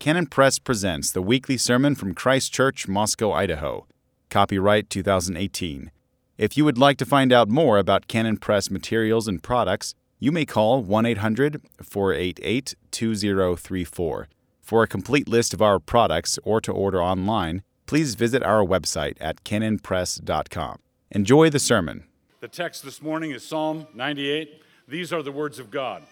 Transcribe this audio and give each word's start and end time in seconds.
Canon 0.00 0.24
Press 0.24 0.58
presents 0.58 1.12
the 1.12 1.20
weekly 1.20 1.58
sermon 1.58 1.94
from 1.94 2.14
Christ 2.14 2.54
Church, 2.54 2.88
Moscow, 2.88 3.32
Idaho. 3.32 3.86
Copyright 4.30 4.88
2018. 4.88 5.90
If 6.38 6.56
you 6.56 6.64
would 6.64 6.78
like 6.78 6.96
to 6.96 7.04
find 7.04 7.34
out 7.34 7.50
more 7.50 7.76
about 7.76 8.08
Canon 8.08 8.38
Press 8.38 8.70
materials 8.70 9.28
and 9.28 9.42
products, 9.42 9.94
you 10.18 10.32
may 10.32 10.46
call 10.46 10.82
1 10.82 11.04
800 11.04 11.60
488 11.82 12.74
2034. 12.90 14.28
For 14.62 14.82
a 14.82 14.88
complete 14.88 15.28
list 15.28 15.52
of 15.52 15.60
our 15.60 15.78
products 15.78 16.38
or 16.44 16.62
to 16.62 16.72
order 16.72 17.02
online, 17.02 17.62
please 17.84 18.14
visit 18.14 18.42
our 18.42 18.64
website 18.64 19.18
at 19.20 19.44
canonpress.com. 19.44 20.78
Enjoy 21.10 21.50
the 21.50 21.58
sermon. 21.58 22.04
The 22.40 22.48
text 22.48 22.84
this 22.84 23.02
morning 23.02 23.32
is 23.32 23.46
Psalm 23.46 23.86
98. 23.92 24.62
These 24.88 25.12
are 25.12 25.22
the 25.22 25.30
words 25.30 25.58
of 25.58 25.70
God. 25.70 26.04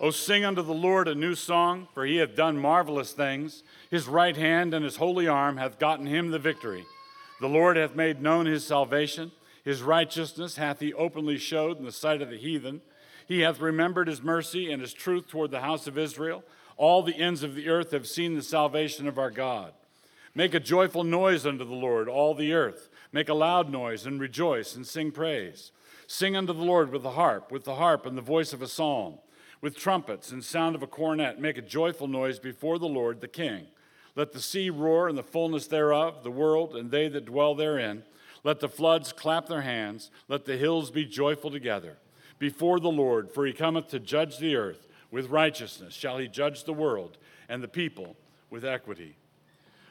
O 0.00 0.10
sing 0.12 0.44
unto 0.44 0.62
the 0.62 0.72
Lord 0.72 1.08
a 1.08 1.14
new 1.14 1.34
song, 1.34 1.88
for 1.92 2.06
he 2.06 2.18
hath 2.18 2.36
done 2.36 2.56
marvelous 2.56 3.12
things. 3.12 3.64
His 3.90 4.06
right 4.06 4.36
hand 4.36 4.72
and 4.72 4.84
his 4.84 4.96
holy 4.96 5.26
arm 5.26 5.56
hath 5.56 5.80
gotten 5.80 6.06
him 6.06 6.30
the 6.30 6.38
victory. 6.38 6.84
The 7.40 7.48
Lord 7.48 7.76
hath 7.76 7.96
made 7.96 8.22
known 8.22 8.46
his 8.46 8.64
salvation. 8.64 9.32
His 9.64 9.82
righteousness 9.82 10.56
hath 10.56 10.78
he 10.78 10.94
openly 10.94 11.36
showed 11.36 11.78
in 11.78 11.84
the 11.84 11.90
sight 11.90 12.22
of 12.22 12.30
the 12.30 12.38
heathen. 12.38 12.80
He 13.26 13.40
hath 13.40 13.60
remembered 13.60 14.06
his 14.06 14.22
mercy 14.22 14.70
and 14.70 14.80
his 14.80 14.94
truth 14.94 15.26
toward 15.26 15.50
the 15.50 15.60
house 15.60 15.88
of 15.88 15.98
Israel. 15.98 16.44
All 16.76 17.02
the 17.02 17.16
ends 17.16 17.42
of 17.42 17.56
the 17.56 17.68
earth 17.68 17.90
have 17.90 18.06
seen 18.06 18.36
the 18.36 18.42
salvation 18.42 19.08
of 19.08 19.18
our 19.18 19.32
God. 19.32 19.72
Make 20.32 20.54
a 20.54 20.60
joyful 20.60 21.02
noise 21.02 21.44
unto 21.44 21.64
the 21.64 21.74
Lord, 21.74 22.08
all 22.08 22.34
the 22.34 22.52
earth. 22.52 22.88
Make 23.10 23.28
a 23.28 23.34
loud 23.34 23.68
noise 23.68 24.06
and 24.06 24.20
rejoice 24.20 24.76
and 24.76 24.86
sing 24.86 25.10
praise. 25.10 25.72
Sing 26.06 26.36
unto 26.36 26.52
the 26.52 26.62
Lord 26.62 26.92
with 26.92 27.02
the 27.02 27.10
harp, 27.10 27.50
with 27.50 27.64
the 27.64 27.74
harp 27.74 28.06
and 28.06 28.16
the 28.16 28.22
voice 28.22 28.52
of 28.52 28.62
a 28.62 28.68
psalm 28.68 29.18
with 29.60 29.76
trumpets 29.76 30.30
and 30.30 30.44
sound 30.44 30.76
of 30.76 30.82
a 30.82 30.86
cornet, 30.86 31.40
make 31.40 31.58
a 31.58 31.62
joyful 31.62 32.06
noise 32.06 32.38
before 32.38 32.78
the 32.78 32.86
Lord 32.86 33.20
the 33.20 33.28
King. 33.28 33.66
Let 34.14 34.32
the 34.32 34.40
sea 34.40 34.70
roar 34.70 35.08
and 35.08 35.16
the 35.16 35.22
fullness 35.22 35.66
thereof, 35.66 36.22
the 36.22 36.30
world 36.30 36.74
and 36.74 36.90
they 36.90 37.08
that 37.08 37.26
dwell 37.26 37.54
therein. 37.54 38.02
Let 38.44 38.60
the 38.60 38.68
floods 38.68 39.12
clap 39.12 39.46
their 39.46 39.62
hands, 39.62 40.10
let 40.28 40.44
the 40.44 40.56
hills 40.56 40.90
be 40.90 41.04
joyful 41.04 41.50
together. 41.50 41.98
Before 42.38 42.78
the 42.78 42.90
Lord, 42.90 43.30
for 43.30 43.46
he 43.46 43.52
cometh 43.52 43.88
to 43.88 43.98
judge 43.98 44.38
the 44.38 44.56
earth. 44.56 44.86
With 45.10 45.30
righteousness 45.30 45.94
shall 45.94 46.18
he 46.18 46.28
judge 46.28 46.64
the 46.64 46.72
world, 46.72 47.16
and 47.48 47.62
the 47.62 47.68
people 47.68 48.16
with 48.50 48.64
equity. 48.64 49.16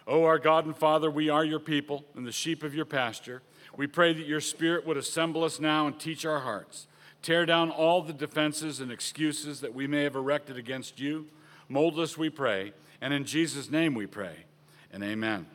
O 0.05 0.23
our 0.23 0.39
God 0.39 0.65
and 0.65 0.77
Father, 0.77 1.11
we 1.11 1.29
are 1.29 1.43
your 1.43 1.59
people 1.59 2.05
and 2.15 2.25
the 2.25 2.31
sheep 2.31 2.63
of 2.63 2.73
your 2.73 2.85
pasture. 2.85 3.41
We 3.75 3.87
pray 3.87 4.13
that 4.13 4.25
your 4.25 4.41
Spirit 4.41 4.85
would 4.85 4.97
assemble 4.97 5.43
us 5.43 5.59
now 5.59 5.85
and 5.87 5.99
teach 5.99 6.25
our 6.25 6.39
hearts. 6.39 6.87
Tear 7.21 7.45
down 7.45 7.71
all 7.71 8.01
the 8.01 8.13
defenses 8.13 8.79
and 8.79 8.91
excuses 8.91 9.61
that 9.61 9.73
we 9.73 9.87
may 9.87 10.03
have 10.03 10.15
erected 10.15 10.57
against 10.57 10.99
you. 10.99 11.27
Mold 11.69 11.99
us, 11.99 12.17
we 12.17 12.29
pray, 12.29 12.73
and 13.01 13.13
in 13.13 13.25
Jesus' 13.25 13.69
name 13.69 13.93
we 13.93 14.05
pray, 14.05 14.45
and 14.91 15.03
amen. 15.03 15.45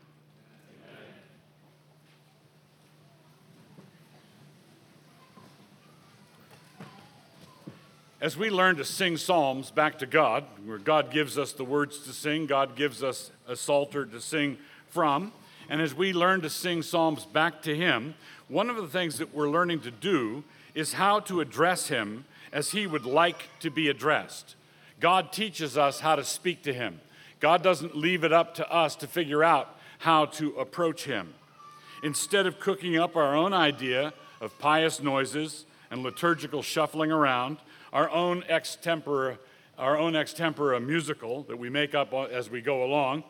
As 8.20 8.36
we 8.36 8.50
learn 8.50 8.76
to 8.76 8.84
sing 8.84 9.16
psalms 9.16 9.72
back 9.72 9.98
to 9.98 10.06
God, 10.06 10.44
where 10.64 10.78
God 10.78 11.10
gives 11.10 11.36
us 11.36 11.52
the 11.52 11.64
words 11.64 11.98
to 12.04 12.12
sing, 12.12 12.46
God 12.46 12.76
gives 12.76 13.02
us 13.02 13.32
a 13.48 13.56
psalter 13.56 14.06
to 14.06 14.20
sing 14.20 14.58
from, 14.86 15.32
and 15.68 15.80
as 15.80 15.92
we 15.92 16.12
learn 16.12 16.40
to 16.42 16.50
sing 16.50 16.82
psalms 16.82 17.24
back 17.24 17.62
to 17.62 17.74
Him, 17.74 18.14
one 18.46 18.70
of 18.70 18.76
the 18.76 18.86
things 18.86 19.18
that 19.18 19.34
we're 19.34 19.48
learning 19.48 19.80
to 19.80 19.90
do 19.90 20.44
is 20.74 20.94
how 20.94 21.20
to 21.20 21.40
address 21.40 21.88
him 21.88 22.24
as 22.52 22.70
he 22.70 22.86
would 22.86 23.04
like 23.04 23.48
to 23.60 23.70
be 23.70 23.88
addressed. 23.88 24.56
God 25.00 25.32
teaches 25.32 25.76
us 25.76 26.00
how 26.00 26.16
to 26.16 26.24
speak 26.24 26.62
to 26.62 26.72
him. 26.72 27.00
God 27.40 27.62
doesn't 27.62 27.96
leave 27.96 28.22
it 28.24 28.32
up 28.32 28.54
to 28.54 28.72
us 28.72 28.94
to 28.96 29.06
figure 29.06 29.42
out 29.42 29.76
how 29.98 30.26
to 30.26 30.50
approach 30.58 31.04
him. 31.04 31.34
Instead 32.02 32.46
of 32.46 32.60
cooking 32.60 32.96
up 32.96 33.16
our 33.16 33.34
own 33.34 33.52
idea 33.52 34.12
of 34.40 34.58
pious 34.58 35.00
noises 35.00 35.64
and 35.90 36.02
liturgical 36.02 36.62
shuffling 36.62 37.10
around, 37.10 37.58
our 37.92 38.08
own 38.10 38.42
extempore, 38.42 39.38
our 39.78 39.98
own 39.98 40.14
extempore 40.14 40.84
musical 40.84 41.42
that 41.44 41.58
we 41.58 41.68
make 41.68 41.94
up 41.94 42.12
as 42.12 42.50
we 42.50 42.60
go 42.60 42.84
along, 42.84 43.24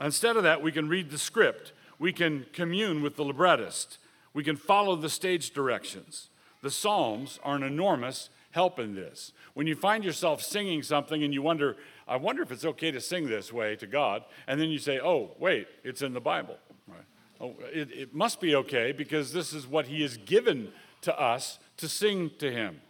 instead 0.00 0.36
of 0.36 0.42
that, 0.42 0.62
we 0.62 0.72
can 0.72 0.88
read 0.88 1.10
the 1.10 1.18
script. 1.18 1.72
We 1.98 2.12
can 2.12 2.46
commune 2.52 3.02
with 3.02 3.16
the 3.16 3.24
librettist. 3.24 3.98
We 4.32 4.42
can 4.44 4.56
follow 4.56 4.96
the 4.96 5.08
stage 5.08 5.50
directions. 5.50 6.28
The 6.64 6.70
Psalms 6.70 7.38
are 7.44 7.56
an 7.56 7.62
enormous 7.62 8.30
help 8.52 8.78
in 8.78 8.94
this. 8.94 9.34
When 9.52 9.66
you 9.66 9.76
find 9.76 10.02
yourself 10.02 10.40
singing 10.40 10.82
something 10.82 11.22
and 11.22 11.34
you 11.34 11.42
wonder, 11.42 11.76
I 12.08 12.16
wonder 12.16 12.42
if 12.42 12.50
it's 12.50 12.64
okay 12.64 12.90
to 12.90 13.02
sing 13.02 13.28
this 13.28 13.52
way 13.52 13.76
to 13.76 13.86
God, 13.86 14.24
and 14.46 14.58
then 14.58 14.70
you 14.70 14.78
say, 14.78 14.98
oh, 14.98 15.32
wait, 15.38 15.68
it's 15.82 16.00
in 16.00 16.14
the 16.14 16.22
Bible. 16.22 16.56
Right? 16.88 17.04
Oh, 17.38 17.54
it, 17.70 17.90
it 17.92 18.14
must 18.14 18.40
be 18.40 18.54
okay 18.54 18.92
because 18.92 19.34
this 19.34 19.52
is 19.52 19.66
what 19.66 19.88
He 19.88 20.00
has 20.00 20.16
given 20.16 20.72
to 21.02 21.20
us 21.20 21.58
to 21.76 21.86
sing 21.86 22.30
to 22.38 22.50
Him. 22.50 22.80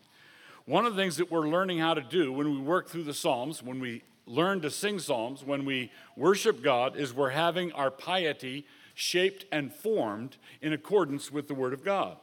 One 0.66 0.86
of 0.86 0.94
the 0.94 1.02
things 1.02 1.16
that 1.16 1.32
we're 1.32 1.48
learning 1.48 1.80
how 1.80 1.94
to 1.94 2.00
do 2.00 2.32
when 2.32 2.52
we 2.52 2.60
work 2.60 2.88
through 2.88 3.02
the 3.02 3.12
Psalms, 3.12 3.60
when 3.60 3.80
we 3.80 4.04
learn 4.24 4.60
to 4.60 4.70
sing 4.70 5.00
Psalms, 5.00 5.42
when 5.42 5.64
we 5.64 5.90
worship 6.16 6.62
God, 6.62 6.96
is 6.96 7.12
we're 7.12 7.30
having 7.30 7.72
our 7.72 7.90
piety 7.90 8.68
shaped 8.94 9.46
and 9.50 9.74
formed 9.74 10.36
in 10.62 10.72
accordance 10.72 11.32
with 11.32 11.48
the 11.48 11.54
Word 11.54 11.72
of 11.72 11.84
God. 11.84 12.18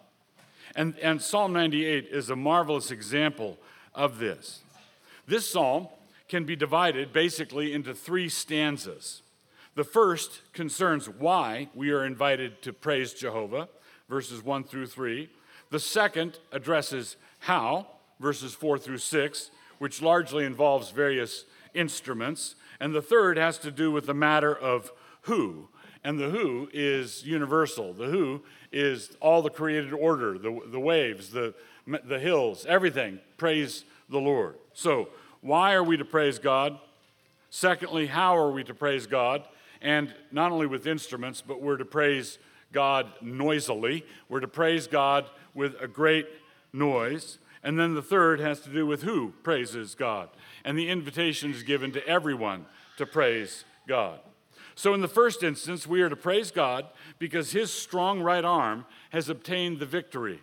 And, 0.75 0.97
and 0.99 1.21
Psalm 1.21 1.53
98 1.53 2.07
is 2.11 2.29
a 2.29 2.35
marvelous 2.35 2.91
example 2.91 3.57
of 3.93 4.19
this. 4.19 4.61
This 5.27 5.49
psalm 5.49 5.87
can 6.27 6.45
be 6.45 6.55
divided 6.55 7.11
basically 7.11 7.73
into 7.73 7.93
three 7.93 8.29
stanzas. 8.29 9.21
The 9.75 9.83
first 9.83 10.41
concerns 10.53 11.07
why 11.07 11.69
we 11.73 11.91
are 11.91 12.05
invited 12.05 12.61
to 12.63 12.73
praise 12.73 13.13
Jehovah, 13.13 13.69
verses 14.09 14.43
1 14.43 14.65
through 14.65 14.87
3. 14.87 15.29
The 15.69 15.79
second 15.79 16.39
addresses 16.51 17.15
how, 17.39 17.87
verses 18.19 18.53
4 18.53 18.77
through 18.77 18.97
6, 18.97 19.51
which 19.79 20.01
largely 20.01 20.45
involves 20.45 20.91
various 20.91 21.45
instruments. 21.73 22.55
And 22.79 22.93
the 22.93 23.01
third 23.01 23.37
has 23.37 23.57
to 23.59 23.71
do 23.71 23.91
with 23.91 24.05
the 24.05 24.13
matter 24.13 24.53
of 24.55 24.91
who. 25.21 25.69
And 26.03 26.19
the 26.19 26.29
who 26.29 26.69
is 26.73 27.25
universal. 27.25 27.93
The 27.93 28.07
who 28.07 28.43
is 28.71 29.15
all 29.19 29.41
the 29.41 29.49
created 29.49 29.93
order, 29.93 30.37
the, 30.37 30.59
the 30.67 30.79
waves, 30.79 31.29
the, 31.29 31.53
the 31.85 32.19
hills, 32.19 32.65
everything. 32.67 33.19
Praise 33.37 33.83
the 34.09 34.19
Lord. 34.19 34.55
So, 34.73 35.09
why 35.41 35.73
are 35.73 35.83
we 35.83 35.97
to 35.97 36.05
praise 36.05 36.39
God? 36.39 36.77
Secondly, 37.49 38.07
how 38.07 38.37
are 38.37 38.51
we 38.51 38.63
to 38.63 38.73
praise 38.73 39.07
God? 39.07 39.43
And 39.81 40.13
not 40.31 40.51
only 40.51 40.67
with 40.67 40.85
instruments, 40.85 41.41
but 41.41 41.61
we're 41.61 41.77
to 41.77 41.85
praise 41.85 42.37
God 42.71 43.11
noisily. 43.21 44.05
We're 44.29 44.39
to 44.39 44.47
praise 44.47 44.87
God 44.87 45.25
with 45.53 45.75
a 45.81 45.87
great 45.87 46.27
noise. 46.71 47.39
And 47.63 47.79
then 47.79 47.93
the 47.93 48.01
third 48.01 48.39
has 48.39 48.61
to 48.61 48.69
do 48.69 48.85
with 48.85 49.03
who 49.03 49.33
praises 49.43 49.95
God. 49.95 50.29
And 50.63 50.77
the 50.77 50.89
invitation 50.89 51.51
is 51.51 51.63
given 51.63 51.91
to 51.93 52.07
everyone 52.07 52.65
to 52.97 53.05
praise 53.05 53.65
God. 53.87 54.19
So, 54.81 54.95
in 54.95 55.01
the 55.01 55.07
first 55.07 55.43
instance, 55.43 55.85
we 55.85 56.01
are 56.01 56.09
to 56.09 56.15
praise 56.15 56.49
God 56.49 56.87
because 57.19 57.51
his 57.51 57.71
strong 57.71 58.19
right 58.19 58.43
arm 58.43 58.87
has 59.11 59.29
obtained 59.29 59.77
the 59.77 59.85
victory. 59.85 60.41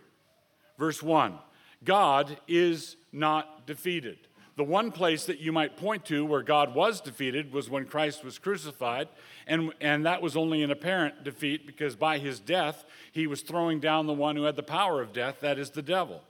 Verse 0.77 1.03
1 1.03 1.37
God 1.83 2.37
is 2.47 2.95
not 3.11 3.67
defeated. 3.67 4.17
The 4.55 4.63
one 4.63 4.93
place 4.93 5.25
that 5.25 5.41
you 5.41 5.51
might 5.51 5.75
point 5.75 6.05
to 6.05 6.25
where 6.25 6.41
God 6.41 6.73
was 6.73 7.01
defeated 7.01 7.51
was 7.51 7.69
when 7.69 7.83
Christ 7.83 8.23
was 8.23 8.39
crucified, 8.39 9.09
and, 9.45 9.73
and 9.81 10.05
that 10.05 10.21
was 10.21 10.37
only 10.37 10.63
an 10.63 10.71
apparent 10.71 11.25
defeat 11.25 11.67
because 11.67 11.97
by 11.97 12.17
his 12.17 12.39
death, 12.39 12.85
he 13.11 13.27
was 13.27 13.41
throwing 13.41 13.81
down 13.81 14.07
the 14.07 14.13
one 14.13 14.37
who 14.37 14.43
had 14.43 14.55
the 14.55 14.63
power 14.63 15.01
of 15.01 15.11
death, 15.11 15.41
that 15.41 15.59
is 15.59 15.71
the 15.71 15.81
devil. 15.81 16.23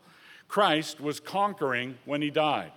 Christ 0.48 1.00
was 1.00 1.20
conquering 1.20 2.00
when 2.06 2.24
he 2.24 2.32
died. 2.32 2.72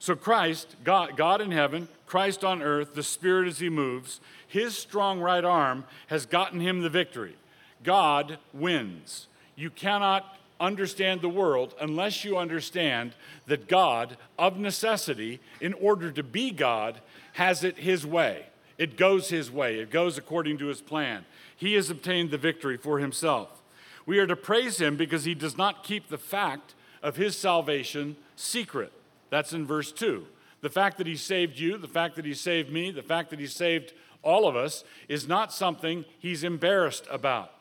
So, 0.00 0.16
Christ, 0.16 0.76
God, 0.82 1.14
God 1.14 1.42
in 1.42 1.52
heaven, 1.52 1.86
Christ 2.06 2.42
on 2.42 2.62
earth, 2.62 2.94
the 2.94 3.02
Spirit 3.02 3.46
as 3.46 3.58
he 3.58 3.68
moves, 3.68 4.20
his 4.48 4.74
strong 4.74 5.20
right 5.20 5.44
arm 5.44 5.84
has 6.06 6.24
gotten 6.24 6.58
him 6.58 6.80
the 6.80 6.88
victory. 6.88 7.36
God 7.84 8.38
wins. 8.54 9.28
You 9.56 9.68
cannot 9.68 10.38
understand 10.58 11.20
the 11.20 11.28
world 11.28 11.74
unless 11.78 12.24
you 12.24 12.38
understand 12.38 13.12
that 13.46 13.68
God, 13.68 14.16
of 14.38 14.58
necessity, 14.58 15.38
in 15.60 15.74
order 15.74 16.10
to 16.10 16.22
be 16.22 16.50
God, 16.50 17.00
has 17.34 17.62
it 17.62 17.76
his 17.76 18.06
way. 18.06 18.46
It 18.78 18.96
goes 18.96 19.28
his 19.28 19.50
way, 19.50 19.80
it 19.80 19.90
goes 19.90 20.16
according 20.16 20.56
to 20.58 20.66
his 20.66 20.80
plan. 20.80 21.26
He 21.54 21.74
has 21.74 21.90
obtained 21.90 22.30
the 22.30 22.38
victory 22.38 22.78
for 22.78 23.00
himself. 23.00 23.60
We 24.06 24.18
are 24.18 24.26
to 24.26 24.34
praise 24.34 24.80
him 24.80 24.96
because 24.96 25.24
he 25.24 25.34
does 25.34 25.58
not 25.58 25.84
keep 25.84 26.08
the 26.08 26.16
fact 26.16 26.74
of 27.02 27.16
his 27.16 27.36
salvation 27.36 28.16
secret. 28.34 28.92
That's 29.30 29.52
in 29.52 29.66
verse 29.66 29.92
2. 29.92 30.26
The 30.60 30.68
fact 30.68 30.98
that 30.98 31.06
he 31.06 31.16
saved 31.16 31.58
you, 31.58 31.78
the 31.78 31.88
fact 31.88 32.16
that 32.16 32.24
he 32.24 32.34
saved 32.34 32.70
me, 32.70 32.90
the 32.90 33.02
fact 33.02 33.30
that 33.30 33.40
he 33.40 33.46
saved 33.46 33.94
all 34.22 34.46
of 34.46 34.56
us 34.56 34.84
is 35.08 35.26
not 35.26 35.52
something 35.52 36.04
he's 36.18 36.44
embarrassed 36.44 37.06
about. 37.10 37.52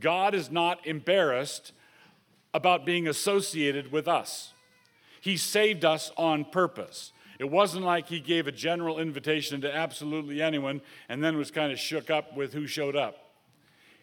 God 0.00 0.34
is 0.34 0.50
not 0.50 0.84
embarrassed 0.86 1.72
about 2.52 2.84
being 2.84 3.06
associated 3.06 3.92
with 3.92 4.08
us. 4.08 4.52
He 5.20 5.36
saved 5.36 5.84
us 5.84 6.10
on 6.16 6.44
purpose. 6.44 7.12
It 7.38 7.50
wasn't 7.50 7.84
like 7.84 8.08
he 8.08 8.20
gave 8.20 8.46
a 8.46 8.52
general 8.52 8.98
invitation 8.98 9.60
to 9.60 9.74
absolutely 9.74 10.42
anyone 10.42 10.80
and 11.08 11.22
then 11.22 11.36
was 11.36 11.50
kind 11.50 11.72
of 11.72 11.78
shook 11.78 12.10
up 12.10 12.36
with 12.36 12.52
who 12.52 12.66
showed 12.66 12.96
up. 12.96 13.16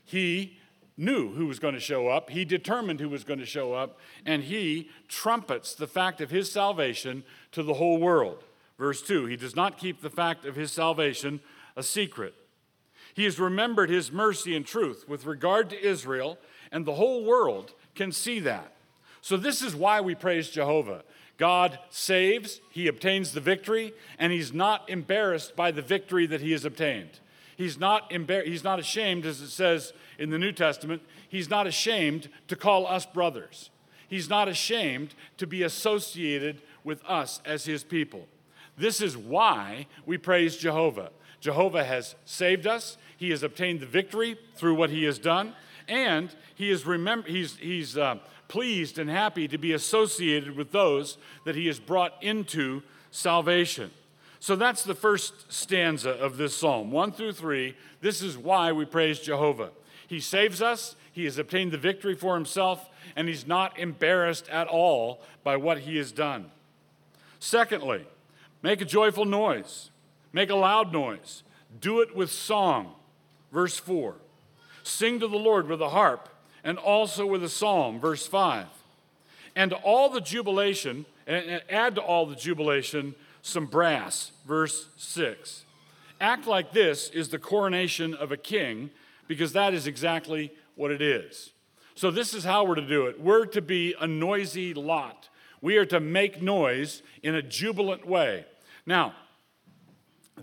He 0.04 0.58
knew 0.98 1.32
who 1.32 1.46
was 1.46 1.60
going 1.60 1.76
to 1.76 1.80
show 1.80 2.08
up, 2.08 2.32
he 2.32 2.44
determined 2.44 3.00
who 3.00 3.10
was 3.10 3.24
going 3.24 3.40
to 3.40 3.46
show 3.46 3.74
up, 3.74 4.00
and 4.26 4.44
he 4.44 4.90
trumpets 5.08 5.76
the 5.76 5.88
fact 5.88 6.20
of 6.20 6.32
his 6.32 6.52
salvation 6.52 7.24
to 7.52 7.62
the 7.62 7.76
whole 7.76 8.00
world. 8.00 8.44
Verse 8.78 9.02
2 9.02 9.26
He 9.26 9.36
does 9.36 9.56
not 9.56 9.78
keep 9.78 10.02
the 10.02 10.10
fact 10.10 10.46
of 10.46 10.56
his 10.56 10.72
salvation 10.72 11.40
a 11.76 11.84
secret. 11.84 12.34
He 13.14 13.24
has 13.24 13.40
remembered 13.40 13.90
his 13.90 14.12
mercy 14.12 14.56
and 14.56 14.66
truth 14.66 15.06
with 15.08 15.26
regard 15.26 15.70
to 15.70 15.82
Israel, 15.88 16.38
and 16.72 16.86
the 16.86 16.96
whole 16.96 17.24
world 17.24 17.74
can 17.96 18.12
see 18.12 18.40
that. 18.42 18.74
So, 19.22 19.38
this 19.38 19.62
is 19.62 19.76
why 19.76 20.02
we 20.02 20.16
praise 20.16 20.50
Jehovah. 20.50 21.04
God 21.38 21.78
saves, 21.90 22.62
he 22.72 22.88
obtains 22.88 23.32
the 23.32 23.42
victory, 23.42 23.94
and 24.18 24.32
he's 24.32 24.54
not 24.54 24.90
embarrassed 24.90 25.56
by 25.56 25.72
the 25.72 25.82
victory 25.82 26.26
that 26.26 26.42
he 26.42 26.52
has 26.52 26.66
obtained. 26.66 27.20
He's 27.57 27.80
not, 27.80 28.12
embar- 28.12 28.45
he's 28.45 28.63
not 28.63 28.80
ashamed, 28.80 29.25
as 29.25 29.42
it 29.42 29.50
says 29.50 29.92
in 30.19 30.30
the 30.30 30.38
New 30.38 30.51
Testament, 30.51 31.01
he's 31.27 31.50
not 31.50 31.65
ashamed 31.65 32.30
to 32.48 32.56
call 32.56 32.86
us 32.86 33.07
brothers. 33.07 33.71
He's 34.07 34.30
not 34.30 34.48
ashamed 34.48 35.15
to 35.38 35.48
be 35.48 35.63
associated 35.63 36.62
with 36.83 37.04
us 37.06 37.42
as 37.44 37.65
his 37.65 37.83
people. 37.83 38.27
This 38.77 39.01
is 39.01 39.18
why 39.18 39.88
we 40.06 40.19
praise 40.19 40.56
Jehovah. 40.56 41.09
Jehovah 41.39 41.83
has 41.83 42.13
saved 42.25 42.68
us, 42.68 42.98
he 43.18 43.31
has 43.31 43.42
obtained 43.42 43.80
the 43.80 43.88
victory 43.88 44.38
through 44.56 44.75
what 44.75 44.92
he 44.92 45.03
has 45.06 45.18
done, 45.18 45.53
and 45.88 46.36
he 46.53 46.69
is 46.69 46.86
remember, 46.86 47.27
he's, 47.27 47.57
he's 47.57 47.98
uh, 47.98 48.18
pleased 48.48 49.00
and 49.00 49.10
happy 49.10 49.48
to 49.48 49.57
be 49.57 49.74
associated 49.74 50.56
with 50.56 50.71
those 50.71 51.18
that 51.44 51.56
he 51.56 51.65
has 51.65 51.80
brought 51.80 52.13
into 52.21 52.83
salvation. 53.10 53.89
So 54.39 54.56
that's 54.56 54.84
the 54.84 54.95
first 54.95 55.51
stanza 55.51 56.12
of 56.12 56.38
this 56.38 56.56
psalm, 56.56 56.92
one 56.92 57.12
through 57.12 57.34
three. 57.34 57.75
This 58.01 58.22
is 58.22 58.38
why 58.38 58.72
we 58.72 58.86
praise 58.86 59.19
Jehovah. 59.19 59.72
He 60.07 60.19
saves 60.19 60.62
us, 60.62 60.95
he 61.12 61.25
has 61.25 61.38
obtained 61.38 61.72
the 61.72 61.78
victory 61.78 62.16
for 62.16 62.36
himself, 62.36 62.89
and 63.16 63.28
he's 63.28 63.48
not 63.48 63.78
embarrassed 63.78 64.48
at 64.50 64.68
all 64.68 65.22
by 65.44 65.57
what 65.57 65.80
he 65.80 65.98
has 65.98 66.12
done. 66.12 66.51
Secondly, 67.39 68.06
make 68.62 68.81
a 68.81 68.86
joyful 68.86 69.25
noise, 69.25 69.89
make 70.31 70.50
a 70.50 70.56
loud 70.56 70.94
noise, 70.94 71.44
do 71.81 72.01
it 72.01 72.16
with 72.16 72.31
song. 72.31 72.94
Verse 73.51 73.78
4. 73.78 74.16
Sing 74.84 75.19
to 75.19 75.28
the 75.28 75.38
Lord 75.38 75.68
with 75.68 75.81
a 75.81 75.89
harp 75.89 76.30
and 76.63 76.78
also 76.78 77.25
with 77.25 77.44
a 77.44 77.50
psalm. 77.50 78.00
Verse 78.00 78.28
5. 78.28 78.68
And 79.56 79.74
all 79.74 80.10
the 80.10 80.22
jubilation, 80.22 81.06
and 81.25 81.62
add 81.69 81.95
to 81.95 82.01
all 82.01 82.25
the 82.25 82.36
jubilation 82.36 83.16
some 83.48 83.66
brass. 83.66 84.32
Verse 84.46 84.88
6. 84.98 85.66
Act 86.20 86.48
like 86.48 86.72
this 86.72 87.10
is 87.10 87.30
the 87.30 87.40
coronation 87.40 88.14
of 88.14 88.32
a 88.32 88.38
king, 88.38 88.90
because 89.28 89.54
that 89.54 89.74
is 89.74 89.88
exactly 89.88 90.52
what 90.76 90.92
it 90.92 91.02
is. 91.02 91.52
So, 91.96 92.12
this 92.12 92.34
is 92.34 92.44
how 92.44 92.64
we're 92.64 92.76
to 92.76 92.88
do 92.88 93.08
it. 93.08 93.20
We're 93.20 93.46
to 93.48 93.62
be 93.62 93.96
a 94.00 94.08
noisy 94.08 94.74
lot. 94.74 95.30
We 95.62 95.78
are 95.78 95.86
to 95.88 96.00
make 96.00 96.42
noise 96.42 97.02
in 97.24 97.34
a 97.36 97.42
jubilant 97.42 98.08
way. 98.08 98.46
Now, 98.86 99.16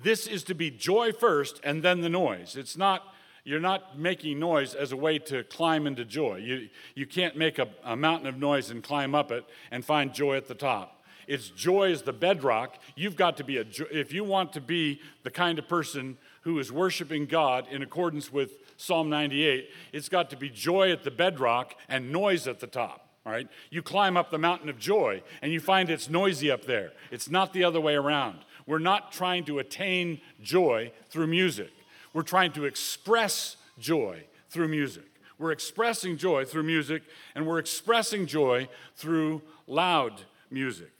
this 0.02 0.26
is 0.26 0.42
to 0.44 0.54
be 0.54 0.70
joy 0.70 1.12
first 1.12 1.60
and 1.62 1.82
then 1.82 2.00
the 2.00 2.08
noise. 2.08 2.56
It's 2.56 2.76
not, 2.76 3.02
you're 3.44 3.60
not 3.60 3.98
making 3.98 4.40
noise 4.40 4.74
as 4.74 4.90
a 4.90 4.96
way 4.96 5.18
to 5.20 5.44
climb 5.44 5.86
into 5.86 6.04
joy. 6.04 6.36
You, 6.36 6.68
you 6.96 7.06
can't 7.06 7.36
make 7.36 7.60
a, 7.60 7.68
a 7.84 7.94
mountain 7.94 8.26
of 8.26 8.36
noise 8.36 8.70
and 8.70 8.82
climb 8.82 9.14
up 9.14 9.30
it 9.30 9.44
and 9.70 9.84
find 9.84 10.12
joy 10.12 10.36
at 10.36 10.48
the 10.48 10.54
top. 10.54 11.03
It's 11.26 11.48
joy 11.48 11.90
is 11.90 12.02
the 12.02 12.12
bedrock. 12.12 12.78
You've 12.94 13.16
got 13.16 13.36
to 13.38 13.44
be 13.44 13.58
a, 13.58 13.64
if 13.90 14.12
you 14.12 14.24
want 14.24 14.52
to 14.54 14.60
be 14.60 15.00
the 15.22 15.30
kind 15.30 15.58
of 15.58 15.68
person 15.68 16.18
who 16.42 16.58
is 16.58 16.70
worshiping 16.70 17.26
God 17.26 17.66
in 17.70 17.82
accordance 17.82 18.32
with 18.32 18.52
Psalm 18.76 19.08
98, 19.08 19.70
it's 19.92 20.08
got 20.08 20.30
to 20.30 20.36
be 20.36 20.50
joy 20.50 20.90
at 20.90 21.04
the 21.04 21.10
bedrock 21.10 21.74
and 21.88 22.12
noise 22.12 22.46
at 22.46 22.60
the 22.60 22.66
top. 22.66 23.08
All 23.24 23.32
right? 23.32 23.48
You 23.70 23.82
climb 23.82 24.16
up 24.16 24.30
the 24.30 24.38
mountain 24.38 24.68
of 24.68 24.78
joy 24.78 25.22
and 25.40 25.52
you 25.52 25.60
find 25.60 25.88
it's 25.88 26.10
noisy 26.10 26.50
up 26.50 26.64
there. 26.64 26.92
It's 27.10 27.30
not 27.30 27.52
the 27.52 27.64
other 27.64 27.80
way 27.80 27.94
around. 27.94 28.40
We're 28.66 28.78
not 28.78 29.12
trying 29.12 29.44
to 29.44 29.58
attain 29.58 30.20
joy 30.42 30.92
through 31.08 31.26
music. 31.28 31.70
We're 32.12 32.22
trying 32.22 32.52
to 32.52 32.64
express 32.64 33.56
joy 33.78 34.24
through 34.50 34.68
music. 34.68 35.04
We're 35.38 35.52
expressing 35.52 36.16
joy 36.16 36.44
through 36.44 36.62
music, 36.62 37.02
and 37.34 37.46
we're 37.46 37.58
expressing 37.58 38.26
joy 38.26 38.68
through 38.94 39.42
loud 39.66 40.22
music. 40.50 40.93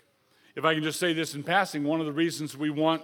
If 0.57 0.65
I 0.65 0.75
can 0.75 0.85
just 0.85 1.01
say 1.01 1.13
this 1.13 1.35
in 1.35 1.43
passing, 1.43 1.83
one 1.83 1.99
of 1.99 2.07
the 2.07 2.13
reasons 2.13 2.57
we 2.57 2.71
want 2.71 3.03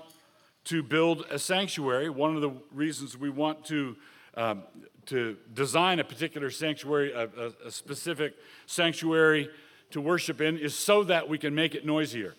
to 0.67 0.85
build 0.85 1.25
a 1.31 1.39
sanctuary, 1.39 2.09
one 2.09 2.37
of 2.37 2.43
the 2.43 2.53
reasons 2.73 3.19
we 3.19 3.29
want 3.29 3.65
to, 3.67 3.97
um, 4.37 4.63
to 5.07 5.37
design 5.53 5.99
a 5.99 6.05
particular 6.05 6.51
sanctuary, 6.51 7.13
a, 7.13 7.25
a, 7.25 7.67
a 7.67 7.71
specific 7.73 8.35
sanctuary 8.67 9.51
to 9.91 10.01
worship 10.01 10.41
in, 10.41 10.59
is 10.59 10.77
so 10.77 11.03
that 11.03 11.29
we 11.29 11.39
can 11.39 11.53
make 11.53 11.75
it 11.75 11.85
noisier. 11.85 12.37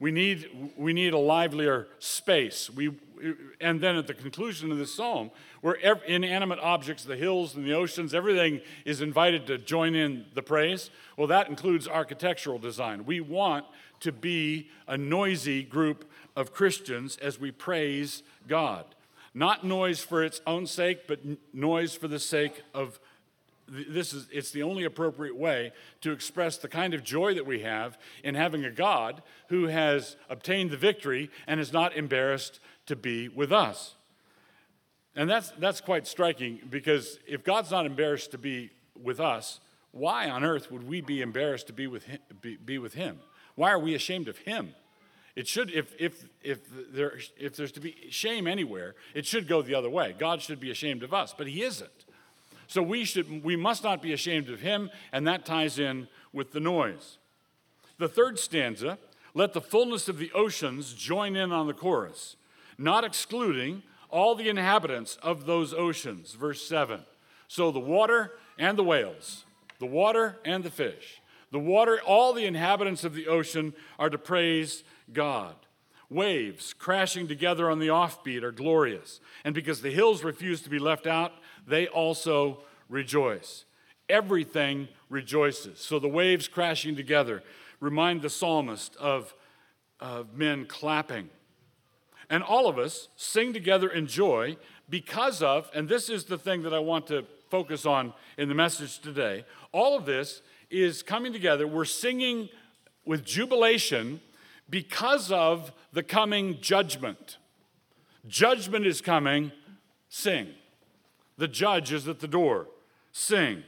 We 0.00 0.10
need, 0.10 0.72
we 0.76 0.92
need 0.92 1.12
a 1.12 1.18
livelier 1.18 1.86
space. 2.00 2.68
We, 2.68 2.98
and 3.60 3.80
then 3.80 3.96
at 3.96 4.06
the 4.06 4.14
conclusion 4.14 4.70
of 4.72 4.78
this 4.78 4.94
psalm, 4.94 5.30
where 5.60 5.74
inanimate 5.74 6.58
objects, 6.60 7.04
the 7.04 7.16
hills 7.16 7.54
and 7.54 7.64
the 7.64 7.72
oceans, 7.72 8.14
everything 8.14 8.60
is 8.84 9.00
invited 9.00 9.46
to 9.46 9.58
join 9.58 9.94
in 9.94 10.26
the 10.34 10.42
praise. 10.42 10.90
Well, 11.16 11.26
that 11.28 11.48
includes 11.48 11.88
architectural 11.88 12.58
design. 12.58 13.04
We 13.04 13.20
want 13.20 13.66
to 14.00 14.12
be 14.12 14.68
a 14.86 14.96
noisy 14.96 15.62
group 15.62 16.10
of 16.34 16.52
Christians 16.52 17.16
as 17.18 17.40
we 17.40 17.50
praise 17.50 18.22
God. 18.46 18.84
Not 19.34 19.64
noise 19.64 20.00
for 20.00 20.22
its 20.22 20.40
own 20.46 20.66
sake, 20.66 21.06
but 21.06 21.20
noise 21.52 21.94
for 21.94 22.08
the 22.08 22.18
sake 22.18 22.62
of 22.72 22.98
this 23.68 24.12
is 24.12 24.28
it's 24.30 24.50
the 24.50 24.62
only 24.62 24.84
appropriate 24.84 25.36
way 25.36 25.72
to 26.00 26.12
express 26.12 26.56
the 26.56 26.68
kind 26.68 26.94
of 26.94 27.02
joy 27.02 27.34
that 27.34 27.46
we 27.46 27.60
have 27.60 27.98
in 28.22 28.34
having 28.34 28.64
a 28.64 28.70
God 28.70 29.22
who 29.48 29.66
has 29.66 30.16
obtained 30.30 30.70
the 30.70 30.76
victory 30.76 31.30
and 31.46 31.58
is 31.58 31.72
not 31.72 31.96
embarrassed 31.96 32.60
to 32.86 32.96
be 32.96 33.28
with 33.28 33.52
us. 33.52 33.94
And 35.14 35.28
that's 35.30 35.50
that's 35.58 35.80
quite 35.80 36.06
striking 36.06 36.60
because 36.68 37.18
if 37.26 37.42
God's 37.42 37.70
not 37.70 37.86
embarrassed 37.86 38.32
to 38.32 38.38
be 38.38 38.70
with 39.02 39.20
us, 39.20 39.60
why 39.92 40.28
on 40.28 40.44
earth 40.44 40.70
would 40.70 40.86
we 40.86 41.00
be 41.00 41.22
embarrassed 41.22 41.68
to 41.68 41.72
be 41.72 41.86
with 41.86 42.04
him, 42.04 42.18
be, 42.42 42.56
be 42.56 42.78
with 42.78 42.94
him? 42.94 43.20
Why 43.54 43.70
are 43.70 43.78
we 43.78 43.94
ashamed 43.94 44.28
of 44.28 44.38
him? 44.38 44.74
It 45.34 45.46
should, 45.46 45.70
if, 45.70 45.94
if, 45.98 46.24
if, 46.42 46.60
there, 46.92 47.18
if 47.38 47.56
there's 47.56 47.72
to 47.72 47.80
be 47.80 47.94
shame 48.10 48.46
anywhere, 48.46 48.94
it 49.14 49.26
should 49.26 49.46
go 49.46 49.60
the 49.60 49.74
other 49.74 49.90
way. 49.90 50.14
God 50.18 50.40
should 50.40 50.60
be 50.60 50.70
ashamed 50.70 51.02
of 51.02 51.12
us, 51.12 51.34
but 51.36 51.46
he 51.46 51.62
isn't. 51.62 52.06
So 52.68 52.82
we, 52.82 53.04
should, 53.04 53.44
we 53.44 53.54
must 53.54 53.84
not 53.84 54.00
be 54.00 54.14
ashamed 54.14 54.48
of 54.48 54.60
him, 54.60 54.90
and 55.12 55.26
that 55.26 55.44
ties 55.44 55.78
in 55.78 56.08
with 56.32 56.52
the 56.52 56.60
noise. 56.60 57.18
The 57.98 58.08
third 58.08 58.38
stanza 58.38 58.98
let 59.34 59.52
the 59.52 59.60
fullness 59.60 60.08
of 60.08 60.16
the 60.16 60.32
oceans 60.32 60.94
join 60.94 61.36
in 61.36 61.52
on 61.52 61.66
the 61.66 61.74
chorus, 61.74 62.36
not 62.78 63.04
excluding 63.04 63.82
all 64.10 64.34
the 64.34 64.48
inhabitants 64.48 65.18
of 65.22 65.46
those 65.46 65.74
oceans. 65.74 66.34
Verse 66.34 66.66
7. 66.66 67.00
So 67.48 67.70
the 67.70 67.80
water 67.80 68.32
and 68.58 68.78
the 68.78 68.84
whales, 68.84 69.44
the 69.78 69.86
water 69.86 70.38
and 70.44 70.64
the 70.64 70.70
fish, 70.70 71.20
the 71.50 71.58
water, 71.58 72.00
all 72.04 72.32
the 72.32 72.44
inhabitants 72.44 73.04
of 73.04 73.14
the 73.14 73.28
ocean 73.28 73.72
are 73.98 74.10
to 74.10 74.18
praise 74.18 74.84
God. 75.12 75.54
Waves 76.08 76.72
crashing 76.72 77.26
together 77.26 77.70
on 77.70 77.78
the 77.78 77.88
offbeat 77.88 78.42
are 78.42 78.52
glorious. 78.52 79.20
And 79.44 79.54
because 79.54 79.80
the 79.80 79.90
hills 79.90 80.22
refuse 80.22 80.62
to 80.62 80.70
be 80.70 80.78
left 80.78 81.06
out, 81.06 81.32
they 81.66 81.88
also 81.88 82.58
rejoice. 82.88 83.64
Everything 84.08 84.88
rejoices. 85.08 85.80
So 85.80 85.98
the 85.98 86.08
waves 86.08 86.46
crashing 86.46 86.94
together 86.94 87.42
remind 87.80 88.22
the 88.22 88.30
psalmist 88.30 88.96
of, 88.96 89.34
of 89.98 90.34
men 90.34 90.66
clapping. 90.66 91.28
And 92.28 92.42
all 92.42 92.68
of 92.68 92.78
us 92.78 93.08
sing 93.16 93.52
together 93.52 93.88
in 93.88 94.06
joy 94.06 94.56
because 94.88 95.42
of, 95.42 95.70
and 95.74 95.88
this 95.88 96.08
is 96.08 96.24
the 96.24 96.38
thing 96.38 96.62
that 96.62 96.74
I 96.74 96.78
want 96.78 97.06
to 97.08 97.24
focus 97.50 97.86
on 97.86 98.12
in 98.36 98.48
the 98.48 98.54
message 98.54 98.98
today, 98.98 99.44
all 99.72 99.96
of 99.96 100.06
this 100.06 100.42
is 100.70 101.02
coming 101.02 101.32
together. 101.32 101.66
We're 101.66 101.84
singing 101.84 102.48
with 103.04 103.24
jubilation 103.24 104.20
because 104.68 105.30
of 105.30 105.72
the 105.92 106.02
coming 106.02 106.60
judgment. 106.60 107.38
Judgment 108.26 108.84
is 108.84 109.00
coming, 109.00 109.52
sing. 110.08 110.48
The 111.38 111.48
judge 111.48 111.92
is 111.92 112.08
at 112.08 112.20
the 112.20 112.28
door. 112.28 112.66
Sing. 113.12 113.62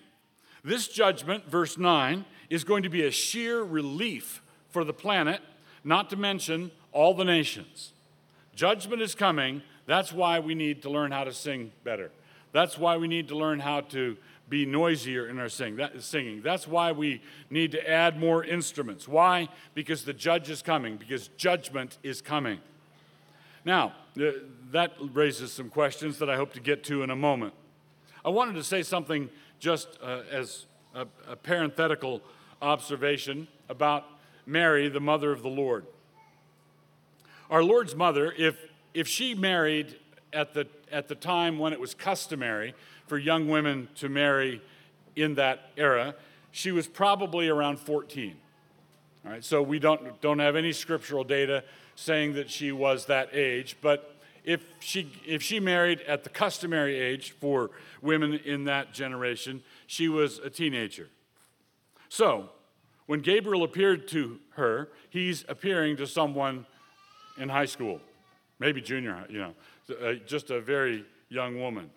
This 0.65 0.89
judgment, 0.89 1.49
verse 1.49 1.79
9, 1.79 2.25
is 2.51 2.65
going 2.65 2.83
to 2.83 2.89
be 2.89 3.03
a 3.03 3.11
sheer 3.11 3.63
relief 3.63 4.43
for 4.69 4.85
the 4.85 4.93
planet, 4.93 5.41
not 5.85 6.11
to 6.11 6.17
mention 6.17 6.71
all 6.93 7.15
the 7.15 7.25
nations. 7.25 7.93
Judgment 8.59 9.01
is 9.01 9.15
coming. 9.15 9.63
That's 9.87 10.13
why 10.13 10.41
we 10.41 10.57
need 10.57 10.83
to 10.83 10.91
learn 10.91 11.13
how 11.13 11.23
to 11.23 11.33
sing 11.33 11.71
better. 11.85 12.11
That's 12.51 12.77
why 12.77 12.97
we 12.97 13.07
need 13.07 13.29
to 13.29 13.37
learn 13.37 13.61
how 13.61 13.83
to 13.83 14.17
be 14.49 14.67
noisier 14.67 15.29
in 15.29 15.39
our 15.39 15.49
sing, 15.49 15.77
that, 15.77 16.03
singing. 16.03 16.43
That's 16.43 16.67
why 16.67 16.91
we 16.91 17.23
need 17.51 17.71
to 17.71 17.89
add 17.89 18.19
more 18.19 18.43
instruments. 18.43 19.07
Why? 19.07 19.49
Because 19.75 20.05
the 20.05 20.13
judge 20.13 20.51
is 20.51 20.61
coming, 20.61 20.97
because 20.97 21.29
judgment 21.37 21.99
is 22.03 22.21
coming. 22.21 22.59
Now, 23.65 23.93
uh, 24.21 24.31
that 24.73 24.95
raises 25.13 25.53
some 25.53 25.69
questions 25.69 26.19
that 26.19 26.29
I 26.29 26.35
hope 26.35 26.53
to 26.55 26.61
get 26.61 26.83
to 26.85 27.05
in 27.05 27.11
a 27.11 27.17
moment. 27.17 27.55
I 28.25 28.31
wanted 28.31 28.57
to 28.57 28.65
say 28.65 28.83
something 28.83 29.31
just 29.61 29.87
uh, 30.03 30.23
as 30.33 30.67
a, 30.97 31.07
a 31.29 31.37
parenthetical 31.37 32.23
observation 32.61 33.47
about 33.69 34.05
Mary, 34.47 34.89
the 34.89 34.99
mother 34.99 35.31
of 35.31 35.43
the 35.43 35.49
Lord. 35.49 35.87
Our 37.51 37.63
Lord's 37.63 37.97
mother, 37.97 38.33
if, 38.37 38.57
if 38.93 39.09
she 39.09 39.35
married 39.35 39.97
at 40.33 40.53
the, 40.53 40.67
at 40.93 41.09
the 41.09 41.15
time 41.15 41.59
when 41.59 41.73
it 41.73 41.81
was 41.81 41.95
customary 41.95 42.75
for 43.07 43.17
young 43.17 43.49
women 43.49 43.89
to 43.97 44.09
marry 44.09 44.61
in 45.17 45.35
that 45.37 45.71
era, 45.77 46.15
she 46.53 46.73
was 46.73 46.87
probably 46.87 47.49
around 47.49 47.79
14. 47.79 48.37
All 49.25 49.33
right, 49.33 49.45
so 49.45 49.63
we 49.63 49.79
don't, 49.79 50.21
don't 50.21 50.39
have 50.39 50.57
any 50.57 50.73
scriptural 50.73 51.25
data 51.25 51.65
saying 51.97 52.35
that 52.35 52.51
she 52.51 52.71
was 52.71 53.07
that 53.07 53.35
age, 53.35 53.77
but 53.81 54.15
if 54.45 54.63
she, 54.79 55.11
if 55.27 55.43
she 55.43 55.59
married 55.59 56.01
at 56.03 56.25
the 56.25 56.31
customary 56.31 56.99
age 56.99 57.33
for 57.33 57.71
women 58.01 58.35
in 58.35 58.65
that 58.65 58.93
generation, 58.93 59.63
she 59.87 60.09
was 60.09 60.39
a 60.39 60.49
teenager. 60.49 61.09
So, 62.09 62.51
when 63.07 63.21
Gabriel 63.21 63.63
appeared 63.65 64.07
to 64.09 64.39
her, 64.51 64.91
he's 65.11 65.45
appearing 65.49 65.97
to 65.97 66.07
someone 66.07 66.67
in 67.39 67.49
high 67.49 67.67
school, 67.67 68.01
maybe 68.59 68.81
junior 68.81 69.15
high, 69.15 69.27
you 69.29 69.39
know, 69.39 69.55
uh, 70.03 70.15
just 70.27 70.51
a 70.51 70.61
very 70.61 71.05
young 71.29 71.61
woman. 71.61 71.91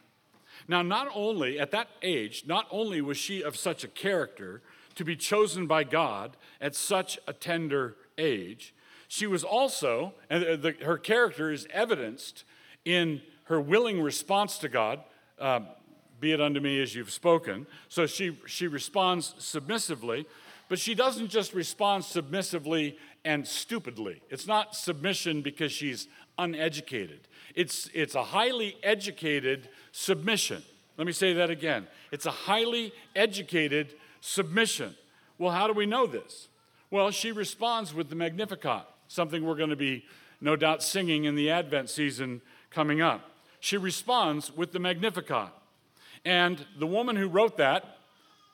Now, 0.68 0.82
not 0.82 1.08
only 1.14 1.60
at 1.60 1.72
that 1.72 1.88
age, 2.02 2.44
not 2.46 2.68
only 2.72 3.02
was 3.02 3.18
she 3.18 3.44
of 3.44 3.56
such 3.56 3.84
a 3.84 3.88
character 3.88 4.62
to 4.96 5.06
be 5.06 5.16
chosen 5.16 5.68
by 5.68 5.84
God 5.84 6.38
at 6.60 6.76
such 6.76 7.18
a 7.28 7.34
tender 7.34 7.96
age, 8.18 8.74
she 9.08 9.28
was 9.28 9.44
also, 9.44 10.14
and 10.30 10.62
the, 10.62 10.76
her 10.84 10.98
character 10.98 11.52
is 11.52 11.68
evidenced 11.74 12.44
in 12.86 13.22
her 13.46 13.60
willing 13.60 14.02
response 14.02 14.58
to 14.60 14.70
God. 14.70 15.02
Uh, 15.40 15.62
be 16.20 16.32
it 16.32 16.40
unto 16.40 16.60
me 16.60 16.82
as 16.82 16.96
you've 16.96 17.12
spoken. 17.12 17.66
So 17.90 18.06
she, 18.06 18.38
she 18.46 18.68
responds 18.68 19.34
submissively, 19.40 20.28
but 20.70 20.80
she 20.80 20.94
doesn't 20.94 21.30
just 21.30 21.54
respond 21.54 22.06
submissively 22.06 22.98
and 23.24 23.48
stupidly. 23.48 24.22
It's 24.30 24.48
not 24.48 24.76
submission 24.76 25.42
because 25.42 25.72
she's 25.72 26.08
uneducated. 26.38 27.28
It's, 27.56 27.90
it's 27.94 28.16
a 28.16 28.24
highly 28.24 28.78
educated 28.84 29.70
submission. 29.92 30.64
Let 30.98 31.08
me 31.08 31.14
say 31.14 31.34
that 31.34 31.50
again. 31.50 31.88
It's 32.12 32.26
a 32.26 32.32
highly 32.32 32.94
educated 33.16 33.94
submission. 34.22 34.96
Well, 35.38 35.52
how 35.52 35.68
do 35.68 35.74
we 35.74 35.86
know 35.86 36.06
this? 36.06 36.48
Well, 36.90 37.12
she 37.12 37.32
responds 37.32 37.94
with 37.94 38.10
the 38.10 38.16
Magnificat, 38.16 38.84
something 39.08 39.46
we're 39.46 39.56
going 39.56 39.70
to 39.70 39.76
be 39.76 40.06
no 40.42 40.56
doubt 40.56 40.84
singing 40.84 41.26
in 41.26 41.36
the 41.36 41.50
Advent 41.50 41.90
season 41.90 42.42
coming 42.70 43.02
up. 43.02 43.30
She 43.60 43.78
responds 43.78 44.56
with 44.56 44.72
the 44.72 44.80
Magnificat. 44.80 45.50
And 46.26 46.66
the 46.78 46.88
woman 46.88 47.16
who 47.16 47.28
wrote 47.28 47.58
that 47.58 47.98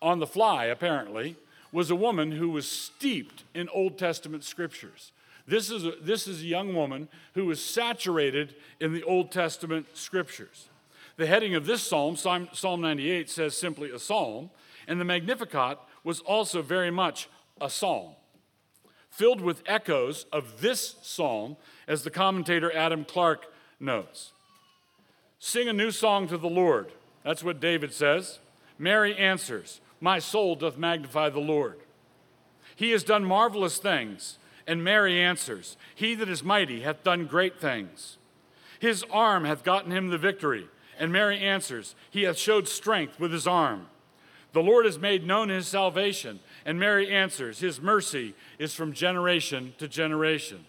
on 0.01 0.19
the 0.19 0.27
fly, 0.27 0.65
apparently, 0.65 1.35
was 1.71 1.89
a 1.89 1.95
woman 1.95 2.31
who 2.31 2.49
was 2.49 2.69
steeped 2.69 3.43
in 3.53 3.69
Old 3.69 3.97
Testament 3.97 4.43
scriptures. 4.43 5.11
This 5.47 5.71
is 5.71 5.85
a, 5.85 5.93
this 6.01 6.27
is 6.27 6.41
a 6.41 6.45
young 6.45 6.75
woman 6.75 7.07
who 7.33 7.45
was 7.45 7.63
saturated 7.63 8.55
in 8.79 8.93
the 8.93 9.03
Old 9.03 9.31
Testament 9.31 9.87
scriptures. 9.93 10.67
The 11.15 11.25
heading 11.25 11.55
of 11.55 11.65
this 11.65 11.81
psalm, 11.81 12.15
Psalm 12.15 12.81
98, 12.81 13.29
says 13.29 13.57
simply 13.57 13.89
a 13.89 13.99
psalm, 13.99 14.51
and 14.87 14.99
the 14.99 15.05
Magnificat 15.05 15.79
was 16.03 16.19
also 16.21 16.61
very 16.61 16.91
much 16.91 17.27
a 17.59 17.69
psalm, 17.69 18.11
filled 19.09 19.41
with 19.41 19.63
echoes 19.65 20.25
of 20.31 20.61
this 20.61 20.95
psalm, 21.01 21.57
as 21.87 22.03
the 22.03 22.11
commentator 22.11 22.71
Adam 22.75 23.03
Clarke 23.03 23.45
notes. 23.79 24.31
Sing 25.39 25.67
a 25.67 25.73
new 25.73 25.91
song 25.91 26.27
to 26.27 26.37
the 26.37 26.49
Lord. 26.49 26.91
That's 27.23 27.43
what 27.43 27.59
David 27.59 27.93
says. 27.93 28.39
Mary 28.77 29.15
answers, 29.15 29.81
My 29.99 30.19
soul 30.19 30.55
doth 30.55 30.77
magnify 30.77 31.29
the 31.29 31.39
Lord. 31.39 31.79
He 32.75 32.91
has 32.91 33.03
done 33.03 33.25
marvelous 33.25 33.77
things. 33.77 34.37
And 34.67 34.83
Mary 34.83 35.19
answers, 35.19 35.77
He 35.95 36.13
that 36.15 36.27
is 36.27 36.43
mighty 36.43 36.81
hath 36.81 37.03
done 37.03 37.25
great 37.25 37.59
things. 37.59 38.17
His 38.79 39.03
arm 39.09 39.45
hath 39.45 39.63
gotten 39.63 39.91
him 39.91 40.09
the 40.09 40.17
victory. 40.17 40.67
And 40.99 41.11
Mary 41.11 41.39
answers, 41.39 41.95
He 42.11 42.23
hath 42.23 42.37
showed 42.37 42.67
strength 42.67 43.19
with 43.19 43.31
his 43.31 43.47
arm. 43.47 43.87
The 44.51 44.61
Lord 44.61 44.85
has 44.85 44.99
made 44.99 45.25
known 45.25 45.49
his 45.49 45.67
salvation. 45.67 46.41
And 46.65 46.79
Mary 46.79 47.09
answers, 47.09 47.59
His 47.59 47.81
mercy 47.81 48.35
is 48.59 48.75
from 48.75 48.91
generation 48.91 49.73
to 49.77 49.87
generation. 49.87 50.65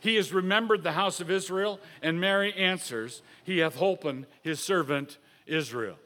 He 0.00 0.16
has 0.16 0.32
remembered 0.32 0.82
the 0.82 0.92
house 0.92 1.20
of 1.20 1.30
Israel. 1.30 1.78
And 2.02 2.20
Mary 2.20 2.52
answers, 2.54 3.22
He 3.44 3.58
hath 3.58 3.76
holpen 3.76 4.26
his 4.42 4.58
servant 4.60 5.18
Israel. 5.46 5.96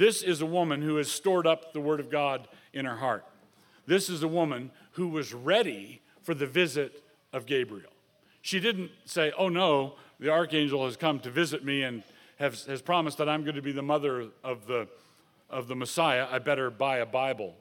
This 0.00 0.22
is 0.22 0.40
a 0.40 0.46
woman 0.46 0.80
who 0.80 0.96
has 0.96 1.12
stored 1.12 1.46
up 1.46 1.74
the 1.74 1.80
word 1.80 2.00
of 2.00 2.10
God 2.10 2.48
in 2.72 2.86
her 2.86 2.96
heart. 2.96 3.22
This 3.84 4.08
is 4.08 4.22
a 4.22 4.28
woman 4.28 4.70
who 4.92 5.08
was 5.08 5.34
ready 5.34 6.00
for 6.22 6.32
the 6.32 6.46
visit 6.46 7.04
of 7.34 7.44
Gabriel. 7.44 7.90
She 8.40 8.60
didn't 8.60 8.92
say, 9.04 9.30
Oh 9.36 9.50
no, 9.50 9.96
the 10.18 10.30
archangel 10.30 10.86
has 10.86 10.96
come 10.96 11.20
to 11.20 11.30
visit 11.30 11.66
me 11.66 11.82
and 11.82 12.02
has, 12.38 12.64
has 12.64 12.80
promised 12.80 13.18
that 13.18 13.28
I'm 13.28 13.42
going 13.42 13.56
to 13.56 13.60
be 13.60 13.72
the 13.72 13.82
mother 13.82 14.28
of 14.42 14.66
the, 14.66 14.88
of 15.50 15.68
the 15.68 15.76
Messiah. 15.76 16.26
I 16.30 16.38
better 16.38 16.70
buy 16.70 17.00
a 17.00 17.06
Bible. 17.06 17.54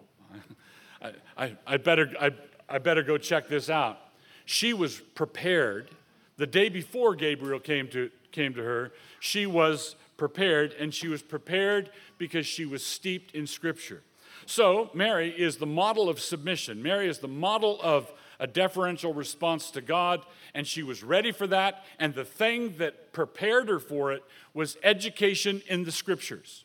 I, 1.01 1.11
I, 1.37 1.57
I, 1.67 1.75
better, 1.75 2.09
I, 2.21 2.31
I 2.69 2.77
better 2.77 3.03
go 3.03 3.17
check 3.17 3.49
this 3.49 3.69
out. 3.69 3.99
She 4.45 4.71
was 4.71 5.01
prepared. 5.13 5.91
The 6.37 6.47
day 6.47 6.69
before 6.69 7.15
Gabriel 7.15 7.59
came 7.59 7.89
to, 7.89 8.09
came 8.31 8.53
to 8.53 8.63
her, 8.63 8.93
she 9.19 9.45
was 9.45 9.97
prepared, 10.19 10.73
and 10.73 10.93
she 10.93 11.07
was 11.07 11.23
prepared 11.23 11.89
because 12.19 12.45
she 12.45 12.65
was 12.65 12.85
steeped 12.85 13.33
in 13.33 13.47
Scripture. 13.47 14.03
So, 14.45 14.91
Mary 14.93 15.29
is 15.29 15.57
the 15.57 15.65
model 15.65 16.09
of 16.09 16.19
submission. 16.19 16.83
Mary 16.83 17.07
is 17.07 17.19
the 17.19 17.27
model 17.27 17.79
of 17.81 18.11
a 18.39 18.47
deferential 18.47 19.13
response 19.13 19.71
to 19.71 19.81
God, 19.81 20.23
and 20.53 20.67
she 20.67 20.83
was 20.83 21.03
ready 21.03 21.31
for 21.31 21.47
that. 21.47 21.83
And 21.99 22.13
the 22.13 22.25
thing 22.25 22.75
that 22.77 23.11
prepared 23.11 23.67
her 23.69 23.79
for 23.79 24.11
it 24.11 24.23
was 24.53 24.77
education 24.83 25.61
in 25.67 25.83
the 25.83 25.91
scriptures. 25.91 26.63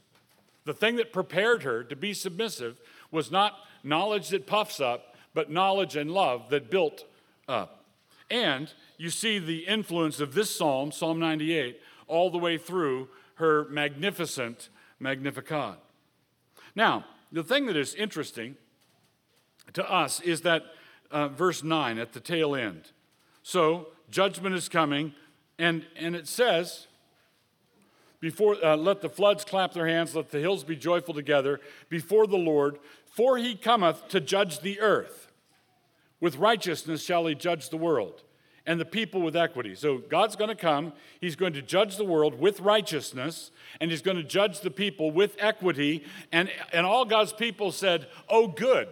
The 0.65 0.75
thing 0.75 0.97
that 0.97 1.13
prepared 1.13 1.63
her 1.63 1.83
to 1.85 1.97
be 1.97 2.15
submissive 2.15 2.81
was 3.11 3.31
not 3.31 3.55
knowledge 3.83 4.29
that 4.29 4.47
puffs 4.47 4.81
up, 4.81 5.15
but 5.35 5.51
knowledge 5.51 5.97
and 5.97 6.11
love 6.11 6.49
that 6.51 6.71
built 6.71 7.05
up. 7.49 7.85
And 8.31 8.73
you 8.97 9.11
see 9.11 9.39
the 9.39 9.67
influence 9.67 10.21
of 10.21 10.35
this 10.35 10.55
psalm, 10.55 10.93
Psalm 10.93 11.19
98, 11.19 11.81
all 12.07 12.31
the 12.31 12.39
way 12.39 12.57
through 12.57 13.09
her 13.35 13.67
magnificent 13.69 14.69
Magnificat. 15.01 15.77
Now, 16.75 17.05
the 17.33 17.45
thing 17.45 17.67
that 17.67 17.77
is 17.77 17.95
interesting 17.95 18.57
to 19.73 19.91
us 19.91 20.21
is 20.21 20.43
that 20.43 20.63
uh, 21.11 21.29
verse 21.29 21.63
9 21.63 21.99
at 21.99 22.13
the 22.13 22.21
tail 22.21 22.55
end. 22.55 22.93
So, 23.43 23.89
judgment 24.11 24.55
is 24.55 24.69
coming, 24.69 25.13
and, 25.59 25.85
and 25.97 26.17
it 26.17 26.27
says, 26.27 26.87
before, 28.21 28.57
uh, 28.65 28.77
let 28.77 29.03
the 29.03 29.11
floods 29.11 29.45
clap 29.45 29.75
their 29.75 29.87
hands, 29.87 30.15
let 30.15 30.31
the 30.31 30.41
hills 30.41 30.65
be 30.65 30.77
joyful 30.77 31.13
together 31.13 31.61
before 31.91 32.27
the 32.27 32.39
Lord, 32.39 32.79
for 33.05 33.37
he 33.37 33.55
cometh 33.55 34.09
to 34.09 34.21
judge 34.21 34.61
the 34.61 34.81
earth. 34.81 35.31
With 36.21 36.37
righteousness 36.37 37.05
shall 37.05 37.27
he 37.27 37.35
judge 37.35 37.69
the 37.69 37.77
world, 37.77 38.23
and 38.67 38.81
the 38.81 38.85
people 38.85 39.21
with 39.21 39.37
equity. 39.37 39.75
So 39.75 39.99
God's 39.99 40.37
going 40.37 40.49
to 40.49 40.55
come, 40.55 40.93
he's 41.21 41.37
going 41.37 41.53
to 41.53 41.63
judge 41.63 41.97
the 41.97 42.05
world 42.05 42.39
with 42.39 42.61
righteousness, 42.61 43.51
and 43.81 43.91
he's 43.91 44.03
going 44.03 44.17
to 44.17 44.23
judge 44.23 44.61
the 44.61 44.71
people 44.71 45.11
with 45.11 45.37
equity. 45.39 46.05
And, 46.33 46.51
and 46.73 46.87
all 46.87 47.05
God's 47.05 47.33
people 47.33 47.73
said, 47.73 48.07
Oh, 48.29 48.49
good. 48.49 48.89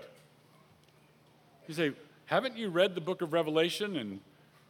You 1.69 1.75
say, 1.75 1.93
haven't 2.27 2.57
you 2.57 2.69
read 2.69 2.95
the 2.95 3.01
book 3.01 3.23
of 3.23 3.33
Revelation 3.33 3.97
and 3.97 4.21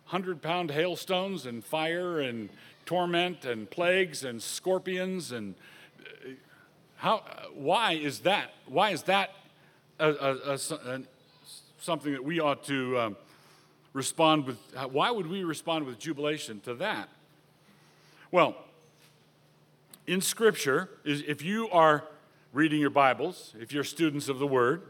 100 0.08 0.42
pound 0.42 0.70
hailstones 0.70 1.46
and 1.46 1.64
fire 1.64 2.20
and 2.20 2.50
torment 2.84 3.44
and 3.44 3.70
plagues 3.70 4.24
and 4.24 4.42
scorpions 4.42 5.32
and 5.32 5.54
uh, 6.00 6.30
how 6.96 7.22
why 7.54 7.92
is 7.92 8.20
that 8.20 8.52
why 8.66 8.90
is 8.90 9.04
that 9.04 9.30
a, 9.98 10.10
a, 10.10 10.52
a, 10.52 10.58
something 11.78 12.12
that 12.12 12.24
we 12.24 12.40
ought 12.40 12.64
to 12.64 12.98
um, 12.98 13.16
respond 13.92 14.46
with 14.46 14.58
why 14.90 15.10
would 15.10 15.26
we 15.26 15.44
respond 15.44 15.84
with 15.84 15.98
jubilation 15.98 16.60
to 16.60 16.74
that 16.74 17.08
well 18.30 18.56
in 20.06 20.20
scripture 20.20 20.88
if 21.04 21.42
you 21.42 21.68
are 21.70 22.04
reading 22.52 22.80
your 22.80 22.90
bibles 22.90 23.54
if 23.60 23.72
you're 23.72 23.84
students 23.84 24.28
of 24.28 24.38
the 24.38 24.46
word 24.46 24.82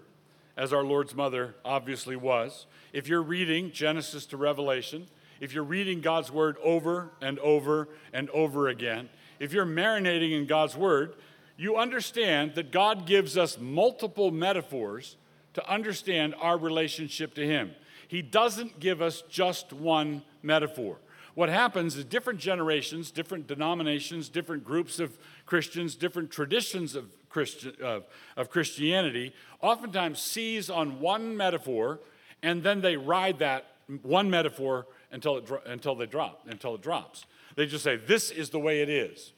as 0.56 0.72
our 0.72 0.84
Lord's 0.84 1.14
mother 1.14 1.54
obviously 1.64 2.16
was, 2.16 2.66
if 2.92 3.08
you're 3.08 3.22
reading 3.22 3.72
Genesis 3.72 4.26
to 4.26 4.36
Revelation, 4.36 5.06
if 5.40 5.54
you're 5.54 5.64
reading 5.64 6.00
God's 6.00 6.30
word 6.30 6.56
over 6.62 7.10
and 7.20 7.38
over 7.38 7.88
and 8.12 8.28
over 8.30 8.68
again, 8.68 9.08
if 9.38 9.52
you're 9.52 9.66
marinating 9.66 10.32
in 10.32 10.46
God's 10.46 10.76
word, 10.76 11.14
you 11.56 11.76
understand 11.76 12.54
that 12.54 12.70
God 12.70 13.06
gives 13.06 13.36
us 13.36 13.58
multiple 13.58 14.30
metaphors 14.30 15.16
to 15.54 15.68
understand 15.68 16.34
our 16.40 16.56
relationship 16.56 17.34
to 17.34 17.46
Him. 17.46 17.72
He 18.12 18.20
doesn't 18.20 18.78
give 18.78 19.00
us 19.00 19.22
just 19.30 19.72
one 19.72 20.20
metaphor. 20.42 20.98
What 21.34 21.48
happens 21.48 21.96
is 21.96 22.04
different 22.04 22.40
generations, 22.40 23.10
different 23.10 23.46
denominations, 23.46 24.28
different 24.28 24.64
groups 24.64 25.00
of 25.00 25.16
Christians, 25.46 25.94
different 25.94 26.30
traditions 26.30 26.94
of, 26.94 27.06
Christian, 27.30 27.72
of, 27.80 28.04
of 28.36 28.50
Christianity 28.50 29.32
oftentimes 29.62 30.20
seize 30.20 30.68
on 30.68 31.00
one 31.00 31.38
metaphor 31.38 32.00
and 32.42 32.62
then 32.62 32.82
they 32.82 32.98
ride 32.98 33.38
that 33.38 33.76
one 34.02 34.28
metaphor 34.28 34.86
until, 35.10 35.38
it, 35.38 35.50
until 35.64 35.94
they 35.94 36.04
drop, 36.04 36.42
until 36.46 36.74
it 36.74 36.82
drops. 36.82 37.24
They 37.56 37.64
just 37.64 37.82
say, 37.82 37.96
This 37.96 38.30
is 38.30 38.50
the 38.50 38.58
way 38.58 38.82
it 38.82 38.90
is. 38.90 39.32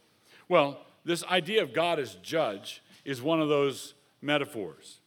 Well, 0.49 0.81
this 1.05 1.23
idea 1.23 1.63
of 1.63 1.73
God 1.73 2.01
as 2.01 2.17
judge 2.25 2.83
is 3.05 3.23
one 3.23 3.41
of 3.41 3.49
those 3.49 3.95
metaphors. 4.21 4.99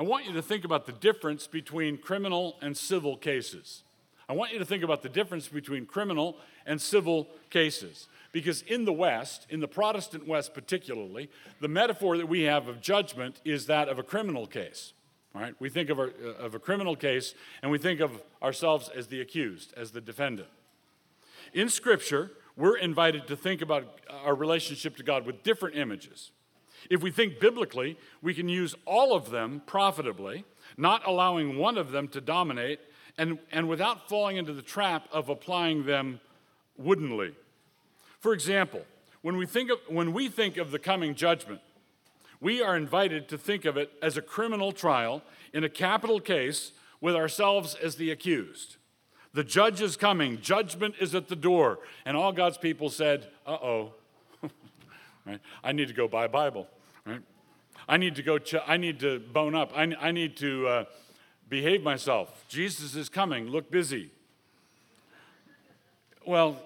I 0.00 0.02
want 0.02 0.24
you 0.24 0.32
to 0.32 0.40
think 0.40 0.64
about 0.64 0.86
the 0.86 0.92
difference 0.92 1.46
between 1.46 1.98
criminal 1.98 2.56
and 2.62 2.74
civil 2.74 3.18
cases. 3.18 3.84
I 4.30 4.32
want 4.32 4.50
you 4.50 4.58
to 4.58 4.64
think 4.64 4.82
about 4.82 5.02
the 5.02 5.10
difference 5.10 5.46
between 5.46 5.84
criminal 5.84 6.38
and 6.64 6.80
civil 6.80 7.28
cases. 7.50 8.08
Because 8.32 8.62
in 8.62 8.86
the 8.86 8.94
West, 8.94 9.46
in 9.50 9.60
the 9.60 9.68
Protestant 9.68 10.26
West 10.26 10.54
particularly, 10.54 11.28
the 11.60 11.68
metaphor 11.68 12.16
that 12.16 12.30
we 12.30 12.44
have 12.44 12.66
of 12.66 12.80
judgment 12.80 13.42
is 13.44 13.66
that 13.66 13.90
of 13.90 13.98
a 13.98 14.02
criminal 14.02 14.46
case. 14.46 14.94
Right? 15.34 15.54
We 15.60 15.68
think 15.68 15.90
of 15.90 15.98
a, 15.98 16.04
uh, 16.04 16.46
of 16.46 16.54
a 16.54 16.58
criminal 16.58 16.96
case 16.96 17.34
and 17.60 17.70
we 17.70 17.76
think 17.76 18.00
of 18.00 18.22
ourselves 18.42 18.88
as 18.88 19.08
the 19.08 19.20
accused, 19.20 19.74
as 19.76 19.90
the 19.90 20.00
defendant. 20.00 20.48
In 21.52 21.68
Scripture, 21.68 22.30
we're 22.56 22.78
invited 22.78 23.26
to 23.26 23.36
think 23.36 23.60
about 23.60 24.00
our 24.24 24.34
relationship 24.34 24.96
to 24.96 25.02
God 25.02 25.26
with 25.26 25.42
different 25.42 25.76
images. 25.76 26.30
If 26.88 27.02
we 27.02 27.10
think 27.10 27.40
biblically, 27.40 27.98
we 28.22 28.34
can 28.34 28.48
use 28.48 28.74
all 28.86 29.14
of 29.14 29.30
them 29.30 29.62
profitably, 29.66 30.44
not 30.76 31.06
allowing 31.06 31.58
one 31.58 31.76
of 31.76 31.90
them 31.90 32.08
to 32.08 32.20
dominate 32.20 32.80
and, 33.18 33.38
and 33.52 33.68
without 33.68 34.08
falling 34.08 34.36
into 34.36 34.52
the 34.52 34.62
trap 34.62 35.06
of 35.12 35.28
applying 35.28 35.84
them 35.84 36.20
woodenly. 36.78 37.34
For 38.20 38.32
example, 38.32 38.82
when 39.22 39.36
we, 39.36 39.46
think 39.46 39.70
of, 39.70 39.78
when 39.88 40.12
we 40.12 40.28
think 40.28 40.56
of 40.56 40.70
the 40.70 40.78
coming 40.78 41.14
judgment, 41.14 41.60
we 42.40 42.62
are 42.62 42.76
invited 42.76 43.28
to 43.28 43.38
think 43.38 43.64
of 43.64 43.76
it 43.76 43.90
as 44.00 44.16
a 44.16 44.22
criminal 44.22 44.72
trial 44.72 45.22
in 45.52 45.64
a 45.64 45.68
capital 45.68 46.20
case 46.20 46.72
with 47.00 47.14
ourselves 47.14 47.74
as 47.74 47.96
the 47.96 48.10
accused. 48.10 48.76
The 49.32 49.44
judge 49.44 49.80
is 49.80 49.96
coming, 49.96 50.40
judgment 50.40 50.94
is 51.00 51.14
at 51.14 51.28
the 51.28 51.36
door. 51.36 51.78
And 52.04 52.16
all 52.16 52.32
God's 52.32 52.58
people 52.58 52.88
said, 52.88 53.28
uh 53.46 53.58
oh, 53.62 53.94
right? 55.30 55.40
I 55.62 55.72
need 55.72 55.88
to 55.88 55.94
go 55.94 56.08
buy 56.08 56.24
a 56.24 56.28
Bible. 56.28 56.66
Right? 57.06 57.20
I 57.88 57.96
need 57.96 58.16
to 58.16 58.22
go, 58.22 58.38
ch- 58.38 58.56
I 58.66 58.76
need 58.76 59.00
to 59.00 59.20
bone 59.20 59.54
up. 59.54 59.72
I, 59.74 59.94
I 60.00 60.10
need 60.10 60.36
to 60.38 60.66
uh, 60.66 60.84
behave 61.48 61.82
myself. 61.82 62.44
Jesus 62.48 62.94
is 62.94 63.08
coming. 63.08 63.48
Look 63.48 63.70
busy. 63.70 64.10
Well, 66.26 66.60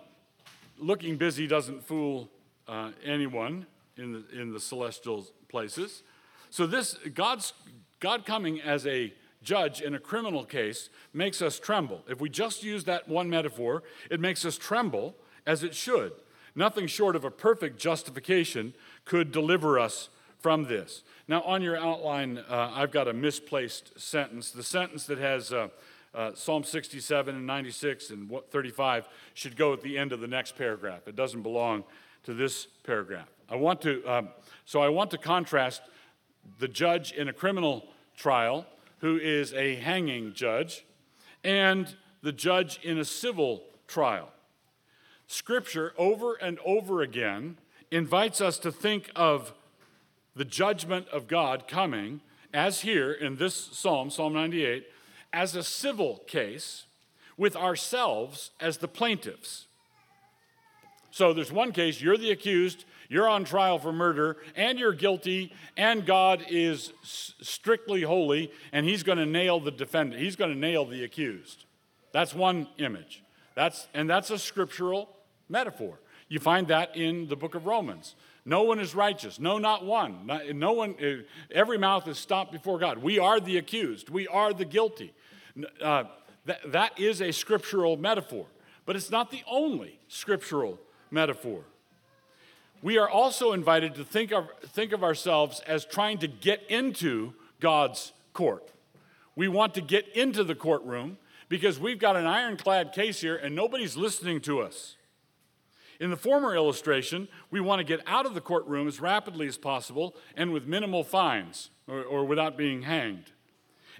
looking 0.78 1.16
busy 1.16 1.46
doesn't 1.46 1.84
fool 1.84 2.28
uh, 2.66 2.90
anyone 3.04 3.66
in 3.96 4.12
the, 4.12 4.40
in 4.40 4.52
the 4.52 4.60
celestial 4.60 5.26
places. 5.48 6.02
So 6.50 6.66
this 6.66 6.94
God's 7.14 7.52
God 8.00 8.26
coming 8.26 8.60
as 8.60 8.86
a 8.86 9.12
judge 9.42 9.80
in 9.82 9.94
a 9.94 9.98
criminal 9.98 10.44
case 10.44 10.88
makes 11.12 11.42
us 11.42 11.58
tremble. 11.58 12.02
If 12.08 12.20
we 12.20 12.28
just 12.28 12.62
use 12.62 12.84
that 12.84 13.08
one 13.08 13.28
metaphor, 13.28 13.82
it 14.10 14.20
makes 14.20 14.44
us 14.44 14.56
tremble 14.56 15.14
as 15.46 15.62
it 15.62 15.74
should. 15.74 16.12
Nothing 16.54 16.86
short 16.86 17.16
of 17.16 17.24
a 17.24 17.30
perfect 17.30 17.78
justification 17.78 18.74
could 19.04 19.32
deliver 19.32 19.78
us 19.78 20.08
from 20.38 20.64
this. 20.64 21.02
Now, 21.26 21.42
on 21.42 21.62
your 21.62 21.76
outline, 21.76 22.38
uh, 22.38 22.70
I've 22.74 22.90
got 22.90 23.08
a 23.08 23.12
misplaced 23.12 23.98
sentence. 23.98 24.50
The 24.50 24.62
sentence 24.62 25.06
that 25.06 25.18
has 25.18 25.52
uh, 25.52 25.68
uh, 26.14 26.32
Psalm 26.34 26.64
67 26.64 27.34
and 27.34 27.46
96 27.46 28.10
and 28.10 28.30
35 28.50 29.08
should 29.32 29.56
go 29.56 29.72
at 29.72 29.80
the 29.80 29.98
end 29.98 30.12
of 30.12 30.20
the 30.20 30.28
next 30.28 30.56
paragraph. 30.56 31.08
It 31.08 31.16
doesn't 31.16 31.42
belong 31.42 31.84
to 32.24 32.34
this 32.34 32.66
paragraph. 32.84 33.28
I 33.48 33.56
want 33.56 33.80
to, 33.82 34.04
um, 34.06 34.28
so 34.64 34.80
I 34.80 34.88
want 34.88 35.10
to 35.12 35.18
contrast 35.18 35.82
the 36.58 36.68
judge 36.68 37.12
in 37.12 37.28
a 37.28 37.32
criminal 37.32 37.86
trial, 38.16 38.66
who 38.98 39.18
is 39.18 39.52
a 39.54 39.74
hanging 39.76 40.34
judge, 40.34 40.84
and 41.42 41.94
the 42.22 42.32
judge 42.32 42.80
in 42.82 42.98
a 42.98 43.04
civil 43.04 43.64
trial. 43.86 44.30
Scripture, 45.26 45.92
over 45.96 46.34
and 46.34 46.58
over 46.64 47.02
again, 47.02 47.56
invites 47.90 48.40
us 48.40 48.58
to 48.58 48.72
think 48.72 49.10
of 49.14 49.52
the 50.36 50.44
judgment 50.44 51.08
of 51.08 51.28
God 51.28 51.68
coming, 51.68 52.20
as 52.52 52.80
here 52.80 53.12
in 53.12 53.36
this 53.36 53.54
psalm, 53.54 54.10
Psalm 54.10 54.32
98, 54.32 54.86
as 55.32 55.54
a 55.54 55.62
civil 55.62 56.18
case 56.26 56.84
with 57.36 57.56
ourselves 57.56 58.50
as 58.60 58.78
the 58.78 58.88
plaintiffs. 58.88 59.66
So 61.10 61.32
there's 61.32 61.52
one 61.52 61.72
case, 61.72 62.00
you're 62.00 62.16
the 62.16 62.32
accused, 62.32 62.84
you're 63.08 63.28
on 63.28 63.44
trial 63.44 63.78
for 63.78 63.92
murder, 63.92 64.38
and 64.56 64.78
you're 64.78 64.92
guilty, 64.92 65.52
and 65.76 66.04
God 66.04 66.44
is 66.48 66.92
strictly 67.02 68.02
holy, 68.02 68.50
and 68.72 68.84
He's 68.84 69.04
going 69.04 69.18
to 69.18 69.26
nail 69.26 69.60
the 69.60 69.70
defendant. 69.70 70.20
He's 70.20 70.36
going 70.36 70.52
to 70.52 70.58
nail 70.58 70.84
the 70.84 71.04
accused. 71.04 71.64
That's 72.12 72.34
one 72.34 72.66
image. 72.78 73.22
That's, 73.54 73.86
and 73.94 74.10
that's 74.10 74.30
a 74.30 74.38
scriptural 74.38 75.13
metaphor. 75.48 75.98
You 76.28 76.40
find 76.40 76.68
that 76.68 76.96
in 76.96 77.28
the 77.28 77.36
book 77.36 77.54
of 77.54 77.66
Romans. 77.66 78.14
No 78.44 78.62
one 78.62 78.78
is 78.78 78.94
righteous. 78.94 79.38
No, 79.38 79.58
not 79.58 79.84
one. 79.84 80.30
No 80.52 80.72
one, 80.72 80.94
uh, 81.02 81.22
every 81.50 81.78
mouth 81.78 82.06
is 82.08 82.18
stopped 82.18 82.52
before 82.52 82.78
God. 82.78 82.98
We 82.98 83.18
are 83.18 83.40
the 83.40 83.56
accused. 83.56 84.10
We 84.10 84.28
are 84.28 84.52
the 84.52 84.64
guilty. 84.64 85.14
Uh, 85.80 86.04
that, 86.44 86.60
that 86.72 86.98
is 87.00 87.22
a 87.22 87.32
scriptural 87.32 87.96
metaphor, 87.96 88.46
but 88.84 88.96
it's 88.96 89.10
not 89.10 89.30
the 89.30 89.42
only 89.50 89.98
scriptural 90.08 90.78
metaphor. 91.10 91.64
We 92.82 92.98
are 92.98 93.08
also 93.08 93.52
invited 93.52 93.94
to 93.94 94.04
think 94.04 94.30
of, 94.30 94.48
think 94.60 94.92
of 94.92 95.02
ourselves 95.02 95.60
as 95.66 95.86
trying 95.86 96.18
to 96.18 96.28
get 96.28 96.62
into 96.68 97.32
God's 97.60 98.12
court. 98.34 98.72
We 99.36 99.48
want 99.48 99.72
to 99.74 99.80
get 99.80 100.06
into 100.08 100.44
the 100.44 100.54
courtroom 100.54 101.16
because 101.48 101.78
we've 101.78 101.98
got 101.98 102.16
an 102.16 102.26
ironclad 102.26 102.92
case 102.92 103.22
here 103.22 103.36
and 103.36 103.54
nobody's 103.54 103.96
listening 103.96 104.40
to 104.42 104.60
us. 104.60 104.96
In 106.00 106.10
the 106.10 106.16
former 106.16 106.54
illustration, 106.54 107.28
we 107.50 107.60
want 107.60 107.80
to 107.80 107.84
get 107.84 108.00
out 108.06 108.26
of 108.26 108.34
the 108.34 108.40
courtroom 108.40 108.88
as 108.88 109.00
rapidly 109.00 109.46
as 109.46 109.56
possible 109.56 110.16
and 110.36 110.52
with 110.52 110.66
minimal 110.66 111.04
fines 111.04 111.70
or, 111.86 112.02
or, 112.02 112.24
without 112.24 112.56
being 112.56 112.82
hanged. 112.82 113.32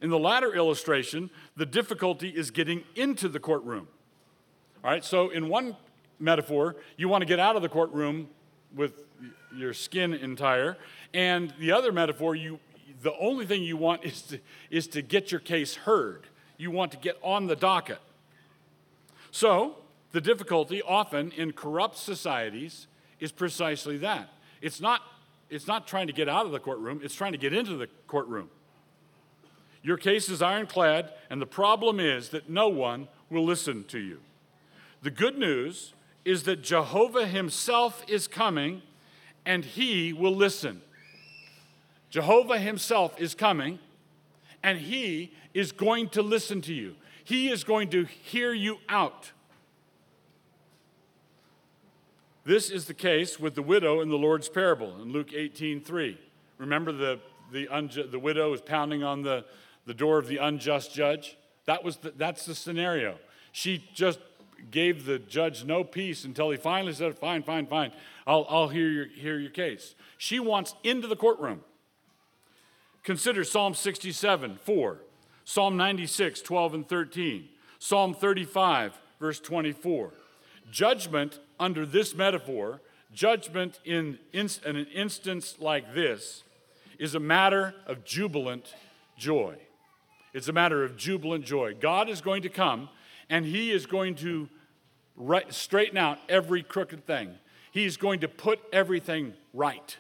In 0.02 0.10
the 0.10 0.18
latter 0.18 0.54
illustration, 0.54 1.30
the 1.56 1.66
difficulty 1.66 2.30
is 2.30 2.50
getting 2.50 2.82
into 2.96 3.28
the 3.28 3.38
courtroom. 3.38 3.88
All 4.82 4.90
right, 4.90 5.04
so 5.04 5.30
in 5.30 5.48
one 5.48 5.76
metaphor, 6.18 6.76
you 6.96 7.08
want 7.08 7.22
to 7.22 7.26
get 7.26 7.38
out 7.38 7.56
of 7.56 7.62
the 7.62 7.68
courtroom 7.68 8.28
with 8.74 9.04
your 9.54 9.72
skin 9.72 10.12
entire, 10.14 10.76
and 11.12 11.54
the 11.58 11.70
other 11.70 11.92
metaphor, 11.92 12.34
you, 12.34 12.58
the 13.02 13.16
only 13.18 13.46
thing 13.46 13.62
you 13.62 13.76
want 13.76 14.04
is 14.04 14.22
to, 14.22 14.40
is 14.70 14.86
to 14.88 15.02
get 15.02 15.30
your 15.30 15.40
case 15.40 15.76
heard. 15.76 16.26
You 16.56 16.70
want 16.70 16.92
to 16.92 16.98
get 16.98 17.18
on 17.22 17.46
the 17.46 17.56
docket. 17.56 17.98
So, 19.30 19.76
the 20.14 20.20
difficulty 20.20 20.80
often 20.80 21.32
in 21.32 21.52
corrupt 21.52 21.96
societies 21.96 22.86
is 23.18 23.32
precisely 23.32 23.98
that. 23.98 24.28
It's 24.62 24.80
not, 24.80 25.02
it's 25.50 25.66
not 25.66 25.88
trying 25.88 26.06
to 26.06 26.12
get 26.12 26.28
out 26.28 26.46
of 26.46 26.52
the 26.52 26.60
courtroom, 26.60 27.00
it's 27.02 27.16
trying 27.16 27.32
to 27.32 27.38
get 27.38 27.52
into 27.52 27.76
the 27.76 27.88
courtroom. 28.06 28.48
Your 29.82 29.96
case 29.96 30.28
is 30.28 30.40
ironclad, 30.40 31.12
and 31.30 31.42
the 31.42 31.46
problem 31.46 31.98
is 31.98 32.28
that 32.28 32.48
no 32.48 32.68
one 32.68 33.08
will 33.28 33.44
listen 33.44 33.82
to 33.88 33.98
you. 33.98 34.20
The 35.02 35.10
good 35.10 35.36
news 35.36 35.94
is 36.24 36.44
that 36.44 36.62
Jehovah 36.62 37.26
Himself 37.26 38.04
is 38.06 38.28
coming 38.28 38.82
and 39.44 39.64
He 39.64 40.12
will 40.12 40.34
listen. 40.34 40.80
Jehovah 42.08 42.60
Himself 42.60 43.20
is 43.20 43.34
coming 43.34 43.80
and 44.62 44.78
He 44.78 45.32
is 45.54 45.72
going 45.72 46.08
to 46.10 46.22
listen 46.22 46.62
to 46.62 46.72
you. 46.72 46.94
He 47.24 47.48
is 47.48 47.64
going 47.64 47.90
to 47.90 48.04
hear 48.04 48.52
you 48.54 48.78
out. 48.88 49.32
This 52.44 52.68
is 52.68 52.84
the 52.84 52.94
case 52.94 53.40
with 53.40 53.54
the 53.54 53.62
widow 53.62 54.00
in 54.02 54.10
the 54.10 54.18
Lord's 54.18 54.50
parable 54.50 55.00
in 55.00 55.12
Luke 55.12 55.32
18 55.32 55.80
3. 55.80 56.18
Remember, 56.58 56.92
the, 56.92 57.18
the, 57.50 57.66
unju- 57.68 58.10
the 58.10 58.18
widow 58.18 58.52
is 58.52 58.60
pounding 58.60 59.02
on 59.02 59.22
the, 59.22 59.44
the 59.86 59.94
door 59.94 60.18
of 60.18 60.28
the 60.28 60.36
unjust 60.36 60.94
judge? 60.94 61.38
That 61.64 61.82
was 61.82 61.96
the, 61.96 62.10
that's 62.10 62.44
the 62.44 62.54
scenario. 62.54 63.16
She 63.52 63.88
just 63.94 64.18
gave 64.70 65.06
the 65.06 65.18
judge 65.18 65.64
no 65.64 65.84
peace 65.84 66.24
until 66.24 66.50
he 66.50 66.58
finally 66.58 66.92
said, 66.92 67.18
Fine, 67.18 67.44
fine, 67.44 67.66
fine, 67.66 67.92
I'll, 68.26 68.46
I'll 68.50 68.68
hear, 68.68 68.88
your, 68.88 69.06
hear 69.06 69.38
your 69.38 69.50
case. 69.50 69.94
She 70.18 70.38
wants 70.38 70.74
into 70.84 71.08
the 71.08 71.16
courtroom. 71.16 71.62
Consider 73.02 73.44
Psalm 73.44 73.74
67 73.74 74.58
4, 74.62 74.98
Psalm 75.44 75.76
96 75.76 76.42
12 76.42 76.74
and 76.74 76.88
13, 76.88 77.48
Psalm 77.78 78.14
35, 78.14 78.98
verse 79.18 79.40
24. 79.40 80.12
Judgment 80.70 81.40
under 81.58 81.86
this 81.86 82.14
metaphor, 82.14 82.80
judgment 83.12 83.80
in, 83.84 84.18
in, 84.32 84.48
in 84.66 84.76
an 84.76 84.86
instance 84.86 85.56
like 85.58 85.94
this 85.94 86.42
is 86.98 87.14
a 87.14 87.20
matter 87.20 87.74
of 87.86 88.04
jubilant 88.04 88.74
joy. 89.16 89.56
It's 90.32 90.48
a 90.48 90.52
matter 90.52 90.82
of 90.84 90.96
jubilant 90.96 91.44
joy. 91.44 91.74
God 91.78 92.08
is 92.08 92.20
going 92.20 92.42
to 92.42 92.48
come 92.48 92.88
and 93.30 93.44
He 93.44 93.70
is 93.70 93.86
going 93.86 94.16
to 94.16 94.48
right, 95.16 95.52
straighten 95.52 95.96
out 95.96 96.18
every 96.28 96.62
crooked 96.62 97.06
thing. 97.06 97.30
He's 97.70 97.96
going 97.96 98.20
to 98.20 98.28
put 98.28 98.60
everything 98.72 99.34
right. 99.52 99.96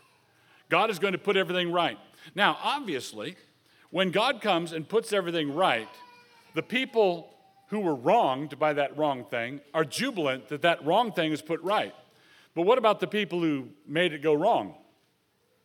God 0.68 0.90
is 0.90 0.98
going 0.98 1.12
to 1.12 1.18
put 1.18 1.36
everything 1.36 1.72
right. 1.72 1.98
Now, 2.34 2.58
obviously, 2.62 3.36
when 3.90 4.10
God 4.10 4.40
comes 4.40 4.72
and 4.72 4.88
puts 4.88 5.12
everything 5.12 5.54
right, 5.54 5.88
the 6.54 6.62
people 6.62 7.33
who 7.68 7.80
were 7.80 7.94
wronged 7.94 8.58
by 8.58 8.72
that 8.72 8.96
wrong 8.96 9.24
thing 9.24 9.60
are 9.72 9.84
jubilant 9.84 10.48
that 10.48 10.62
that 10.62 10.84
wrong 10.84 11.12
thing 11.12 11.32
is 11.32 11.42
put 11.42 11.60
right. 11.62 11.94
But 12.54 12.62
what 12.62 12.78
about 12.78 13.00
the 13.00 13.06
people 13.06 13.40
who 13.40 13.68
made 13.86 14.12
it 14.12 14.22
go 14.22 14.34
wrong? 14.34 14.74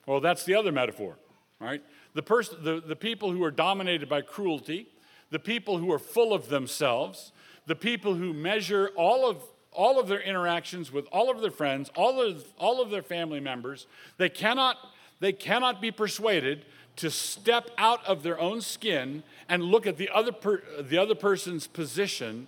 Well, 0.05 0.21
that's 0.21 0.43
the 0.43 0.55
other 0.55 0.71
metaphor, 0.71 1.17
right? 1.59 1.83
The, 2.15 2.23
pers- 2.23 2.49
the, 2.49 2.81
the 2.81 2.95
people 2.95 3.31
who 3.31 3.43
are 3.43 3.51
dominated 3.51 4.09
by 4.09 4.21
cruelty, 4.21 4.87
the 5.29 5.39
people 5.39 5.77
who 5.77 5.91
are 5.91 5.99
full 5.99 6.33
of 6.33 6.49
themselves, 6.49 7.31
the 7.67 7.75
people 7.75 8.15
who 8.15 8.33
measure 8.33 8.89
all 8.95 9.29
of, 9.29 9.43
all 9.71 9.99
of 9.99 10.07
their 10.07 10.21
interactions 10.21 10.91
with 10.91 11.05
all 11.11 11.29
of 11.29 11.41
their 11.41 11.51
friends, 11.51 11.91
all 11.95 12.19
of, 12.19 12.43
all 12.57 12.81
of 12.81 12.89
their 12.89 13.03
family 13.03 13.39
members, 13.39 13.85
they 14.17 14.29
cannot, 14.29 14.77
they 15.19 15.31
cannot 15.31 15.79
be 15.79 15.91
persuaded 15.91 16.65
to 16.99 17.09
step 17.09 17.71
out 17.77 18.05
of 18.05 18.23
their 18.23 18.37
own 18.37 18.59
skin 18.59 19.23
and 19.47 19.63
look 19.63 19.87
at 19.87 19.95
the 19.95 20.09
other, 20.09 20.33
per, 20.33 20.61
the 20.81 20.97
other 20.97 21.15
person's 21.15 21.65
position 21.65 22.47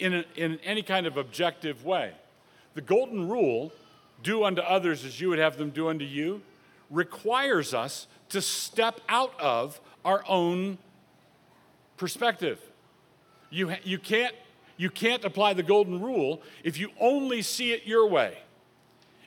in, 0.00 0.14
a, 0.14 0.24
in 0.34 0.58
any 0.64 0.82
kind 0.82 1.06
of 1.06 1.16
objective 1.16 1.84
way. 1.84 2.12
The 2.74 2.80
golden 2.80 3.28
rule, 3.28 3.72
do 4.24 4.42
unto 4.42 4.60
others 4.60 5.04
as 5.04 5.20
you 5.20 5.28
would 5.28 5.38
have 5.38 5.56
them 5.58 5.70
do 5.70 5.88
unto 5.88 6.04
you, 6.04 6.42
requires 6.90 7.72
us 7.72 8.08
to 8.30 8.42
step 8.42 9.00
out 9.08 9.38
of 9.40 9.80
our 10.04 10.24
own 10.28 10.78
perspective. 11.96 12.60
You, 13.48 13.74
you, 13.84 13.98
can't, 13.98 14.34
you 14.76 14.90
can't 14.90 15.24
apply 15.24 15.54
the 15.54 15.62
golden 15.62 16.00
rule 16.00 16.42
if 16.64 16.78
you 16.78 16.90
only 16.98 17.42
see 17.42 17.72
it 17.72 17.86
your 17.86 18.08
way. 18.08 18.38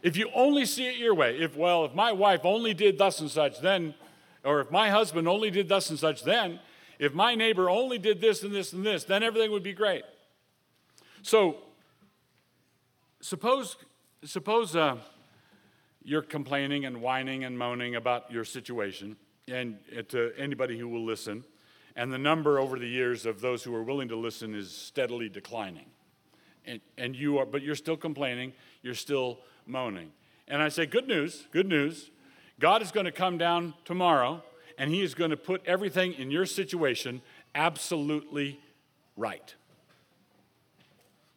If 0.04 0.18
you 0.18 0.30
only 0.36 0.66
see 0.66 0.86
it 0.88 0.98
your 0.98 1.16
way, 1.16 1.38
if, 1.39 1.56
well, 1.56 1.86
if 1.86 1.96
my 1.96 2.12
wife 2.12 2.42
only 2.44 2.74
did 2.74 2.98
thus 2.98 3.22
and 3.22 3.32
such, 3.32 3.62
then, 3.62 3.96
or 4.44 4.60
if 4.60 4.70
my 4.70 4.89
husband 4.89 5.30
only 5.30 5.50
did 5.50 5.70
thus 5.70 5.89
and 5.89 5.98
such, 5.98 6.24
then, 6.24 6.60
if 7.00 7.13
my 7.13 7.36
neighbor 7.36 7.70
only 7.70 7.98
did 7.98 8.20
this 8.20 8.44
and 8.44 8.54
this 8.54 8.74
and 8.74 8.86
this, 8.86 9.06
then 9.06 9.24
everything 9.24 9.50
would 9.52 9.63
be 9.63 9.72
great. 9.72 10.04
So, 11.22 11.56
suppose, 13.22 13.78
suppose 14.26 14.76
uh, 14.76 14.98
you're 16.04 16.22
complaining 16.22 16.84
and 16.84 17.02
whining 17.02 17.46
and 17.46 17.58
moaning 17.58 17.96
about 17.96 18.30
your 18.30 18.44
situation, 18.44 19.16
and 19.48 19.78
uh, 19.98 20.02
to 20.10 20.34
anybody 20.38 20.78
who 20.78 20.89
will 20.89 21.06
listen, 21.06 21.46
and 21.96 22.12
the 22.12 22.18
number 22.18 22.60
over 22.60 22.78
the 22.78 22.88
years 22.88 23.26
of 23.26 23.39
those 23.39 23.63
who 23.63 23.74
are 23.74 23.84
willing 23.84 24.10
to 24.10 24.18
listen 24.18 24.54
is 24.54 24.70
steadily 24.70 25.30
declining. 25.30 25.86
And, 26.66 26.82
and 26.98 27.16
you 27.16 27.38
are, 27.38 27.46
but 27.46 27.62
you're 27.62 27.76
still 27.76 27.98
complaining, 27.98 28.52
you're 28.82 28.96
still 28.96 29.39
moaning. 29.65 30.12
And 30.47 30.62
I 30.62 30.69
say, 30.69 30.86
good 30.86 31.08
news, 31.08 31.47
good 31.52 31.67
news. 31.67 32.12
God 32.60 32.82
is 32.82 32.91
going 32.91 33.06
to 33.06 33.12
come 33.12 33.38
down 33.38 33.73
tomorrow, 33.86 34.43
and 34.78 34.89
He 34.89 35.02
is 35.02 35.13
going 35.15 35.32
to 35.32 35.38
put 35.38 35.62
everything 35.65 36.13
in 36.13 36.32
your 36.32 36.45
situation 36.45 37.21
absolutely 37.56 38.60
right. 39.15 39.56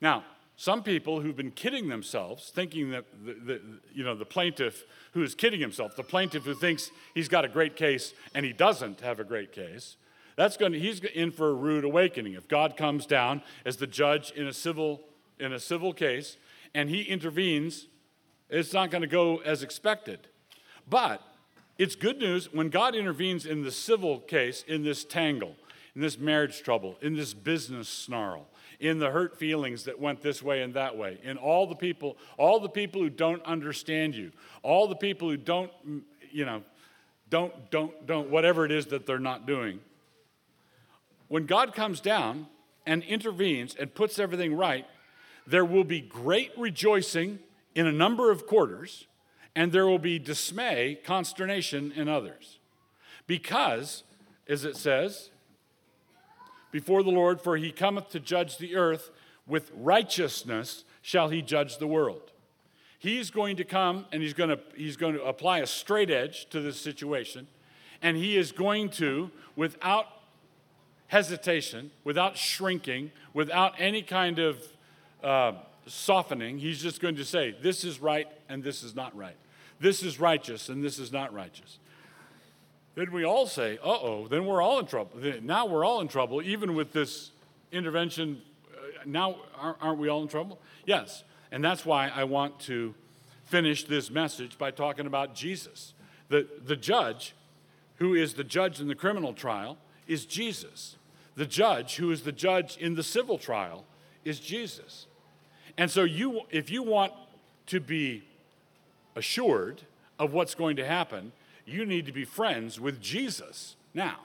Now, 0.00 0.24
some 0.56 0.82
people 0.82 1.20
who've 1.20 1.36
been 1.36 1.50
kidding 1.50 1.88
themselves, 1.88 2.50
thinking 2.50 2.90
that 2.90 3.04
the, 3.24 3.34
the, 3.34 3.60
you 3.92 4.02
know, 4.02 4.14
the 4.14 4.24
plaintiff 4.24 4.84
who 5.12 5.22
is 5.22 5.34
kidding 5.34 5.60
himself, 5.60 5.96
the 5.96 6.02
plaintiff 6.02 6.44
who 6.44 6.54
thinks 6.54 6.90
he's 7.14 7.28
got 7.28 7.44
a 7.44 7.48
great 7.48 7.76
case 7.76 8.14
and 8.34 8.44
he 8.44 8.54
doesn't 8.54 9.00
have 9.00 9.20
a 9.20 9.24
great 9.24 9.52
case, 9.52 9.96
that's 10.34 10.56
going 10.56 10.72
to, 10.72 10.78
he's 10.78 11.00
in 11.00 11.30
for 11.30 11.50
a 11.50 11.54
rude 11.54 11.84
awakening. 11.84 12.32
If 12.32 12.48
God 12.48 12.76
comes 12.76 13.04
down 13.04 13.42
as 13.66 13.76
the 13.76 13.86
judge 13.86 14.30
in 14.32 14.46
a 14.46 14.52
civil, 14.52 15.02
in 15.38 15.52
a 15.52 15.60
civil 15.60 15.92
case 15.92 16.38
and 16.74 16.88
he 16.88 17.02
intervenes, 17.02 17.86
it's 18.48 18.72
not 18.72 18.90
going 18.90 19.02
to 19.02 19.08
go 19.08 19.38
as 19.38 19.62
expected. 19.62 20.28
But 20.88 21.22
it's 21.78 21.94
good 21.94 22.18
news 22.18 22.52
when 22.52 22.68
God 22.68 22.94
intervenes 22.94 23.46
in 23.46 23.62
the 23.62 23.72
civil 23.72 24.20
case, 24.20 24.64
in 24.66 24.82
this 24.82 25.04
tangle, 25.04 25.56
in 25.94 26.00
this 26.00 26.18
marriage 26.18 26.62
trouble, 26.62 26.96
in 27.00 27.14
this 27.14 27.34
business 27.34 27.88
snarl 27.88 28.46
in 28.80 28.98
the 28.98 29.10
hurt 29.10 29.38
feelings 29.38 29.84
that 29.84 29.98
went 29.98 30.22
this 30.22 30.42
way 30.42 30.62
and 30.62 30.74
that 30.74 30.96
way, 30.96 31.18
in 31.22 31.36
all 31.36 31.66
the 31.66 31.74
people, 31.74 32.16
all 32.36 32.60
the 32.60 32.68
people 32.68 33.00
who 33.00 33.10
don't 33.10 33.42
understand 33.44 34.14
you, 34.14 34.30
all 34.62 34.86
the 34.86 34.96
people 34.96 35.28
who 35.28 35.36
don't, 35.36 35.70
you 36.30 36.44
know, 36.44 36.62
don't, 37.30 37.70
don't, 37.70 38.06
don't, 38.06 38.30
whatever 38.30 38.64
it 38.64 38.72
is 38.72 38.86
that 38.86 39.06
they're 39.06 39.18
not 39.18 39.46
doing. 39.46 39.80
When 41.28 41.46
God 41.46 41.74
comes 41.74 42.00
down 42.00 42.46
and 42.84 43.02
intervenes 43.02 43.74
and 43.74 43.92
puts 43.92 44.18
everything 44.18 44.54
right, 44.54 44.86
there 45.46 45.64
will 45.64 45.84
be 45.84 46.00
great 46.00 46.52
rejoicing 46.56 47.38
in 47.76 47.86
a 47.86 47.92
number 47.92 48.30
of 48.32 48.46
quarters, 48.46 49.06
and 49.54 49.70
there 49.70 49.86
will 49.86 49.98
be 49.98 50.18
dismay, 50.18 50.98
consternation 51.04 51.92
in 51.94 52.08
others. 52.08 52.58
Because, 53.26 54.02
as 54.48 54.64
it 54.64 54.76
says, 54.76 55.30
before 56.72 57.02
the 57.02 57.10
Lord, 57.10 57.40
for 57.40 57.56
he 57.56 57.70
cometh 57.70 58.08
to 58.10 58.18
judge 58.18 58.56
the 58.56 58.76
earth. 58.76 59.10
With 59.46 59.70
righteousness 59.76 60.84
shall 61.02 61.28
he 61.28 61.42
judge 61.42 61.76
the 61.76 61.86
world. 61.86 62.32
He's 62.98 63.30
going 63.30 63.56
to 63.56 63.64
come 63.64 64.06
and 64.10 64.22
he's 64.22 64.32
going 64.32 64.50
to, 64.50 64.58
he's 64.74 64.96
going 64.96 65.14
to 65.14 65.22
apply 65.22 65.58
a 65.58 65.66
straight 65.66 66.10
edge 66.10 66.48
to 66.50 66.60
this 66.60 66.80
situation, 66.80 67.46
and 68.00 68.16
he 68.16 68.36
is 68.36 68.52
going 68.52 68.88
to, 68.90 69.30
without 69.54 70.06
hesitation, 71.08 71.90
without 72.04 72.36
shrinking, 72.36 73.12
without 73.34 73.74
any 73.78 74.02
kind 74.02 74.38
of 74.38 74.62
uh, 75.22 75.52
softening, 75.86 76.58
he's 76.58 76.82
just 76.82 77.00
going 77.00 77.16
to 77.16 77.24
say, 77.24 77.56
This 77.60 77.84
is 77.84 78.00
right 78.00 78.28
and 78.48 78.62
this 78.62 78.82
is 78.82 78.94
not 78.94 79.16
right. 79.16 79.36
This 79.78 80.02
is 80.02 80.18
righteous 80.18 80.68
and 80.68 80.82
this 80.82 80.98
is 80.98 81.12
not 81.12 81.32
righteous 81.32 81.78
then 82.96 83.12
we 83.12 83.24
all 83.24 83.46
say, 83.46 83.78
uh 83.84 83.88
oh, 83.88 84.26
then 84.26 84.46
we're 84.46 84.62
all 84.62 84.80
in 84.80 84.86
trouble. 84.86 85.20
Now 85.42 85.66
we're 85.66 85.84
all 85.84 86.00
in 86.00 86.08
trouble, 86.08 86.42
even 86.42 86.74
with 86.74 86.92
this 86.92 87.30
intervention. 87.70 88.40
Uh, 88.72 89.02
now, 89.04 89.36
aren't 89.54 89.98
we 89.98 90.08
all 90.08 90.22
in 90.22 90.28
trouble? 90.28 90.58
Yes. 90.86 91.22
And 91.52 91.62
that's 91.62 91.84
why 91.84 92.08
I 92.08 92.24
want 92.24 92.58
to 92.60 92.94
finish 93.44 93.84
this 93.84 94.10
message 94.10 94.56
by 94.56 94.70
talking 94.70 95.06
about 95.06 95.34
Jesus. 95.34 95.92
The, 96.30 96.48
the 96.64 96.74
judge, 96.74 97.34
who 97.96 98.14
is 98.14 98.34
the 98.34 98.44
judge 98.44 98.80
in 98.80 98.88
the 98.88 98.94
criminal 98.94 99.34
trial, 99.34 99.76
is 100.08 100.24
Jesus. 100.24 100.96
The 101.36 101.46
judge, 101.46 101.96
who 101.96 102.10
is 102.10 102.22
the 102.22 102.32
judge 102.32 102.78
in 102.78 102.94
the 102.94 103.02
civil 103.02 103.36
trial, 103.36 103.84
is 104.24 104.40
Jesus. 104.40 105.06
And 105.78 105.90
so, 105.90 106.04
you, 106.04 106.42
if 106.50 106.70
you 106.70 106.82
want 106.82 107.12
to 107.66 107.80
be 107.80 108.24
assured 109.14 109.82
of 110.18 110.32
what's 110.32 110.54
going 110.54 110.76
to 110.76 110.86
happen, 110.86 111.32
you 111.66 111.84
need 111.84 112.06
to 112.06 112.12
be 112.12 112.24
friends 112.24 112.80
with 112.80 113.00
Jesus 113.00 113.76
now. 113.92 114.20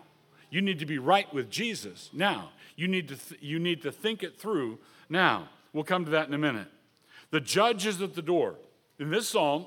You 0.50 0.62
need 0.62 0.80
to 0.80 0.86
be 0.86 1.00
right 1.00 1.32
with 1.34 1.50
Jesus 1.50 2.10
now. 2.14 2.52
You 2.76 2.88
need 2.88 3.08
to, 3.08 3.16
th- 3.16 3.42
you 3.42 3.60
need 3.60 3.82
to 3.82 3.92
think 3.92 4.22
it 4.22 4.40
through 4.40 4.80
now. 5.10 5.50
We'll 5.74 5.84
come 5.84 6.06
to 6.06 6.12
that 6.12 6.28
in 6.28 6.34
a 6.34 6.38
minute. 6.38 6.68
The 7.32 7.40
judge 7.40 7.86
is 7.86 8.02
at 8.02 8.14
the 8.14 8.22
door. 8.22 8.56
In 9.00 9.10
this 9.10 9.30
psalm, 9.30 9.66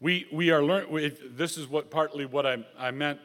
we, 0.00 0.26
we 0.32 0.50
are 0.50 0.62
learning, 0.62 1.16
this 1.30 1.58
is 1.58 1.66
what 1.66 1.90
partly 1.90 2.24
what 2.24 2.46
I, 2.46 2.64
I 2.78 2.90
meant. 2.90 3.18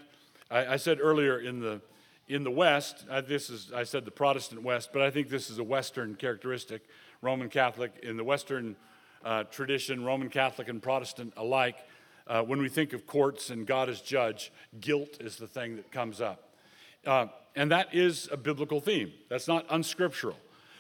I, 0.50 0.74
I 0.74 0.76
said 0.78 1.00
earlier 1.02 1.40
in 1.40 1.60
the, 1.60 1.82
in 2.28 2.44
the 2.44 2.52
West, 2.52 3.06
uh, 3.10 3.22
this 3.22 3.50
is, 3.50 3.72
I 3.74 3.84
said 3.84 4.06
the 4.06 4.12
Protestant 4.12 4.64
West, 4.64 4.92
but 4.94 5.02
I 5.02 5.10
think 5.10 5.30
this 5.30 5.50
is 5.50 5.58
a 5.58 5.64
Western 5.64 6.16
characteristic. 6.16 6.84
Roman 7.22 7.50
Catholic, 7.50 7.92
in 8.04 8.18
the 8.18 8.24
Western 8.24 8.76
uh, 9.24 9.44
tradition, 9.46 10.04
Roman 10.04 10.30
Catholic 10.30 10.70
and 10.70 10.82
Protestant 10.82 11.34
alike, 11.38 11.78
uh, 12.28 12.42
when 12.44 12.60
we 12.60 12.70
think 12.70 12.94
of 12.94 13.06
courts 13.06 13.50
and 13.50 13.68
God 13.68 13.90
as 13.90 14.02
judge, 14.02 14.52
guilt 14.80 15.18
is 15.20 15.38
the 15.38 15.48
thing 15.48 15.76
that 15.76 15.92
comes 15.92 16.22
up. 16.22 16.50
Uh, 17.06 17.28
and 17.56 17.72
that 17.72 17.94
is 17.94 18.30
a 18.32 18.38
biblical 18.38 18.80
theme. 18.80 19.12
That's 19.30 19.48
not 19.48 19.66
unscriptural. 19.70 20.38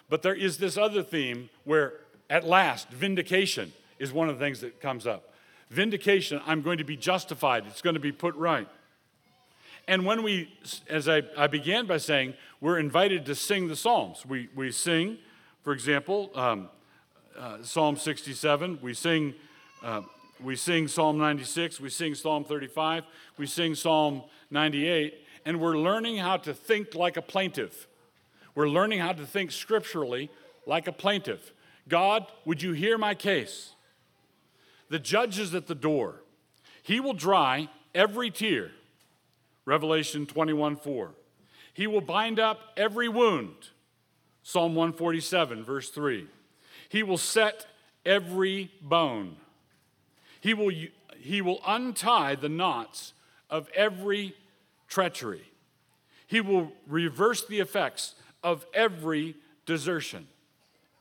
But 0.09 0.21
there 0.21 0.35
is 0.35 0.57
this 0.57 0.77
other 0.77 1.03
theme 1.03 1.49
where, 1.63 1.93
at 2.29 2.45
last, 2.45 2.89
vindication 2.89 3.73
is 3.99 4.13
one 4.13 4.29
of 4.29 4.39
the 4.39 4.45
things 4.45 4.61
that 4.61 4.79
comes 4.79 5.05
up. 5.05 5.33
Vindication, 5.69 6.41
I'm 6.45 6.61
going 6.61 6.77
to 6.77 6.83
be 6.83 6.97
justified, 6.97 7.65
it's 7.67 7.81
going 7.81 7.93
to 7.93 7.99
be 7.99 8.11
put 8.11 8.35
right. 8.35 8.67
And 9.87 10.05
when 10.05 10.23
we, 10.23 10.53
as 10.89 11.09
I, 11.09 11.23
I 11.37 11.47
began 11.47 11.85
by 11.85 11.97
saying, 11.97 12.35
we're 12.59 12.79
invited 12.79 13.25
to 13.25 13.35
sing 13.35 13.67
the 13.67 13.75
Psalms. 13.75 14.25
We, 14.25 14.49
we 14.55 14.71
sing, 14.71 15.17
for 15.63 15.73
example, 15.73 16.31
um, 16.35 16.69
uh, 17.37 17.57
Psalm 17.63 17.97
67, 17.97 18.79
we 18.81 18.93
sing. 18.93 19.33
Uh, 19.83 20.01
we 20.43 20.55
sing 20.55 20.87
Psalm 20.87 21.17
96, 21.19 21.79
we 21.79 21.89
sing 21.89 22.15
Psalm 22.15 22.43
35, 22.43 23.03
we 23.37 23.45
sing 23.45 23.75
Psalm 23.75 24.23
98, 24.49 25.13
and 25.45 25.59
we're 25.59 25.77
learning 25.77 26.17
how 26.17 26.37
to 26.37 26.53
think 26.53 26.95
like 26.95 27.15
a 27.15 27.21
plaintiff. 27.21 27.87
We're 28.55 28.69
learning 28.69 28.99
how 28.99 29.13
to 29.13 29.25
think 29.25 29.51
scripturally 29.51 30.31
like 30.65 30.87
a 30.87 30.91
plaintiff. 30.91 31.53
God, 31.87 32.25
would 32.45 32.61
you 32.61 32.73
hear 32.73 32.97
my 32.97 33.13
case? 33.13 33.75
The 34.89 34.99
judge 34.99 35.39
is 35.39 35.53
at 35.53 35.67
the 35.67 35.75
door. 35.75 36.21
He 36.81 36.99
will 36.99 37.13
dry 37.13 37.69
every 37.93 38.31
tear. 38.31 38.71
Revelation 39.71 40.25
21 40.25 40.75
4. 40.75 41.11
He 41.73 41.87
will 41.87 42.01
bind 42.01 42.41
up 42.41 42.59
every 42.75 43.07
wound. 43.07 43.69
Psalm 44.43 44.75
147, 44.75 45.63
verse 45.63 45.89
3. 45.89 46.27
He 46.89 47.03
will 47.03 47.17
set 47.17 47.67
every 48.05 48.69
bone. 48.81 49.37
He 50.41 50.53
will, 50.53 50.73
he 51.17 51.41
will 51.41 51.61
untie 51.65 52.35
the 52.35 52.49
knots 52.49 53.13
of 53.49 53.69
every 53.73 54.35
treachery. 54.89 55.49
He 56.27 56.41
will 56.41 56.73
reverse 56.85 57.45
the 57.45 57.61
effects 57.61 58.15
of 58.43 58.65
every 58.73 59.37
desertion. 59.65 60.27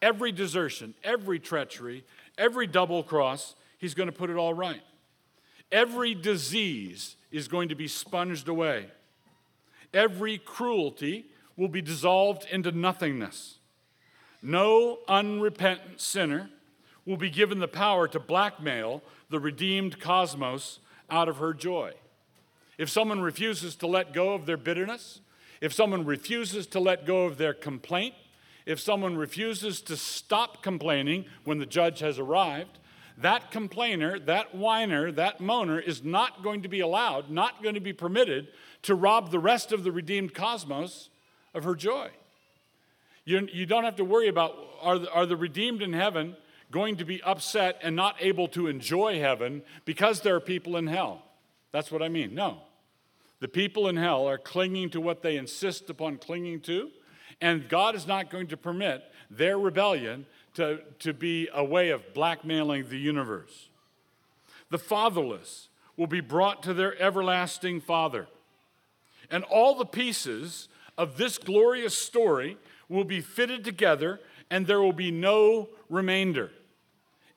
Every 0.00 0.30
desertion, 0.30 0.94
every 1.02 1.40
treachery, 1.40 2.04
every 2.38 2.68
double 2.68 3.02
cross, 3.02 3.56
he's 3.78 3.94
going 3.94 4.08
to 4.08 4.16
put 4.16 4.30
it 4.30 4.36
all 4.36 4.54
right. 4.54 4.82
Every 5.72 6.14
disease 6.14 7.16
is 7.30 7.48
going 7.48 7.68
to 7.68 7.74
be 7.74 7.86
sponged 7.86 8.48
away. 8.48 8.86
Every 9.94 10.38
cruelty 10.38 11.26
will 11.56 11.68
be 11.68 11.82
dissolved 11.82 12.46
into 12.50 12.72
nothingness. 12.72 13.58
No 14.42 14.98
unrepentant 15.08 16.00
sinner 16.00 16.50
will 17.04 17.16
be 17.16 17.30
given 17.30 17.58
the 17.58 17.68
power 17.68 18.08
to 18.08 18.18
blackmail 18.20 19.02
the 19.28 19.38
redeemed 19.38 20.00
cosmos 20.00 20.80
out 21.10 21.28
of 21.28 21.36
her 21.38 21.52
joy. 21.52 21.92
If 22.78 22.88
someone 22.88 23.20
refuses 23.20 23.76
to 23.76 23.86
let 23.86 24.12
go 24.12 24.32
of 24.32 24.46
their 24.46 24.56
bitterness, 24.56 25.20
if 25.60 25.72
someone 25.72 26.06
refuses 26.06 26.66
to 26.68 26.80
let 26.80 27.04
go 27.04 27.26
of 27.26 27.36
their 27.36 27.52
complaint, 27.52 28.14
if 28.64 28.80
someone 28.80 29.16
refuses 29.16 29.80
to 29.82 29.96
stop 29.96 30.62
complaining 30.62 31.26
when 31.44 31.58
the 31.58 31.66
judge 31.66 32.00
has 32.00 32.18
arrived, 32.18 32.78
that 33.18 33.50
complainer, 33.50 34.18
that 34.20 34.54
whiner, 34.54 35.12
that 35.12 35.38
moaner 35.38 35.82
is 35.82 36.02
not 36.02 36.42
going 36.42 36.62
to 36.62 36.68
be 36.68 36.80
allowed, 36.80 37.30
not 37.30 37.62
going 37.62 37.74
to 37.74 37.80
be 37.80 37.92
permitted 37.92 38.48
to 38.82 38.94
rob 38.94 39.30
the 39.30 39.38
rest 39.38 39.72
of 39.72 39.84
the 39.84 39.92
redeemed 39.92 40.34
cosmos 40.34 41.10
of 41.54 41.64
her 41.64 41.74
joy. 41.74 42.10
You, 43.24 43.48
you 43.52 43.66
don't 43.66 43.84
have 43.84 43.96
to 43.96 44.04
worry 44.04 44.28
about 44.28 44.56
are 44.80 44.98
the, 44.98 45.12
are 45.12 45.26
the 45.26 45.36
redeemed 45.36 45.82
in 45.82 45.92
heaven 45.92 46.36
going 46.70 46.96
to 46.96 47.04
be 47.04 47.22
upset 47.22 47.78
and 47.82 47.94
not 47.94 48.16
able 48.20 48.48
to 48.48 48.66
enjoy 48.68 49.18
heaven 49.18 49.62
because 49.84 50.20
there 50.20 50.36
are 50.36 50.40
people 50.40 50.76
in 50.76 50.86
hell. 50.86 51.22
That's 51.72 51.90
what 51.90 52.02
I 52.02 52.08
mean. 52.08 52.34
No. 52.34 52.62
The 53.40 53.48
people 53.48 53.88
in 53.88 53.96
hell 53.96 54.26
are 54.26 54.38
clinging 54.38 54.90
to 54.90 55.00
what 55.00 55.22
they 55.22 55.36
insist 55.36 55.90
upon 55.90 56.18
clinging 56.18 56.60
to, 56.62 56.90
and 57.40 57.68
God 57.68 57.94
is 57.94 58.06
not 58.06 58.30
going 58.30 58.48
to 58.48 58.56
permit 58.56 59.02
their 59.30 59.58
rebellion 59.58 60.26
to, 60.54 60.80
to 61.00 61.12
be 61.12 61.48
a 61.52 61.64
way 61.64 61.90
of 61.90 62.14
blackmailing 62.14 62.88
the 62.88 62.98
universe. 62.98 63.68
The 64.70 64.78
fatherless 64.78 65.68
will 65.96 66.06
be 66.06 66.20
brought 66.20 66.62
to 66.62 66.74
their 66.74 67.00
everlasting 67.00 67.80
Father. 67.80 68.26
And 69.30 69.44
all 69.44 69.74
the 69.74 69.84
pieces 69.84 70.68
of 70.96 71.16
this 71.16 71.38
glorious 71.38 71.96
story 71.96 72.56
will 72.88 73.04
be 73.04 73.20
fitted 73.20 73.64
together, 73.64 74.20
and 74.50 74.66
there 74.66 74.80
will 74.80 74.92
be 74.92 75.10
no 75.10 75.68
remainder. 75.88 76.50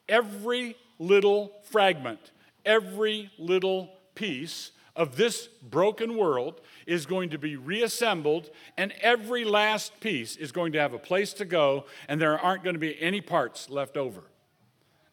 Every 0.08 0.76
little 0.98 1.52
fragment, 1.70 2.32
every 2.64 3.30
little 3.38 3.90
piece 4.14 4.70
of 4.96 5.16
this 5.16 5.48
broken 5.62 6.16
world 6.16 6.60
is 6.86 7.06
going 7.06 7.30
to 7.30 7.38
be 7.38 7.56
reassembled, 7.56 8.50
and 8.76 8.92
every 9.00 9.44
last 9.44 9.98
piece 10.00 10.36
is 10.36 10.52
going 10.52 10.72
to 10.72 10.78
have 10.78 10.94
a 10.94 10.98
place 10.98 11.32
to 11.34 11.44
go, 11.44 11.86
and 12.08 12.20
there 12.20 12.38
aren't 12.38 12.62
going 12.62 12.74
to 12.74 12.80
be 12.80 13.00
any 13.00 13.20
parts 13.20 13.68
left 13.68 13.96
over. 13.96 14.22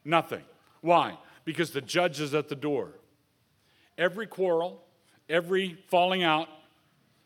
Nothing. 0.06 0.44
Why? 0.82 1.18
Because 1.46 1.72
the 1.72 1.82
judge 1.82 2.20
is 2.20 2.34
at 2.34 2.50
the 2.50 2.56
door. 2.56 2.92
Every 3.98 4.28
quarrel, 4.28 4.84
every 5.30 5.78
falling 5.88 6.24
out, 6.24 6.48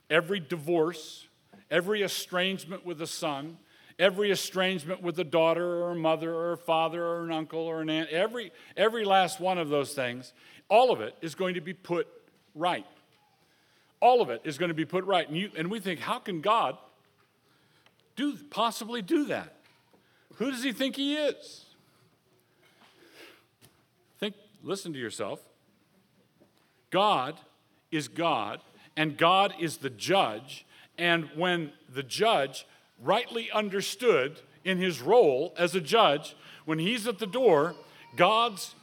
every 0.10 0.40
divorce, 0.40 1.28
every 1.70 2.04
estrangement 2.04 2.86
with 2.86 3.02
a 3.02 3.08
son, 3.08 3.58
every 4.00 4.32
estrangement 4.32 5.02
with 5.02 5.20
a 5.20 5.24
daughter 5.24 5.84
or 5.84 5.92
a 5.92 5.96
mother 5.96 6.34
or 6.34 6.54
a 6.54 6.58
father 6.58 7.04
or 7.04 7.26
an 7.26 7.32
uncle 7.32 7.62
or 7.62 7.82
an 7.82 7.90
aunt, 7.90 8.10
every, 8.10 8.52
every 8.76 9.06
last 9.06 9.40
one 9.40 9.58
of 9.58 9.70
those 9.70 9.94
things, 9.94 10.34
all 10.70 10.92
of 10.92 11.02
it 11.02 11.16
is 11.22 11.36
going 11.36 11.56
to 11.56 11.62
be 11.62 11.74
put 11.74 12.08
right. 12.56 12.86
All 14.00 14.22
of 14.22 14.30
it 14.30 14.42
is 14.44 14.58
going 14.58 14.70
to 14.70 14.76
be 14.76 14.86
put 14.86 15.04
right. 15.06 15.28
And, 15.28 15.38
you, 15.38 15.52
and 15.58 15.70
we 15.70 15.80
think, 15.80 16.00
how 16.00 16.20
can 16.20 16.42
God 16.42 16.78
do, 18.16 18.38
possibly 18.50 19.02
do 19.02 19.26
that? 19.26 19.56
Who 20.36 20.52
does 20.52 20.64
he 20.64 20.72
think 20.72 20.96
he 20.96 21.16
is? 21.16 21.66
Think, 24.20 24.36
listen 24.64 24.94
to 24.94 25.00
yourself. 25.00 25.40
God 26.92 27.40
is 27.92 28.08
God, 28.08 28.62
and 28.96 29.18
God 29.18 29.54
is 29.60 29.78
the 29.78 29.90
judge. 29.90 30.66
And 30.98 31.30
when 31.36 31.72
the 31.94 32.04
judge 32.04 32.66
rightly 33.02 33.52
understood 33.52 34.40
in 34.64 34.78
his 34.78 35.02
role 35.02 35.54
as 35.58 35.76
a 35.76 35.82
judge, 35.82 36.36
when 36.66 36.80
he's 36.80 37.08
at 37.08 37.20
the 37.20 37.28
door, 37.28 37.76
God's, 38.16 38.76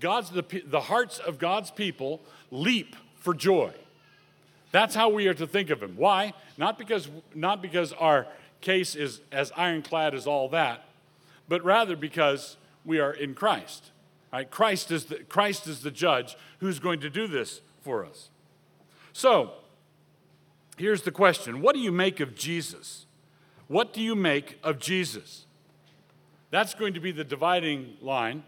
God's 0.00 0.30
the, 0.30 0.44
the 0.66 0.82
hearts 0.82 1.18
of 1.18 1.38
God's 1.38 1.70
people 1.70 2.20
leap 2.50 2.96
for 3.24 3.32
joy. 3.32 3.72
That's 4.70 4.94
how 4.94 5.08
we 5.08 5.26
are 5.28 5.34
to 5.34 5.46
think 5.46 5.70
of 5.70 5.82
him. 5.82 5.94
Why? 5.96 6.34
Not 6.58 6.76
because, 6.76 7.08
not 7.34 7.62
because 7.62 7.92
our 7.94 8.26
case 8.60 8.94
is 8.94 9.22
as 9.32 9.50
ironclad 9.56 10.14
as 10.14 10.26
all 10.26 10.50
that, 10.50 10.84
but 11.48 11.64
rather 11.64 11.96
because 11.96 12.58
we 12.84 13.00
are 13.00 13.12
in 13.12 13.34
Christ. 13.34 13.92
Right? 14.30 14.50
Christ, 14.50 14.90
is 14.90 15.06
the, 15.06 15.16
Christ 15.16 15.66
is 15.66 15.80
the 15.80 15.90
judge 15.90 16.36
who's 16.58 16.78
going 16.78 17.00
to 17.00 17.08
do 17.08 17.26
this 17.26 17.62
for 17.80 18.04
us. 18.04 18.28
So, 19.14 19.52
here's 20.76 21.02
the 21.02 21.12
question 21.12 21.62
What 21.62 21.74
do 21.74 21.80
you 21.80 21.92
make 21.92 22.20
of 22.20 22.34
Jesus? 22.34 23.06
What 23.68 23.94
do 23.94 24.02
you 24.02 24.14
make 24.14 24.58
of 24.62 24.78
Jesus? 24.78 25.46
That's 26.50 26.74
going 26.74 26.92
to 26.92 27.00
be 27.00 27.10
the 27.10 27.24
dividing 27.24 27.96
line 28.02 28.42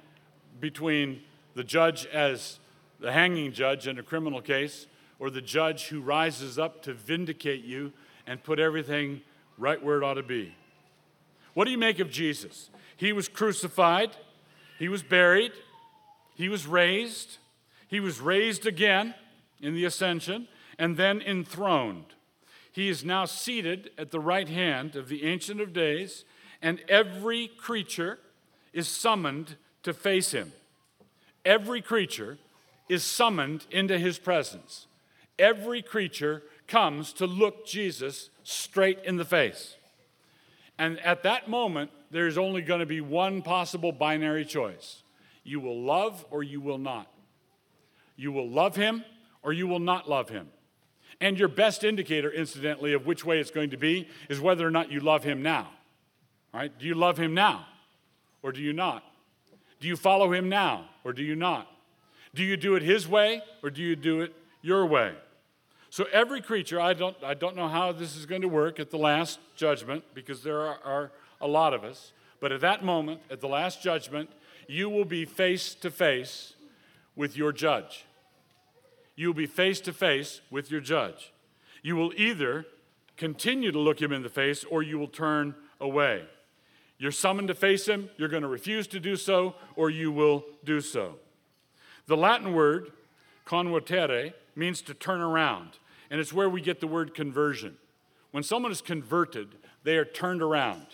between 0.61 1.23
the 1.55 1.65
judge 1.65 2.05
as 2.07 2.59
the 3.01 3.13
hanging 3.13 3.53
judge 3.53 3.87
in 3.87 3.99
a 3.99 4.03
criminal 4.03 4.41
case 4.41 4.87
or 5.19 5.31
the 5.31 5.41
judge 5.41 5.89
who 5.89 6.01
rises 6.01 6.59
up 6.59 6.83
to 6.83 6.95
vindicate 6.95 7.65
you 7.65 7.93
and 8.27 8.43
put 8.43 8.59
everything 8.59 9.21
right 9.59 9.83
where 9.83 9.99
it 9.99 10.05
ought 10.05 10.15
to 10.15 10.23
be. 10.23 10.55
What 11.55 11.65
do 11.65 11.71
you 11.71 11.79
make 11.79 12.01
of 12.01 12.11
Jesus? 12.11 12.71
He 12.97 13.13
was 13.13 13.29
crucified, 13.29 14.11
he 14.79 14.89
was 14.89 15.03
buried, 15.03 15.53
he 16.35 16.49
was 16.49 16.67
raised, 16.67 17.39
he 17.89 18.01
was 18.01 18.21
raised 18.21 18.67
again 18.67 19.15
in 19.61 19.75
the 19.75 19.85
ascension, 19.85 20.49
and 20.79 20.97
then 20.97 21.23
enthroned. 21.23 22.15
He 22.73 22.91
is 22.91 23.05
now 23.05 23.25
seated 23.25 23.91
at 23.97 24.11
the 24.11 24.21
right 24.21 24.49
hand 24.49 24.97
of 24.97 25.09
the 25.09 25.25
Ancient 25.25 25.63
of 25.63 25.73
Days, 25.73 26.27
and 26.61 26.83
every 26.89 27.49
creature 27.49 28.19
is 28.75 28.87
summoned 28.87 29.57
to 29.83 29.95
face 29.95 30.33
him. 30.33 30.53
Every 31.45 31.81
creature 31.81 32.37
is 32.89 33.05
summoned 33.05 33.67
into 33.71 33.99
his 33.99 34.19
presence. 34.19 34.87
Every 35.39 35.83
creature 35.83 36.43
comes 36.67 37.13
to 37.15 37.27
look 37.27 37.67
Jesus 37.67 38.31
straight 38.43 38.99
in 39.05 39.17
the 39.17 39.25
face. 39.25 39.77
And 40.79 40.99
at 41.01 41.23
that 41.23 41.49
moment, 41.49 41.91
there's 42.11 42.39
only 42.39 42.63
going 42.63 42.81
to 42.81 42.87
be 42.87 43.01
one 43.01 43.43
possible 43.43 43.93
binary 43.93 44.45
choice 44.45 45.03
you 45.45 45.61
will 45.61 45.81
love 45.81 46.27
or 46.33 46.43
you 46.43 46.61
will 46.61 46.79
not. 46.79 47.07
You 48.17 48.33
will 48.33 48.51
love 48.51 48.75
him 48.75 49.05
or 49.45 49.53
you 49.53 49.69
will 49.69 49.79
not 49.79 50.09
love 50.09 50.29
him. 50.29 50.49
And 51.21 51.39
your 51.39 51.49
best 51.49 51.85
indicator, 51.85 52.31
incidentally, 52.31 52.93
of 52.95 53.07
which 53.07 53.25
way 53.25 53.39
it's 53.39 53.53
going 53.53 53.71
to 53.71 53.77
be 53.77 54.09
is 54.29 54.41
whether 54.41 54.67
or 54.67 54.73
not 54.73 54.91
you 54.91 54.99
love 54.99 55.23
him 55.23 55.43
now. 55.43 55.71
Right? 56.53 56.77
Do 56.77 56.85
you 56.85 56.95
love 56.95 57.17
him 57.17 57.33
now 57.33 57.65
or 58.43 58.51
do 58.51 58.61
you 58.61 58.73
not? 58.73 59.05
Do 59.79 59.87
you 59.87 59.95
follow 59.95 60.33
him 60.33 60.49
now 60.49 60.87
or 61.05 61.13
do 61.13 61.23
you 61.23 61.37
not? 61.37 61.69
Do 62.35 62.43
you 62.43 62.57
do 62.57 62.75
it 62.75 62.83
his 62.83 63.09
way 63.09 63.43
or 63.63 63.71
do 63.71 63.83
you 63.83 63.97
do 63.97 64.21
it 64.21 64.35
your 64.63 64.87
way? 64.87 65.15
So 65.91 66.05
every 66.13 66.43
creature, 66.43 66.81
I 66.81 66.93
don't, 66.93 67.17
I 67.23 67.35
don't 67.35 67.57
know 67.57 67.69
how 67.69 67.93
this 67.93 68.17
is 68.17 68.27
going 68.27 68.43
to 68.43 68.49
work 68.49 68.79
at 68.79 68.91
the 68.91 68.99
last 68.99 69.39
judgment 69.55 70.05
because 70.15 70.43
there 70.43 70.61
are, 70.61 70.79
are 70.85 71.13
a 71.41 71.47
lot 71.47 71.73
of 71.73 71.85
us, 71.85 72.13
but 72.41 72.53
at 72.53 72.61
that 72.61 72.85
moment, 72.85 73.21
at 73.31 73.41
the 73.41 73.49
last 73.49 73.83
judgment, 73.83 74.31
you 74.69 74.91
will 74.91 75.05
be 75.05 75.25
face 75.25 75.75
to 75.77 75.91
face 75.91 76.55
with 77.15 77.37
your 77.37 77.53
judge 77.53 78.05
you 79.17 79.29
will 79.29 79.35
be 79.35 79.47
face 79.47 79.81
to 79.81 79.93
face 79.93 80.43
with 80.51 80.71
your 80.71 80.81
judge. 80.81 81.33
You 81.83 81.97
will 81.97 82.13
either 82.17 82.67
continue 83.17 83.73
to 83.73 83.79
look 83.79 84.01
him 84.01 84.13
in 84.13 84.23
the 84.23 84.29
face 84.29 84.63
or 84.65 84.83
you 84.83 84.99
will 84.99 85.09
turn 85.09 85.55
away. 85.81 86.25
You're 86.99 87.13
summoned 87.13 87.49
to 87.49 87.55
face 87.55 87.87
him, 87.87 88.11
you're 88.17 88.29
going 88.29 88.43
to 88.43 88.49
refuse 88.49 88.87
to 88.89 89.01
do 89.01 89.17
so, 89.17 89.55
or 89.75 89.91
you 89.91 90.13
will 90.13 90.45
do 90.65 90.81
so. 90.81 91.17
The 92.07 92.17
Latin 92.17 92.55
word, 92.55 92.93
convertere, 93.45 94.33
means 94.55 94.81
to 94.83 94.95
turn 94.95 95.21
around, 95.21 95.79
and 96.11 96.21
it's 96.21 96.33
where 96.33 96.49
we 96.49 96.61
get 96.61 96.81
the 96.81 96.87
word 96.87 97.15
conversion. 97.15 97.77
When 98.31 98.43
someone 98.43 98.73
is 98.73 98.81
converted, 98.81 99.57
they 99.83 99.97
are 99.97 100.05
turned 100.05 100.43
around. 100.43 100.87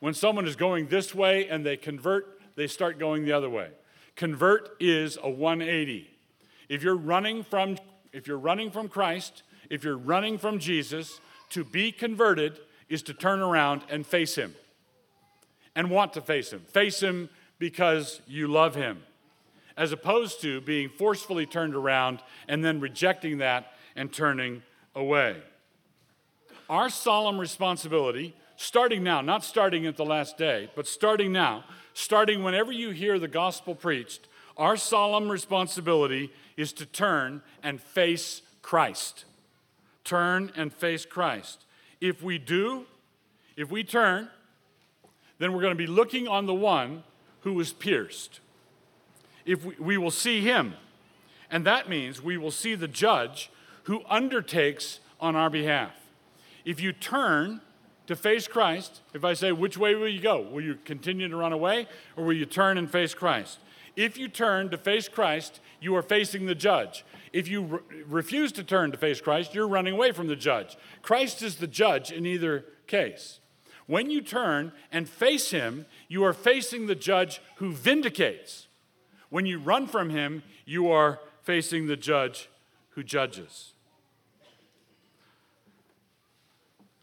When 0.00 0.14
someone 0.14 0.46
is 0.46 0.56
going 0.56 0.88
this 0.88 1.14
way 1.14 1.48
and 1.48 1.64
they 1.64 1.76
convert, 1.76 2.40
they 2.56 2.66
start 2.66 2.98
going 2.98 3.24
the 3.24 3.32
other 3.32 3.48
way. 3.48 3.70
Convert 4.16 4.76
is 4.80 5.18
a 5.22 5.30
180. 5.30 6.10
If 6.68 6.82
you're 6.82 6.96
running 6.96 7.42
from 7.42 7.76
if 8.12 8.28
you're 8.28 8.38
running 8.38 8.70
from 8.70 8.88
Christ, 8.88 9.42
if 9.70 9.82
you're 9.82 9.98
running 9.98 10.38
from 10.38 10.60
Jesus, 10.60 11.20
to 11.50 11.64
be 11.64 11.90
converted 11.90 12.60
is 12.88 13.02
to 13.02 13.14
turn 13.14 13.40
around 13.40 13.82
and 13.90 14.06
face 14.06 14.36
him. 14.36 14.54
And 15.74 15.90
want 15.90 16.12
to 16.12 16.20
face 16.20 16.52
him. 16.52 16.60
Face 16.60 17.00
him 17.02 17.28
because 17.58 18.20
you 18.28 18.46
love 18.46 18.76
him. 18.76 19.02
As 19.76 19.92
opposed 19.92 20.40
to 20.42 20.60
being 20.60 20.88
forcefully 20.88 21.46
turned 21.46 21.74
around 21.74 22.20
and 22.48 22.64
then 22.64 22.80
rejecting 22.80 23.38
that 23.38 23.72
and 23.96 24.12
turning 24.12 24.62
away. 24.94 25.36
Our 26.70 26.88
solemn 26.88 27.38
responsibility, 27.38 28.34
starting 28.56 29.02
now, 29.02 29.20
not 29.20 29.44
starting 29.44 29.86
at 29.86 29.96
the 29.96 30.04
last 30.04 30.38
day, 30.38 30.70
but 30.74 30.86
starting 30.86 31.32
now, 31.32 31.64
starting 31.92 32.42
whenever 32.42 32.72
you 32.72 32.90
hear 32.90 33.18
the 33.18 33.28
gospel 33.28 33.74
preached, 33.74 34.28
our 34.56 34.76
solemn 34.76 35.28
responsibility 35.28 36.32
is 36.56 36.72
to 36.74 36.86
turn 36.86 37.42
and 37.62 37.80
face 37.80 38.42
Christ. 38.62 39.24
Turn 40.04 40.52
and 40.54 40.72
face 40.72 41.04
Christ. 41.04 41.64
If 42.00 42.22
we 42.22 42.38
do, 42.38 42.86
if 43.56 43.70
we 43.70 43.82
turn, 43.84 44.28
then 45.38 45.52
we're 45.52 45.60
going 45.60 45.76
to 45.76 45.76
be 45.76 45.86
looking 45.86 46.28
on 46.28 46.46
the 46.46 46.54
one 46.54 47.02
who 47.40 47.54
was 47.54 47.72
pierced. 47.72 48.40
If 49.44 49.64
we, 49.64 49.74
we 49.78 49.98
will 49.98 50.10
see 50.10 50.40
him, 50.40 50.74
and 51.50 51.64
that 51.66 51.88
means 51.88 52.22
we 52.22 52.36
will 52.36 52.50
see 52.50 52.74
the 52.74 52.88
judge 52.88 53.50
who 53.84 54.02
undertakes 54.08 55.00
on 55.20 55.36
our 55.36 55.50
behalf. 55.50 55.92
If 56.64 56.80
you 56.80 56.92
turn 56.92 57.60
to 58.06 58.16
face 58.16 58.46
Christ, 58.46 59.00
if 59.12 59.24
I 59.24 59.34
say, 59.34 59.52
which 59.52 59.76
way 59.78 59.94
will 59.94 60.08
you 60.08 60.20
go? 60.20 60.40
Will 60.40 60.62
you 60.62 60.76
continue 60.84 61.28
to 61.28 61.36
run 61.36 61.52
away, 61.52 61.86
or 62.16 62.24
will 62.24 62.34
you 62.34 62.46
turn 62.46 62.78
and 62.78 62.90
face 62.90 63.14
Christ? 63.14 63.58
If 63.96 64.18
you 64.18 64.28
turn 64.28 64.70
to 64.70 64.78
face 64.78 65.08
Christ, 65.08 65.60
you 65.80 65.94
are 65.96 66.02
facing 66.02 66.46
the 66.46 66.54
judge. 66.54 67.04
If 67.32 67.48
you 67.48 67.62
re- 67.62 68.02
refuse 68.06 68.52
to 68.52 68.64
turn 68.64 68.90
to 68.90 68.96
face 68.96 69.20
Christ, 69.20 69.54
you're 69.54 69.68
running 69.68 69.94
away 69.94 70.12
from 70.12 70.26
the 70.26 70.36
judge. 70.36 70.76
Christ 71.02 71.42
is 71.42 71.56
the 71.56 71.66
judge 71.66 72.10
in 72.10 72.26
either 72.26 72.64
case. 72.86 73.40
When 73.86 74.10
you 74.10 74.20
turn 74.20 74.72
and 74.90 75.08
face 75.08 75.50
him, 75.50 75.86
you 76.08 76.24
are 76.24 76.32
facing 76.32 76.86
the 76.86 76.94
judge 76.94 77.40
who 77.56 77.72
vindicates. 77.72 78.68
When 79.34 79.46
you 79.46 79.58
run 79.58 79.88
from 79.88 80.10
him, 80.10 80.44
you 80.64 80.92
are 80.92 81.18
facing 81.42 81.88
the 81.88 81.96
judge 81.96 82.48
who 82.90 83.02
judges. 83.02 83.72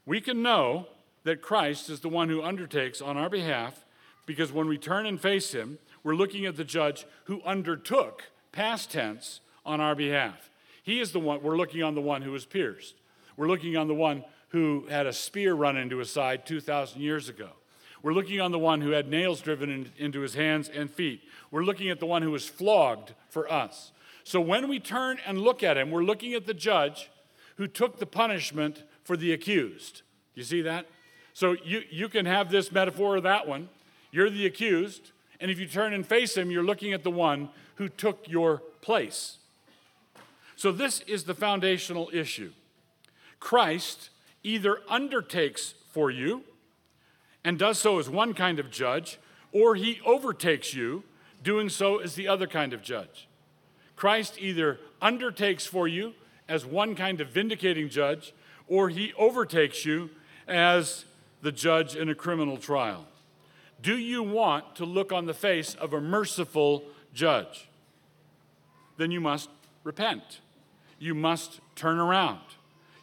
We 0.05 0.21
can 0.21 0.41
know 0.41 0.87
that 1.25 1.41
Christ 1.41 1.89
is 1.89 1.99
the 1.99 2.07
one 2.07 2.29
who 2.29 2.41
undertakes 2.41 3.01
on 3.01 3.17
our 3.17 3.29
behalf 3.29 3.83
because 4.25 4.53
when 4.53 4.69
we 4.69 4.77
turn 4.77 5.05
and 5.05 5.19
face 5.19 5.51
him, 5.51 5.77
we're 6.05 6.15
looking 6.15 6.45
at 6.45 6.55
the 6.55 6.63
judge 6.63 7.05
who 7.25 7.41
undertook, 7.43 8.31
past 8.53 8.91
tense, 8.91 9.41
on 9.65 9.81
our 9.81 9.93
behalf. 9.93 10.49
He 10.83 11.01
is 11.01 11.11
the 11.11 11.19
one, 11.19 11.43
we're 11.43 11.57
looking 11.57 11.83
on 11.83 11.95
the 11.95 12.01
one 12.01 12.21
who 12.21 12.31
was 12.31 12.45
pierced. 12.45 12.95
We're 13.35 13.49
looking 13.49 13.75
on 13.75 13.89
the 13.89 13.93
one 13.93 14.23
who 14.51 14.85
had 14.89 15.05
a 15.05 15.11
spear 15.11 15.53
run 15.53 15.75
into 15.75 15.97
his 15.97 16.09
side 16.09 16.45
2,000 16.45 17.01
years 17.01 17.27
ago. 17.27 17.49
We're 18.03 18.13
looking 18.13 18.41
on 18.41 18.51
the 18.51 18.59
one 18.59 18.81
who 18.81 18.91
had 18.91 19.07
nails 19.07 19.41
driven 19.41 19.69
in, 19.69 19.91
into 19.97 20.21
his 20.21 20.33
hands 20.33 20.69
and 20.69 20.89
feet. 20.89 21.21
We're 21.51 21.63
looking 21.63 21.89
at 21.89 21.99
the 21.99 22.05
one 22.05 22.21
who 22.21 22.31
was 22.31 22.47
flogged 22.47 23.13
for 23.29 23.51
us. 23.51 23.91
So 24.23 24.39
when 24.41 24.67
we 24.67 24.79
turn 24.79 25.19
and 25.25 25.39
look 25.39 25.63
at 25.63 25.77
him, 25.77 25.91
we're 25.91 26.03
looking 26.03 26.33
at 26.33 26.45
the 26.45 26.53
judge 26.53 27.09
who 27.57 27.67
took 27.67 27.99
the 27.99 28.05
punishment 28.05 28.83
for 29.03 29.17
the 29.17 29.33
accused. 29.33 30.01
You 30.35 30.43
see 30.43 30.61
that? 30.61 30.87
So 31.33 31.55
you, 31.63 31.83
you 31.89 32.09
can 32.09 32.25
have 32.25 32.49
this 32.49 32.71
metaphor 32.71 33.17
or 33.17 33.21
that 33.21 33.47
one. 33.47 33.69
You're 34.11 34.29
the 34.29 34.45
accused, 34.45 35.11
and 35.39 35.49
if 35.49 35.59
you 35.59 35.67
turn 35.67 35.93
and 35.93 36.05
face 36.05 36.35
him, 36.35 36.51
you're 36.51 36.63
looking 36.63 36.93
at 36.93 37.03
the 37.03 37.11
one 37.11 37.49
who 37.75 37.87
took 37.87 38.27
your 38.27 38.61
place. 38.81 39.37
So, 40.55 40.71
this 40.71 40.99
is 41.01 41.23
the 41.23 41.33
foundational 41.33 42.11
issue. 42.13 42.51
Christ 43.39 44.11
either 44.43 44.79
undertakes 44.87 45.73
for 45.91 46.11
you 46.11 46.43
and 47.43 47.57
does 47.57 47.79
so 47.79 47.99
as 47.99 48.09
one 48.09 48.33
kind 48.33 48.59
of 48.59 48.71
judge, 48.71 49.19
or 49.51 49.75
he 49.75 49.99
overtakes 50.05 50.73
you, 50.73 51.03
doing 51.43 51.69
so 51.69 51.97
as 51.97 52.15
the 52.15 52.27
other 52.27 52.47
kind 52.47 52.73
of 52.73 52.81
judge. 52.81 53.27
Christ 53.95 54.35
either 54.39 54.79
undertakes 55.01 55.65
for 55.65 55.87
you 55.87 56.13
as 56.47 56.65
one 56.65 56.95
kind 56.95 57.21
of 57.21 57.29
vindicating 57.29 57.89
judge, 57.89 58.33
or 58.67 58.89
he 58.89 59.13
overtakes 59.17 59.85
you 59.85 60.09
as 60.47 61.05
the 61.41 61.51
judge 61.51 61.95
in 61.95 62.09
a 62.09 62.15
criminal 62.15 62.57
trial. 62.57 63.05
Do 63.81 63.97
you 63.97 64.21
want 64.21 64.75
to 64.75 64.85
look 64.85 65.11
on 65.11 65.25
the 65.25 65.33
face 65.33 65.73
of 65.75 65.93
a 65.93 66.01
merciful 66.01 66.83
judge? 67.13 67.67
Then 68.97 69.11
you 69.11 69.19
must 69.19 69.49
repent. 69.83 70.39
You 70.99 71.15
must 71.15 71.59
turn 71.75 71.97
around. 71.97 72.41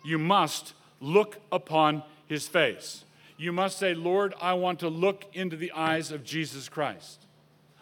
You 0.04 0.18
must 0.18 0.74
look 1.00 1.38
upon 1.50 2.04
his 2.26 2.46
face. 2.46 3.04
You 3.38 3.52
must 3.52 3.78
say, 3.78 3.94
Lord, 3.94 4.34
I 4.40 4.52
want 4.54 4.80
to 4.80 4.88
look 4.88 5.24
into 5.32 5.56
the 5.56 5.72
eyes 5.72 6.10
of 6.10 6.24
Jesus 6.24 6.68
Christ. 6.68 7.24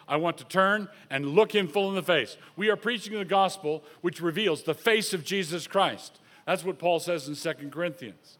I 0.07 0.15
want 0.15 0.37
to 0.37 0.45
turn 0.45 0.87
and 1.09 1.31
look 1.31 1.53
him 1.53 1.67
full 1.67 1.89
in 1.89 1.95
the 1.95 2.03
face. 2.03 2.37
We 2.55 2.69
are 2.69 2.77
preaching 2.77 3.17
the 3.17 3.25
gospel 3.25 3.83
which 4.01 4.21
reveals 4.21 4.63
the 4.63 4.75
face 4.75 5.13
of 5.13 5.25
Jesus 5.25 5.67
Christ. 5.67 6.19
That's 6.45 6.63
what 6.63 6.79
Paul 6.79 6.99
says 6.99 7.27
in 7.27 7.35
2 7.35 7.69
Corinthians. 7.69 8.37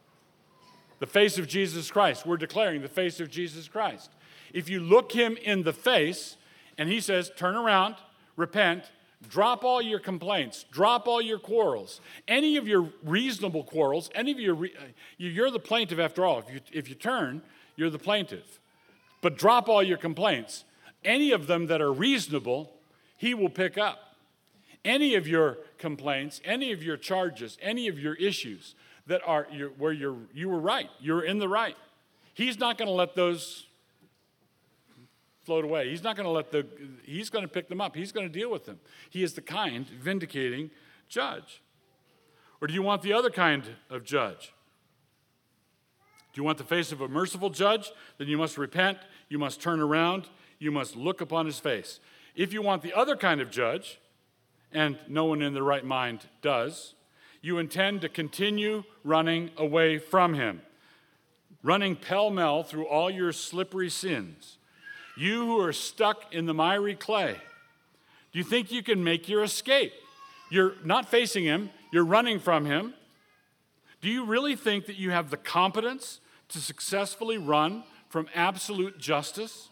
The 0.99 1.07
face 1.07 1.37
of 1.37 1.47
Jesus 1.47 1.91
Christ. 1.91 2.25
We're 2.25 2.37
declaring 2.37 2.81
the 2.81 2.87
face 2.87 3.19
of 3.19 3.29
Jesus 3.29 3.67
Christ. 3.67 4.11
If 4.53 4.69
you 4.69 4.79
look 4.79 5.11
him 5.11 5.37
in 5.43 5.63
the 5.63 5.73
face 5.73 6.37
and 6.77 6.87
he 6.87 7.01
says, 7.01 7.31
turn 7.35 7.55
around, 7.55 7.95
repent, 8.35 8.91
drop 9.29 9.63
all 9.63 9.81
your 9.81 9.99
complaints, 9.99 10.65
drop 10.71 11.07
all 11.07 11.21
your 11.21 11.39
quarrels, 11.39 12.01
any 12.27 12.57
of 12.57 12.67
your 12.67 12.89
reasonable 13.03 13.63
quarrels, 13.63 14.09
any 14.15 14.31
of 14.31 14.39
your, 14.39 14.55
uh, 14.55 14.69
you're 15.17 15.51
the 15.51 15.59
plaintiff 15.59 15.99
after 15.99 16.25
all. 16.25 16.39
If 16.39 16.53
you, 16.53 16.59
if 16.71 16.89
you 16.89 16.95
turn, 16.95 17.41
you're 17.75 17.89
the 17.89 17.99
plaintiff. 17.99 18.59
But 19.21 19.37
drop 19.37 19.67
all 19.67 19.81
your 19.83 19.97
complaints. 19.97 20.63
Any 21.03 21.31
of 21.31 21.47
them 21.47 21.67
that 21.67 21.81
are 21.81 21.91
reasonable, 21.91 22.71
he 23.17 23.33
will 23.33 23.49
pick 23.49 23.77
up. 23.77 24.15
Any 24.85 25.15
of 25.15 25.27
your 25.27 25.57
complaints, 25.77 26.39
any 26.45 26.71
of 26.71 26.83
your 26.83 26.97
charges, 26.97 27.57
any 27.61 27.87
of 27.87 27.99
your 27.99 28.15
issues 28.15 28.75
that 29.07 29.21
are 29.25 29.47
where 29.77 29.91
you're, 29.91 30.17
you 30.33 30.49
were 30.49 30.59
right, 30.59 30.89
you're 30.99 31.23
in 31.23 31.39
the 31.39 31.47
right. 31.47 31.75
He's 32.33 32.59
not 32.59 32.77
going 32.77 32.87
to 32.87 32.93
let 32.93 33.15
those 33.15 33.66
float 35.47 35.63
away. 35.63 35.89
He's 35.89 36.03
not 36.03 36.17
going 36.17 36.25
to 36.25 36.31
let 36.31 36.51
the, 36.51 36.67
he's 37.05 37.29
going 37.29 37.43
to 37.43 37.47
pick 37.47 37.69
them 37.69 37.79
up. 37.79 37.95
He's 37.95 38.11
going 38.11 38.27
to 38.27 38.39
deal 38.39 38.51
with 38.51 38.65
them. 38.65 38.81
He 39.09 39.23
is 39.23 39.33
the 39.33 39.41
kind, 39.41 39.87
vindicating 39.87 40.71
judge. 41.07 41.61
Or 42.59 42.67
do 42.67 42.73
you 42.73 42.81
want 42.81 43.01
the 43.01 43.13
other 43.13 43.29
kind 43.29 43.63
of 43.89 44.03
judge? 44.03 44.51
Do 46.33 46.41
you 46.41 46.43
want 46.43 46.57
the 46.57 46.65
face 46.65 46.91
of 46.91 46.99
a 46.99 47.07
merciful 47.07 47.49
judge? 47.49 47.93
Then 48.17 48.27
you 48.27 48.37
must 48.37 48.57
repent, 48.57 48.97
you 49.29 49.39
must 49.39 49.61
turn 49.61 49.79
around, 49.79 50.27
you 50.59 50.69
must 50.69 50.97
look 50.97 51.21
upon 51.21 51.45
his 51.45 51.59
face. 51.59 52.01
If 52.35 52.51
you 52.51 52.61
want 52.61 52.81
the 52.81 52.93
other 52.93 53.15
kind 53.15 53.39
of 53.39 53.49
judge, 53.49 54.01
and 54.73 54.97
no 55.07 55.23
one 55.23 55.41
in 55.41 55.53
their 55.53 55.63
right 55.63 55.85
mind 55.85 56.27
does, 56.41 56.93
you 57.41 57.57
intend 57.57 58.01
to 58.01 58.09
continue 58.09 58.83
running 59.05 59.51
away 59.55 59.97
from 59.97 60.33
him, 60.33 60.61
running 61.63 61.95
pell 61.95 62.31
mell 62.31 62.63
through 62.63 62.85
all 62.85 63.09
your 63.09 63.31
slippery 63.31 63.89
sins 63.89 64.56
you 65.17 65.45
who 65.45 65.59
are 65.59 65.73
stuck 65.73 66.33
in 66.33 66.45
the 66.45 66.53
miry 66.53 66.95
clay, 66.95 67.35
do 68.31 68.39
you 68.39 68.43
think 68.43 68.71
you 68.71 68.83
can 68.83 69.03
make 69.03 69.27
your 69.27 69.43
escape? 69.43 69.93
You're 70.49 70.73
not 70.83 71.09
facing 71.09 71.43
him, 71.43 71.71
you're 71.91 72.05
running 72.05 72.39
from 72.39 72.65
him. 72.65 72.93
Do 74.01 74.09
you 74.09 74.25
really 74.25 74.55
think 74.55 74.85
that 74.85 74.95
you 74.95 75.11
have 75.11 75.29
the 75.29 75.37
competence 75.37 76.19
to 76.49 76.59
successfully 76.59 77.37
run 77.37 77.83
from 78.09 78.27
absolute 78.35 78.99
justice? 78.99 79.69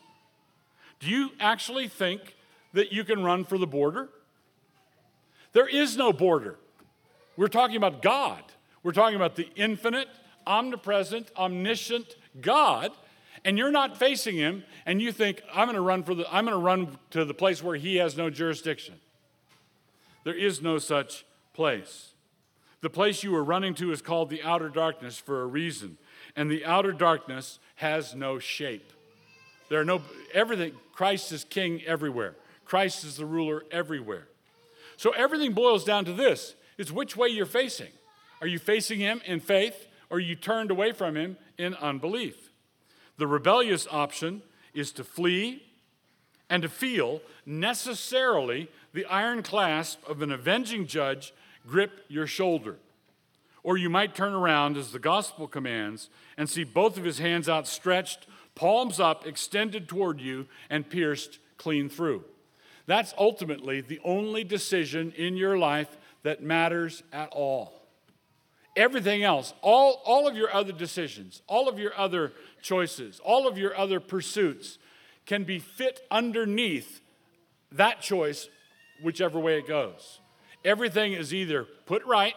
Do 0.99 1.07
you 1.07 1.31
actually 1.39 1.87
think 1.87 2.35
that 2.73 2.91
you 2.91 3.03
can 3.03 3.23
run 3.23 3.45
for 3.45 3.57
the 3.57 3.67
border? 3.67 4.09
There 5.53 5.67
is 5.67 5.95
no 5.95 6.11
border. 6.11 6.57
We're 7.37 7.47
talking 7.47 7.77
about 7.77 8.01
God. 8.01 8.43
We're 8.83 8.91
talking 8.91 9.15
about 9.15 9.35
the 9.35 9.49
infinite, 9.55 10.07
omnipresent, 10.45 11.31
omniscient 11.37 12.15
God 12.41 12.91
and 13.45 13.59
you're 13.59 13.71
not 13.71 13.95
facing 13.95 14.35
him 14.35 14.63
and 14.85 15.01
you 15.01 15.13
think 15.13 15.41
i'm 15.53 15.67
going 15.67 15.75
to 15.75 15.81
run 15.81 16.03
for 16.03 16.13
the 16.13 16.25
i'm 16.33 16.45
going 16.45 16.57
to 16.57 16.61
run 16.61 16.97
to 17.11 17.23
the 17.23 17.33
place 17.33 17.63
where 17.63 17.77
he 17.77 17.95
has 17.97 18.17
no 18.17 18.29
jurisdiction. 18.29 18.95
There 20.25 20.35
is 20.35 20.59
no 20.59 20.79
such 20.79 21.23
place. 21.53 22.13
The 22.81 22.89
place 22.89 23.23
you 23.23 23.33
are 23.35 23.43
running 23.43 23.75
to 23.75 23.91
is 23.91 24.01
called 24.01 24.31
the 24.31 24.41
outer 24.41 24.69
darkness 24.69 25.19
for 25.19 25.43
a 25.43 25.45
reason 25.45 25.97
and 26.35 26.51
the 26.51 26.65
outer 26.65 26.91
darkness 26.91 27.59
has 27.75 28.15
no 28.15 28.39
shape. 28.39 28.91
There 29.69 29.79
are 29.79 29.85
no 29.85 30.01
everything 30.33 30.73
christ 30.91 31.31
is 31.31 31.43
king 31.43 31.81
everywhere. 31.85 32.35
Christ 32.65 33.03
is 33.03 33.17
the 33.17 33.25
ruler 33.25 33.63
everywhere. 33.71 34.27
So 34.97 35.11
everything 35.11 35.53
boils 35.53 35.83
down 35.83 36.05
to 36.05 36.13
this 36.13 36.55
is 36.77 36.91
which 36.91 37.15
way 37.15 37.27
you're 37.27 37.45
facing. 37.45 37.91
Are 38.41 38.47
you 38.47 38.57
facing 38.59 38.99
him 38.99 39.21
in 39.25 39.39
faith 39.39 39.87
or 40.09 40.19
you 40.19 40.35
turned 40.35 40.71
away 40.71 40.91
from 40.91 41.15
him 41.15 41.37
in 41.57 41.75
unbelief 41.75 42.44
The 43.17 43.27
rebellious 43.27 43.87
option 43.89 44.41
is 44.73 44.91
to 44.93 45.03
flee 45.03 45.63
and 46.49 46.63
to 46.63 46.69
feel 46.69 47.21
necessarily 47.45 48.69
the 48.93 49.05
iron 49.05 49.43
clasp 49.43 50.07
of 50.07 50.21
an 50.21 50.31
avenging 50.31 50.85
judge 50.87 51.33
grip 51.67 52.01
your 52.07 52.27
shoulder. 52.27 52.77
Or 53.63 53.77
you 53.77 53.89
might 53.89 54.13
turn 54.13 54.33
around, 54.33 54.77
as 54.77 54.91
the 54.91 54.99
gospel 54.99 55.47
commands, 55.47 56.09
and 56.37 56.49
see 56.49 56.63
both 56.63 56.97
of 56.97 57.03
his 57.03 57.17
hands 57.17 57.49
outstretched, 57.49 58.27
palms 58.53 58.99
up, 58.99 59.25
extended 59.25 59.87
toward 59.87 60.21
you, 60.21 60.45
and 60.69 60.87
pierced 60.87 61.39
clean 61.57 61.89
through. 61.89 62.23
That's 62.85 63.15
ultimately 63.17 63.81
the 63.81 63.99
only 64.03 64.43
decision 64.43 65.11
in 65.17 65.35
your 65.35 65.57
life 65.57 65.97
that 66.21 66.43
matters 66.43 67.01
at 67.11 67.29
all. 67.31 67.74
Everything 68.75 69.23
else, 69.23 69.53
all, 69.61 70.01
all 70.03 70.27
of 70.27 70.35
your 70.35 70.53
other 70.53 70.73
decisions, 70.73 71.41
all 71.47 71.69
of 71.69 71.79
your 71.79 71.97
other 71.97 72.33
choices, 72.61 73.19
all 73.23 73.47
of 73.47 73.57
your 73.57 73.77
other 73.77 73.99
pursuits 73.99 74.77
can 75.25 75.43
be 75.43 75.59
fit 75.59 76.01
underneath 76.11 77.01
that 77.71 78.01
choice, 78.01 78.49
whichever 79.01 79.39
way 79.39 79.57
it 79.57 79.67
goes. 79.67 80.19
Everything 80.63 81.13
is 81.13 81.33
either 81.33 81.65
put 81.85 82.03
right 82.05 82.35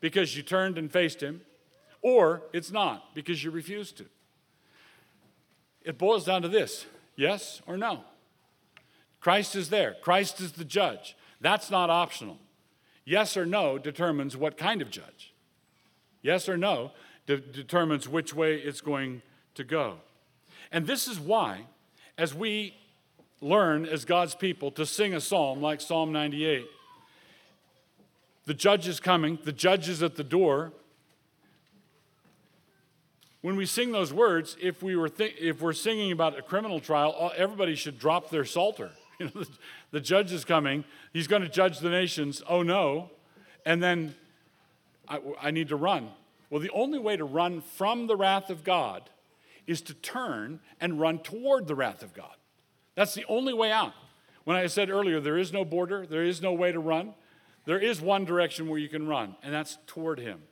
because 0.00 0.36
you 0.36 0.42
turned 0.42 0.76
and 0.76 0.92
faced 0.92 1.22
him, 1.22 1.40
or 2.02 2.42
it's 2.52 2.70
not 2.70 3.14
because 3.14 3.42
you 3.42 3.50
refused 3.50 3.96
to. 3.96 4.06
It 5.82 5.98
boils 5.98 6.24
down 6.24 6.42
to 6.42 6.48
this 6.48 6.86
yes 7.16 7.62
or 7.66 7.76
no. 7.76 8.00
Christ 9.20 9.56
is 9.56 9.70
there, 9.70 9.96
Christ 10.02 10.40
is 10.40 10.52
the 10.52 10.64
judge. 10.64 11.16
That's 11.40 11.70
not 11.70 11.90
optional. 11.90 12.38
Yes 13.04 13.36
or 13.36 13.44
no 13.44 13.78
determines 13.78 14.36
what 14.36 14.56
kind 14.56 14.80
of 14.80 14.90
judge. 14.90 15.33
Yes 16.24 16.48
or 16.48 16.56
no 16.56 16.90
de- 17.26 17.36
determines 17.36 18.08
which 18.08 18.34
way 18.34 18.56
it's 18.56 18.80
going 18.80 19.22
to 19.54 19.62
go. 19.62 19.98
And 20.72 20.86
this 20.86 21.06
is 21.06 21.20
why, 21.20 21.66
as 22.18 22.34
we 22.34 22.74
learn 23.40 23.84
as 23.84 24.04
God's 24.04 24.34
people 24.34 24.70
to 24.72 24.86
sing 24.86 25.14
a 25.14 25.20
psalm 25.20 25.60
like 25.60 25.80
Psalm 25.80 26.12
98, 26.12 26.66
the 28.46 28.54
judge 28.54 28.88
is 28.88 29.00
coming, 29.00 29.38
the 29.44 29.52
judge 29.52 29.88
is 29.88 30.02
at 30.02 30.16
the 30.16 30.24
door. 30.24 30.72
When 33.42 33.56
we 33.56 33.66
sing 33.66 33.92
those 33.92 34.12
words, 34.12 34.56
if, 34.60 34.82
we 34.82 34.96
were 34.96 35.10
th- 35.10 35.36
if 35.38 35.60
we're 35.60 35.74
singing 35.74 36.10
about 36.10 36.38
a 36.38 36.42
criminal 36.42 36.80
trial, 36.80 37.32
everybody 37.36 37.74
should 37.74 37.98
drop 37.98 38.30
their 38.30 38.44
psalter. 38.44 38.90
You 39.20 39.26
know, 39.26 39.42
the, 39.42 39.48
the 39.92 40.00
judge 40.00 40.32
is 40.32 40.44
coming, 40.44 40.82
he's 41.12 41.28
going 41.28 41.42
to 41.42 41.48
judge 41.48 41.78
the 41.78 41.88
nations, 41.88 42.42
oh 42.48 42.64
no, 42.64 43.10
and 43.64 43.80
then 43.80 44.16
I, 45.08 45.20
I 45.40 45.50
need 45.50 45.68
to 45.68 45.76
run. 45.76 46.10
Well, 46.50 46.60
the 46.60 46.70
only 46.70 46.98
way 46.98 47.16
to 47.16 47.24
run 47.24 47.60
from 47.60 48.06
the 48.06 48.16
wrath 48.16 48.50
of 48.50 48.64
God 48.64 49.10
is 49.66 49.80
to 49.82 49.94
turn 49.94 50.60
and 50.80 51.00
run 51.00 51.18
toward 51.18 51.66
the 51.66 51.74
wrath 51.74 52.02
of 52.02 52.12
God. 52.12 52.34
That's 52.94 53.14
the 53.14 53.24
only 53.28 53.54
way 53.54 53.72
out. 53.72 53.92
When 54.44 54.56
I 54.56 54.66
said 54.66 54.90
earlier, 54.90 55.20
there 55.20 55.38
is 55.38 55.52
no 55.52 55.64
border, 55.64 56.06
there 56.06 56.22
is 56.22 56.42
no 56.42 56.52
way 56.52 56.70
to 56.70 56.78
run. 56.78 57.14
There 57.64 57.78
is 57.78 58.00
one 58.00 58.26
direction 58.26 58.68
where 58.68 58.78
you 58.78 58.88
can 58.88 59.06
run, 59.06 59.36
and 59.42 59.54
that's 59.54 59.78
toward 59.86 60.18
Him. 60.18 60.42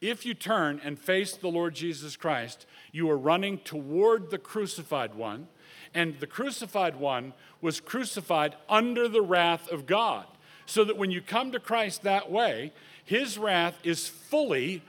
If 0.00 0.26
you 0.26 0.34
turn 0.34 0.80
and 0.84 0.98
face 0.98 1.36
the 1.36 1.48
Lord 1.48 1.74
Jesus 1.74 2.16
Christ, 2.16 2.66
you 2.92 3.08
are 3.08 3.16
running 3.16 3.58
toward 3.58 4.30
the 4.30 4.38
crucified 4.38 5.14
one, 5.14 5.46
and 5.94 6.18
the 6.18 6.26
crucified 6.26 6.96
one 6.96 7.32
was 7.60 7.80
crucified 7.80 8.56
under 8.68 9.08
the 9.08 9.22
wrath 9.22 9.70
of 9.70 9.86
God. 9.86 10.26
So 10.66 10.82
that 10.84 10.98
when 10.98 11.12
you 11.12 11.22
come 11.22 11.52
to 11.52 11.60
Christ 11.60 12.02
that 12.02 12.30
way, 12.30 12.72
His 13.06 13.38
wrath 13.38 13.78
is 13.82 14.06
fully 14.06 14.82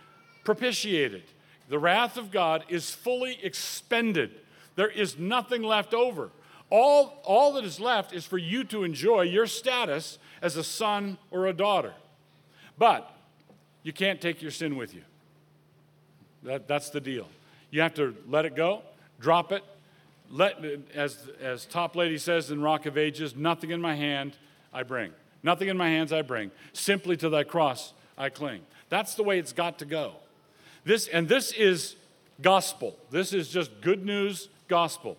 propitiated. 0.43 1.23
The 1.69 1.79
wrath 1.79 2.17
of 2.17 2.31
God 2.31 2.65
is 2.67 2.89
fully 2.89 3.39
expended. 3.43 4.31
There 4.75 4.89
is 4.89 5.17
nothing 5.17 5.63
left 5.63 5.93
over. 5.93 6.31
All, 6.69 7.21
all 7.23 7.53
that 7.53 7.63
is 7.63 7.79
left 7.79 8.13
is 8.13 8.25
for 8.25 8.37
you 8.37 8.63
to 8.65 8.83
enjoy 8.83 9.21
your 9.21 9.47
status 9.47 10.17
as 10.41 10.57
a 10.57 10.63
son 10.63 11.17
or 11.31 11.47
a 11.47 11.53
daughter. 11.53 11.93
But 12.77 13.09
you 13.83 13.93
can't 13.93 14.19
take 14.19 14.41
your 14.41 14.51
sin 14.51 14.75
with 14.75 14.93
you. 14.93 15.03
That, 16.43 16.67
that's 16.67 16.89
the 16.89 16.99
deal. 16.99 17.27
You 17.69 17.81
have 17.81 17.93
to 17.95 18.15
let 18.27 18.45
it 18.45 18.55
go, 18.55 18.81
drop 19.19 19.51
it. 19.51 19.63
Let, 20.29 20.57
as, 20.93 21.29
as 21.41 21.65
Toplady 21.65 22.19
says 22.19 22.51
in 22.51 22.61
Rock 22.61 22.85
of 22.85 22.97
Ages, 22.97 23.35
nothing 23.35 23.71
in 23.71 23.79
my 23.79 23.95
hand 23.95 24.37
I 24.73 24.83
bring. 24.83 25.11
Nothing 25.43 25.69
in 25.69 25.77
my 25.77 25.87
hands 25.89 26.11
I 26.11 26.21
bring. 26.21 26.51
Simply 26.73 27.15
to 27.17 27.29
thy 27.29 27.43
cross 27.43 27.93
I 28.17 28.29
cling. 28.29 28.61
That's 28.89 29.15
the 29.15 29.23
way 29.23 29.39
it's 29.39 29.53
got 29.53 29.79
to 29.79 29.85
go. 29.85 30.13
This, 30.85 31.07
and 31.07 31.27
this 31.27 31.51
is 31.51 31.95
gospel. 32.41 32.95
This 33.11 33.33
is 33.33 33.49
just 33.49 33.81
good 33.81 34.05
news 34.05 34.49
gospel. 34.67 35.17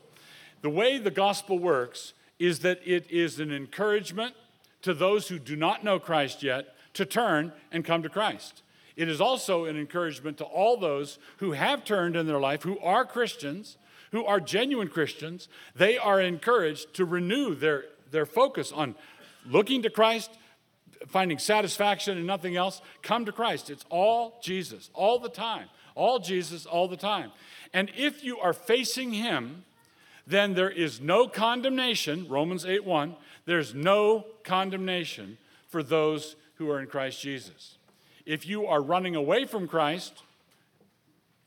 The 0.63 0.71
way 0.71 0.99
the 0.99 1.11
gospel 1.11 1.59
works 1.59 2.13
is 2.39 2.61
that 2.61 2.81
it 2.85 3.11
is 3.11 3.41
an 3.41 3.53
encouragement 3.53 4.35
to 4.83 4.95
those 4.95 5.29
who 5.29 5.39
do 5.39 5.57
not 5.57 5.85
know 5.85 5.99
Christ 5.99 6.43
yet 6.43 6.75
to 6.95 7.05
turn 7.05 7.53
and 7.71 7.85
come 7.85 8.03
to 8.03 8.09
Christ. 8.09 8.63
It 8.97 9.09
is 9.09 9.21
also 9.21 9.65
an 9.65 9.77
encouragement 9.77 10.39
to 10.39 10.45
all 10.45 10.77
those 10.77 11.19
who 11.39 11.53
have 11.53 11.85
turned 11.85 12.17
in 12.17 12.27
their 12.27 12.41
life, 12.41 12.63
who 12.63 12.79
are 12.81 13.05
Christians, 13.05 13.77
who 14.11 14.25
are 14.25 14.41
genuine 14.41 14.89
Christians. 14.89 15.49
They 15.77 15.99
are 15.99 16.21
encouraged 16.21 16.95
to 16.95 17.05
renew 17.05 17.55
their, 17.55 17.85
their 18.11 18.27
focus 18.27 18.73
on 18.73 18.97
looking 19.47 19.83
to 19.83 19.91
Christ, 19.91 20.31
finding 21.07 21.39
satisfaction 21.39 22.19
in 22.19 22.27
nothing 22.27 22.57
else. 22.57 22.81
Come 23.03 23.25
to 23.25 23.33
Christ. 23.33 23.71
It's 23.71 23.85
all 23.91 24.39
Jesus, 24.43 24.91
all 24.95 25.19
the 25.19 25.29
time. 25.29 25.69
All 25.95 26.19
Jesus, 26.19 26.67
all 26.67 26.89
the 26.89 26.97
time. 26.97 27.33
And 27.73 27.91
if 27.97 28.25
you 28.25 28.39
are 28.39 28.53
facing 28.53 29.13
Him, 29.13 29.65
then 30.27 30.55
there 30.55 30.71
is 30.71 31.01
no 31.01 31.27
condemnation, 31.27 32.27
Romans 32.29 32.65
8 32.65 32.85
1, 32.85 33.17
there's 33.47 33.75
no 33.75 34.27
condemnation 34.45 35.39
for 35.69 35.83
those 35.83 36.37
who 36.57 36.71
are 36.71 36.81
in 36.81 36.87
Christ 36.87 37.21
Jesus. 37.21 37.79
If 38.27 38.47
you 38.47 38.67
are 38.67 38.83
running 38.83 39.17
away 39.17 39.47
from 39.47 39.67
Christ, 39.67 40.23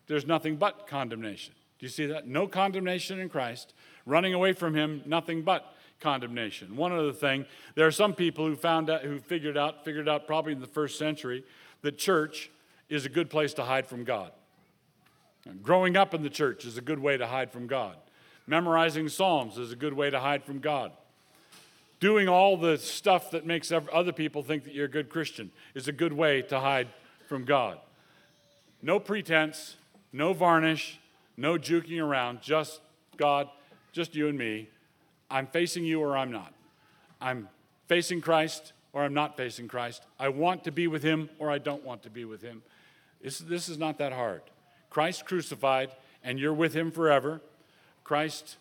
there's 0.07 0.25
nothing 0.25 0.55
but 0.55 0.87
condemnation. 0.87 1.53
Do 1.77 1.85
you 1.85 1.89
see 1.89 2.07
that? 2.07 2.27
No 2.27 2.47
condemnation 2.47 3.19
in 3.19 3.29
Christ. 3.29 3.73
Running 4.05 4.33
away 4.33 4.53
from 4.53 4.73
Him, 4.73 5.03
nothing 5.05 5.43
but 5.43 5.73
condemnation. 6.01 6.75
One 6.75 6.91
other 6.91 7.13
thing, 7.13 7.45
there 7.75 7.87
are 7.87 7.91
some 7.91 8.13
people 8.13 8.45
who 8.45 8.55
found 8.55 8.89
out, 8.89 9.03
who 9.03 9.19
figured 9.19 9.57
out, 9.57 9.85
figured 9.85 10.09
out 10.09 10.27
probably 10.27 10.51
in 10.51 10.59
the 10.59 10.67
first 10.67 10.97
century, 10.99 11.45
that 11.81 11.97
church 11.97 12.49
is 12.89 13.05
a 13.05 13.09
good 13.09 13.29
place 13.29 13.53
to 13.53 13.63
hide 13.63 13.87
from 13.87 14.03
God. 14.03 14.31
Growing 15.63 15.95
up 15.95 16.13
in 16.13 16.21
the 16.21 16.29
church 16.29 16.65
is 16.65 16.77
a 16.77 16.81
good 16.81 16.99
way 16.99 17.17
to 17.17 17.25
hide 17.25 17.51
from 17.51 17.67
God. 17.67 17.95
Memorizing 18.45 19.07
Psalms 19.07 19.57
is 19.57 19.71
a 19.71 19.75
good 19.75 19.93
way 19.93 20.09
to 20.09 20.19
hide 20.19 20.43
from 20.43 20.59
God. 20.59 20.91
Doing 21.99 22.27
all 22.27 22.57
the 22.57 22.77
stuff 22.77 23.31
that 23.31 23.45
makes 23.45 23.71
other 23.71 24.11
people 24.11 24.43
think 24.43 24.63
that 24.65 24.73
you're 24.73 24.85
a 24.85 24.89
good 24.89 25.09
Christian 25.09 25.51
is 25.75 25.87
a 25.87 25.91
good 25.91 26.13
way 26.13 26.41
to 26.43 26.59
hide 26.59 26.87
from 27.27 27.45
God. 27.45 27.79
No 28.81 28.99
pretense, 28.99 29.75
no 30.11 30.33
varnish, 30.33 30.99
no 31.37 31.57
juking 31.57 32.03
around, 32.03 32.41
just 32.41 32.81
God, 33.17 33.47
just 33.91 34.15
you 34.15 34.27
and 34.27 34.37
me. 34.37 34.69
I'm 35.31 35.47
facing 35.47 35.85
you 35.85 36.01
or 36.01 36.17
I'm 36.17 36.31
not. 36.31 36.53
I'm 37.19 37.47
facing 37.87 38.21
Christ 38.21 38.73
or 38.93 39.03
I'm 39.03 39.13
not 39.13 39.37
facing 39.37 39.67
Christ. 39.67 40.03
I 40.19 40.29
want 40.29 40.65
to 40.65 40.71
be 40.71 40.87
with 40.87 41.01
him 41.01 41.29
or 41.39 41.49
I 41.49 41.57
don't 41.57 41.83
want 41.83 42.03
to 42.03 42.09
be 42.09 42.25
with 42.25 42.41
him. 42.41 42.61
This, 43.21 43.39
this 43.39 43.69
is 43.69 43.77
not 43.77 43.97
that 43.99 44.13
hard. 44.13 44.41
Christ 44.89 45.25
crucified, 45.25 45.91
and 46.23 46.37
you're 46.37 46.53
with 46.53 46.73
him 46.73 46.91
forever. 46.91 47.41
Christ 48.03 48.57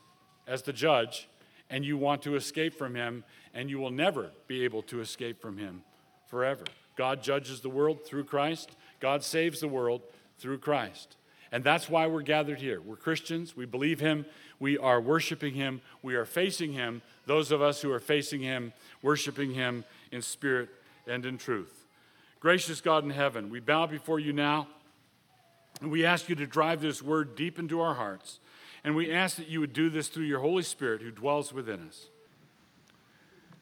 as 0.46 0.62
the 0.62 0.72
judge, 0.72 1.28
and 1.68 1.84
you 1.84 1.96
want 1.96 2.22
to 2.22 2.36
escape 2.36 2.74
from 2.74 2.94
him, 2.94 3.24
and 3.52 3.68
you 3.68 3.78
will 3.78 3.90
never 3.90 4.30
be 4.46 4.64
able 4.64 4.82
to 4.82 5.00
escape 5.00 5.40
from 5.40 5.58
him 5.58 5.82
forever. 6.26 6.64
God 6.96 7.22
judges 7.22 7.60
the 7.60 7.68
world 7.68 8.04
through 8.04 8.24
Christ, 8.24 8.76
God 9.00 9.24
saves 9.24 9.60
the 9.60 9.68
world 9.68 10.02
through 10.38 10.58
Christ. 10.58 11.16
And 11.52 11.64
that's 11.64 11.88
why 11.88 12.06
we're 12.06 12.22
gathered 12.22 12.60
here. 12.60 12.80
We're 12.80 12.96
Christians, 12.96 13.56
we 13.56 13.66
believe 13.66 13.98
him, 13.98 14.24
we 14.61 14.78
are 14.78 15.00
worshiping 15.00 15.54
him, 15.54 15.80
we 16.02 16.14
are 16.14 16.26
facing 16.26 16.72
him, 16.72 17.02
those 17.26 17.50
of 17.50 17.61
us 17.62 17.82
who 17.82 17.90
are 17.90 17.98
facing 17.98 18.40
him, 18.40 18.72
worshiping 19.02 19.54
him 19.54 19.84
in 20.12 20.22
spirit 20.22 20.68
and 21.06 21.26
in 21.26 21.38
truth. 21.38 21.86
Gracious 22.38 22.80
God 22.80 23.02
in 23.02 23.11
heaven, 23.11 23.50
we 23.50 23.58
bow 23.58 23.86
before 23.86 24.20
you 24.20 24.32
now, 24.32 24.68
and 25.80 25.90
we 25.90 26.04
ask 26.04 26.28
you 26.28 26.34
to 26.36 26.46
drive 26.46 26.80
this 26.80 27.02
word 27.02 27.34
deep 27.34 27.58
into 27.58 27.80
our 27.80 27.94
hearts. 27.94 28.38
And 28.84 28.94
we 28.94 29.12
ask 29.12 29.36
that 29.36 29.48
you 29.48 29.61
would 29.61 29.72
do 29.72 29.90
this 29.90 30.08
through 30.08 30.24
your 30.24 30.40
Holy 30.40 30.62
Spirit 30.62 31.02
who 31.02 31.11
dwells 31.11 31.52
within 31.52 31.86
us. 31.86 32.06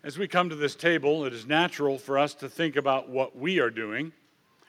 As 0.05 0.17
we 0.17 0.29
come 0.29 0.49
to 0.49 0.57
this 0.57 0.77
table, 0.77 1.25
it 1.25 1.33
is 1.33 1.47
natural 1.47 1.99
for 1.99 2.19
us 2.19 2.35
to 2.35 2.49
think 2.49 2.77
about 2.77 3.09
what 3.09 3.37
we 3.37 3.59
are 3.59 3.71
doing. 3.71 4.13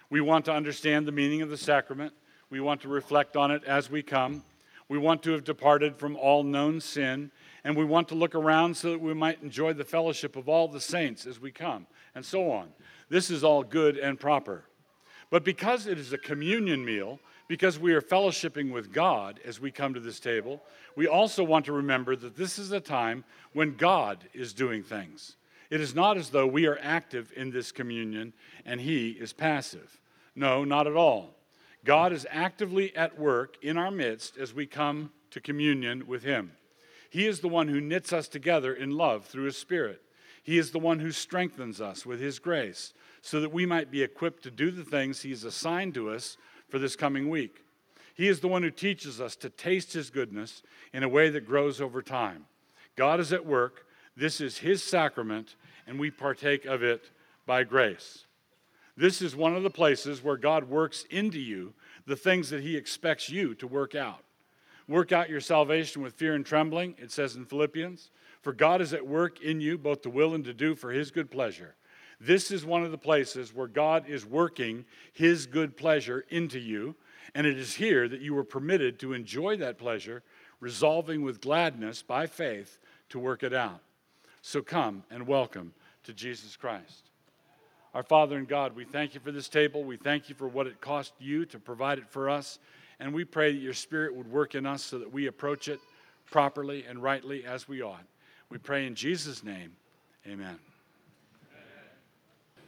We 0.09 0.21
want 0.21 0.45
to 0.45 0.53
understand 0.53 1.07
the 1.07 1.11
meaning 1.11 1.43
of 1.43 1.49
the 1.49 1.57
sacrament. 1.57 2.13
We 2.49 2.59
want 2.59 2.82
to 2.82 2.88
reflect 2.88 3.38
on 3.38 3.51
it 3.51 3.63
as 3.63 3.91
we 3.91 4.01
come. 4.01 4.43
We 4.89 4.97
want 4.97 5.23
to 5.23 5.31
have 5.31 5.43
departed 5.43 5.95
from 5.97 6.15
all 6.17 6.43
known 6.43 6.81
sin. 6.81 7.31
And 7.63 7.75
we 7.75 7.85
want 7.85 8.07
to 8.09 8.15
look 8.15 8.35
around 8.35 8.75
so 8.75 8.91
that 8.91 9.01
we 9.01 9.13
might 9.13 9.43
enjoy 9.43 9.73
the 9.73 9.83
fellowship 9.83 10.35
of 10.35 10.47
all 10.47 10.67
the 10.67 10.79
saints 10.79 11.25
as 11.25 11.39
we 11.39 11.51
come, 11.51 11.87
and 12.15 12.25
so 12.25 12.51
on. 12.51 12.69
This 13.09 13.29
is 13.29 13.43
all 13.43 13.63
good 13.63 13.97
and 13.97 14.19
proper. 14.19 14.63
But 15.29 15.43
because 15.43 15.85
it 15.85 15.99
is 15.99 16.13
a 16.13 16.17
communion 16.17 16.83
meal, 16.83 17.19
because 17.47 17.77
we 17.77 17.93
are 17.93 18.01
fellowshipping 18.01 18.71
with 18.71 18.93
God 18.93 19.39
as 19.43 19.59
we 19.59 19.71
come 19.71 19.93
to 19.93 19.99
this 19.99 20.19
table, 20.19 20.61
we 20.95 21.07
also 21.07 21.43
want 21.43 21.65
to 21.65 21.73
remember 21.73 22.15
that 22.15 22.37
this 22.37 22.57
is 22.57 22.71
a 22.71 22.79
time 22.79 23.23
when 23.53 23.75
God 23.75 24.23
is 24.33 24.53
doing 24.53 24.83
things. 24.83 25.35
It 25.69 25.81
is 25.81 25.93
not 25.93 26.17
as 26.17 26.29
though 26.29 26.47
we 26.47 26.65
are 26.65 26.79
active 26.81 27.31
in 27.35 27.51
this 27.51 27.71
communion 27.71 28.33
and 28.65 28.79
He 28.79 29.09
is 29.09 29.33
passive. 29.33 29.99
No, 30.35 30.63
not 30.63 30.87
at 30.87 30.95
all. 30.95 31.35
God 31.86 32.11
is 32.11 32.27
actively 32.30 32.95
at 32.95 33.19
work 33.19 33.57
in 33.61 33.77
our 33.77 33.91
midst 33.91 34.38
as 34.38 34.53
we 34.53 34.65
come 34.65 35.11
to 35.32 35.39
communion 35.39 36.07
with 36.07 36.23
Him. 36.23 36.51
He 37.09 37.25
is 37.25 37.39
the 37.39 37.47
one 37.47 37.67
who 37.67 37.82
knits 37.82 38.13
us 38.13 38.27
together 38.27 38.73
in 38.73 38.91
love 38.91 39.25
through 39.25 39.45
His 39.45 39.57
Spirit. 39.57 40.01
He 40.43 40.57
is 40.57 40.71
the 40.71 40.80
one 40.80 40.99
who 40.99 41.11
strengthens 41.11 41.80
us 41.80 42.05
with 42.05 42.19
His 42.19 42.39
grace 42.39 42.93
so 43.21 43.41
that 43.41 43.53
we 43.53 43.65
might 43.65 43.91
be 43.91 44.03
equipped 44.03 44.43
to 44.43 44.51
do 44.51 44.71
the 44.71 44.84
things 44.84 45.21
He 45.21 45.30
has 45.32 45.43
assigned 45.43 45.93
to 45.95 46.09
us 46.09 46.38
for 46.69 46.80
this 46.80 46.95
coming 46.95 47.30
week. 47.30 47.63
He 48.13 48.27
is 48.27 48.41
the 48.41 48.47
one 48.47 48.63
who 48.63 48.71
teaches 48.71 49.21
us 49.21 49.36
to 49.38 49.49
taste 49.49 49.93
His 49.93 50.09
goodness 50.09 50.61
in 50.93 51.03
a 51.03 51.09
way 51.09 51.30
that 51.30 51.47
grows 51.47 51.80
over 51.80 52.01
time. 52.01 52.45
God 52.95 53.19
is 53.19 53.32
at 53.32 53.45
work. 53.45 53.86
This 54.17 54.41
is 54.41 54.57
His 54.57 54.84
sacrament, 54.84 55.55
and 55.88 55.97
we 55.97 56.11
partake 56.11 56.65
of 56.65 56.84
it 56.84 57.11
by 57.45 57.63
grace. 57.63 58.25
This 58.99 59.21
is 59.21 59.33
one 59.33 59.55
of 59.55 59.63
the 59.63 59.69
places 59.69 60.21
where 60.21 60.35
God 60.35 60.65
works 60.65 61.05
into 61.09 61.39
you 61.39 61.73
the 62.05 62.17
things 62.17 62.49
that 62.49 62.63
He 62.63 62.75
expects 62.75 63.29
you 63.29 63.55
to 63.55 63.65
work 63.65 63.95
out. 63.95 64.25
Work 64.89 65.13
out 65.13 65.29
your 65.29 65.39
salvation 65.39 66.01
with 66.01 66.15
fear 66.15 66.35
and 66.35 66.45
trembling, 66.45 66.95
it 66.97 67.09
says 67.09 67.37
in 67.37 67.45
Philippians. 67.45 68.11
For 68.41 68.51
God 68.51 68.81
is 68.81 68.91
at 68.91 69.07
work 69.07 69.41
in 69.41 69.61
you, 69.61 69.77
both 69.77 70.01
to 70.01 70.09
will 70.09 70.33
and 70.33 70.43
to 70.43 70.53
do 70.53 70.75
for 70.75 70.91
His 70.91 71.11
good 71.11 71.31
pleasure. 71.31 71.75
This 72.19 72.51
is 72.51 72.65
one 72.65 72.83
of 72.83 72.91
the 72.91 72.97
places 72.97 73.55
where 73.55 73.69
God 73.69 74.03
is 74.09 74.25
working 74.25 74.83
His 75.13 75.45
good 75.45 75.77
pleasure 75.77 76.25
into 76.27 76.59
you, 76.59 76.97
and 77.33 77.47
it 77.47 77.57
is 77.57 77.75
here 77.75 78.09
that 78.09 78.19
you 78.19 78.37
are 78.37 78.43
permitted 78.43 78.99
to 78.99 79.13
enjoy 79.13 79.55
that 79.57 79.77
pleasure, 79.77 80.23
resolving 80.59 81.21
with 81.21 81.39
gladness 81.39 82.01
by 82.01 82.27
faith 82.27 82.79
to 83.07 83.17
work 83.17 83.43
it 83.43 83.53
out. 83.53 83.79
So 84.41 84.61
come 84.61 85.03
and 85.09 85.25
welcome 85.25 85.71
to 86.03 86.13
Jesus 86.13 86.57
Christ. 86.57 87.09
Our 87.93 88.03
Father 88.03 88.37
and 88.37 88.47
God, 88.47 88.75
we 88.75 88.85
thank 88.85 89.15
you 89.15 89.19
for 89.19 89.31
this 89.31 89.49
table. 89.49 89.83
We 89.83 89.97
thank 89.97 90.29
you 90.29 90.35
for 90.35 90.47
what 90.47 90.67
it 90.67 90.79
cost 90.79 91.13
you 91.19 91.45
to 91.47 91.57
provide 91.57 91.97
it 91.97 92.07
for 92.07 92.29
us. 92.29 92.59
And 92.99 93.13
we 93.13 93.23
pray 93.23 93.51
that 93.51 93.59
your 93.59 93.73
Spirit 93.73 94.15
would 94.15 94.29
work 94.29 94.53
in 94.53 94.65
us 94.65 94.83
so 94.83 94.99
that 94.99 95.11
we 95.11 95.27
approach 95.27 95.67
it 95.67 95.79
properly 96.29 96.85
and 96.87 97.01
rightly 97.01 97.45
as 97.45 97.67
we 97.67 97.81
ought. 97.81 98.05
We 98.49 98.59
pray 98.59 98.85
in 98.85 98.93
Jesus' 98.93 99.43
name. 99.43 99.71
Amen. 100.27 100.59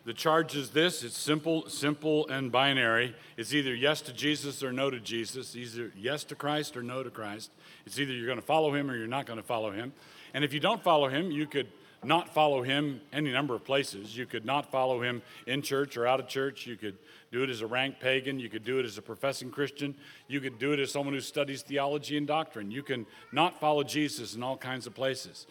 The 0.04 0.14
charge 0.14 0.56
is 0.56 0.72
this 0.72 1.04
it's 1.04 1.18
simple, 1.18 1.70
simple 1.70 2.28
and 2.28 2.52
binary. 2.52 3.16
It's 3.38 3.54
either 3.54 3.76
yes 3.76 4.02
to 4.02 4.14
Jesus 4.14 4.64
or 4.64 4.72
no 4.74 4.90
to 4.90 5.00
Jesus, 5.00 5.56
either 5.56 5.92
yes 5.96 6.24
to 6.26 6.36
Christ 6.36 6.76
or 6.76 6.82
no 6.82 7.04
to 7.04 7.12
Christ. 7.12 7.52
It's 7.86 8.00
either 8.00 8.12
you're 8.12 8.26
going 8.26 8.40
to 8.40 8.46
follow 8.46 8.74
him 8.74 8.90
or 8.90 8.96
you're 8.96 9.06
not 9.06 9.28
going 9.28 9.38
to 9.38 9.46
follow 9.46 9.70
him. 9.70 9.94
And 10.34 10.44
if 10.44 10.54
you 10.54 10.60
don't 10.60 10.82
follow 10.82 11.08
him, 11.10 11.30
you 11.30 11.46
could 11.46 11.68
not 12.04 12.34
follow 12.34 12.64
him 12.64 13.02
any 13.14 13.32
number 13.32 13.54
of 13.54 13.64
places. 13.64 14.18
You 14.18 14.26
could 14.26 14.46
not 14.46 14.72
follow 14.72 15.02
him 15.02 15.22
in 15.46 15.62
church 15.62 15.98
or 15.98 16.08
out 16.08 16.20
of 16.20 16.28
church. 16.28 16.66
You 16.66 16.76
could 16.76 16.98
do 17.32 17.44
it 17.44 17.50
as 17.50 17.62
a 17.62 17.68
rank 17.68 18.00
pagan. 18.00 18.40
You 18.40 18.50
could 18.50 18.64
do 18.64 18.80
it 18.80 18.86
as 18.86 18.98
a 18.98 19.02
professing 19.02 19.52
Christian. 19.52 19.96
You 20.28 20.42
could 20.42 20.58
do 20.58 20.74
it 20.74 20.80
as 20.80 20.92
someone 20.92 21.14
who 21.14 21.22
studies 21.22 21.62
theology 21.62 22.18
and 22.18 22.26
doctrine. 22.26 22.72
You 22.72 22.84
can 22.84 23.06
not 23.32 23.60
follow 23.60 23.84
Jesus 23.84 24.36
in 24.36 24.42
all 24.42 24.58
kinds 24.58 24.88
of 24.88 24.96
places. 24.96 25.46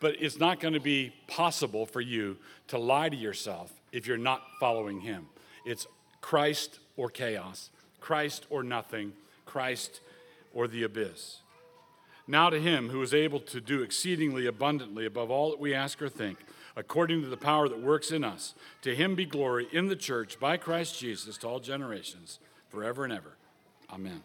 But 0.00 0.16
it's 0.18 0.38
not 0.38 0.60
going 0.60 0.74
to 0.74 0.80
be 0.80 1.12
possible 1.28 1.86
for 1.86 2.00
you 2.00 2.36
to 2.68 2.78
lie 2.78 3.08
to 3.08 3.16
yourself 3.16 3.72
if 3.92 4.06
you're 4.06 4.16
not 4.16 4.42
following 4.58 5.00
him. 5.00 5.28
It's 5.64 5.86
Christ 6.20 6.78
or 6.96 7.08
chaos, 7.10 7.70
Christ 8.00 8.46
or 8.50 8.62
nothing, 8.62 9.12
Christ 9.46 10.00
or 10.52 10.66
the 10.68 10.82
abyss. 10.82 11.40
Now 12.30 12.48
to 12.48 12.60
him 12.60 12.90
who 12.90 13.02
is 13.02 13.12
able 13.12 13.40
to 13.40 13.60
do 13.60 13.82
exceedingly 13.82 14.46
abundantly 14.46 15.04
above 15.04 15.32
all 15.32 15.50
that 15.50 15.58
we 15.58 15.74
ask 15.74 16.00
or 16.00 16.08
think, 16.08 16.38
according 16.76 17.22
to 17.22 17.28
the 17.28 17.36
power 17.36 17.68
that 17.68 17.82
works 17.82 18.12
in 18.12 18.22
us, 18.22 18.54
to 18.82 18.94
him 18.94 19.16
be 19.16 19.24
glory 19.24 19.66
in 19.72 19.88
the 19.88 19.96
church 19.96 20.38
by 20.38 20.56
Christ 20.56 20.96
Jesus 20.96 21.36
to 21.38 21.48
all 21.48 21.58
generations, 21.58 22.38
forever 22.68 23.02
and 23.02 23.12
ever. 23.12 23.32
Amen. 23.92 24.22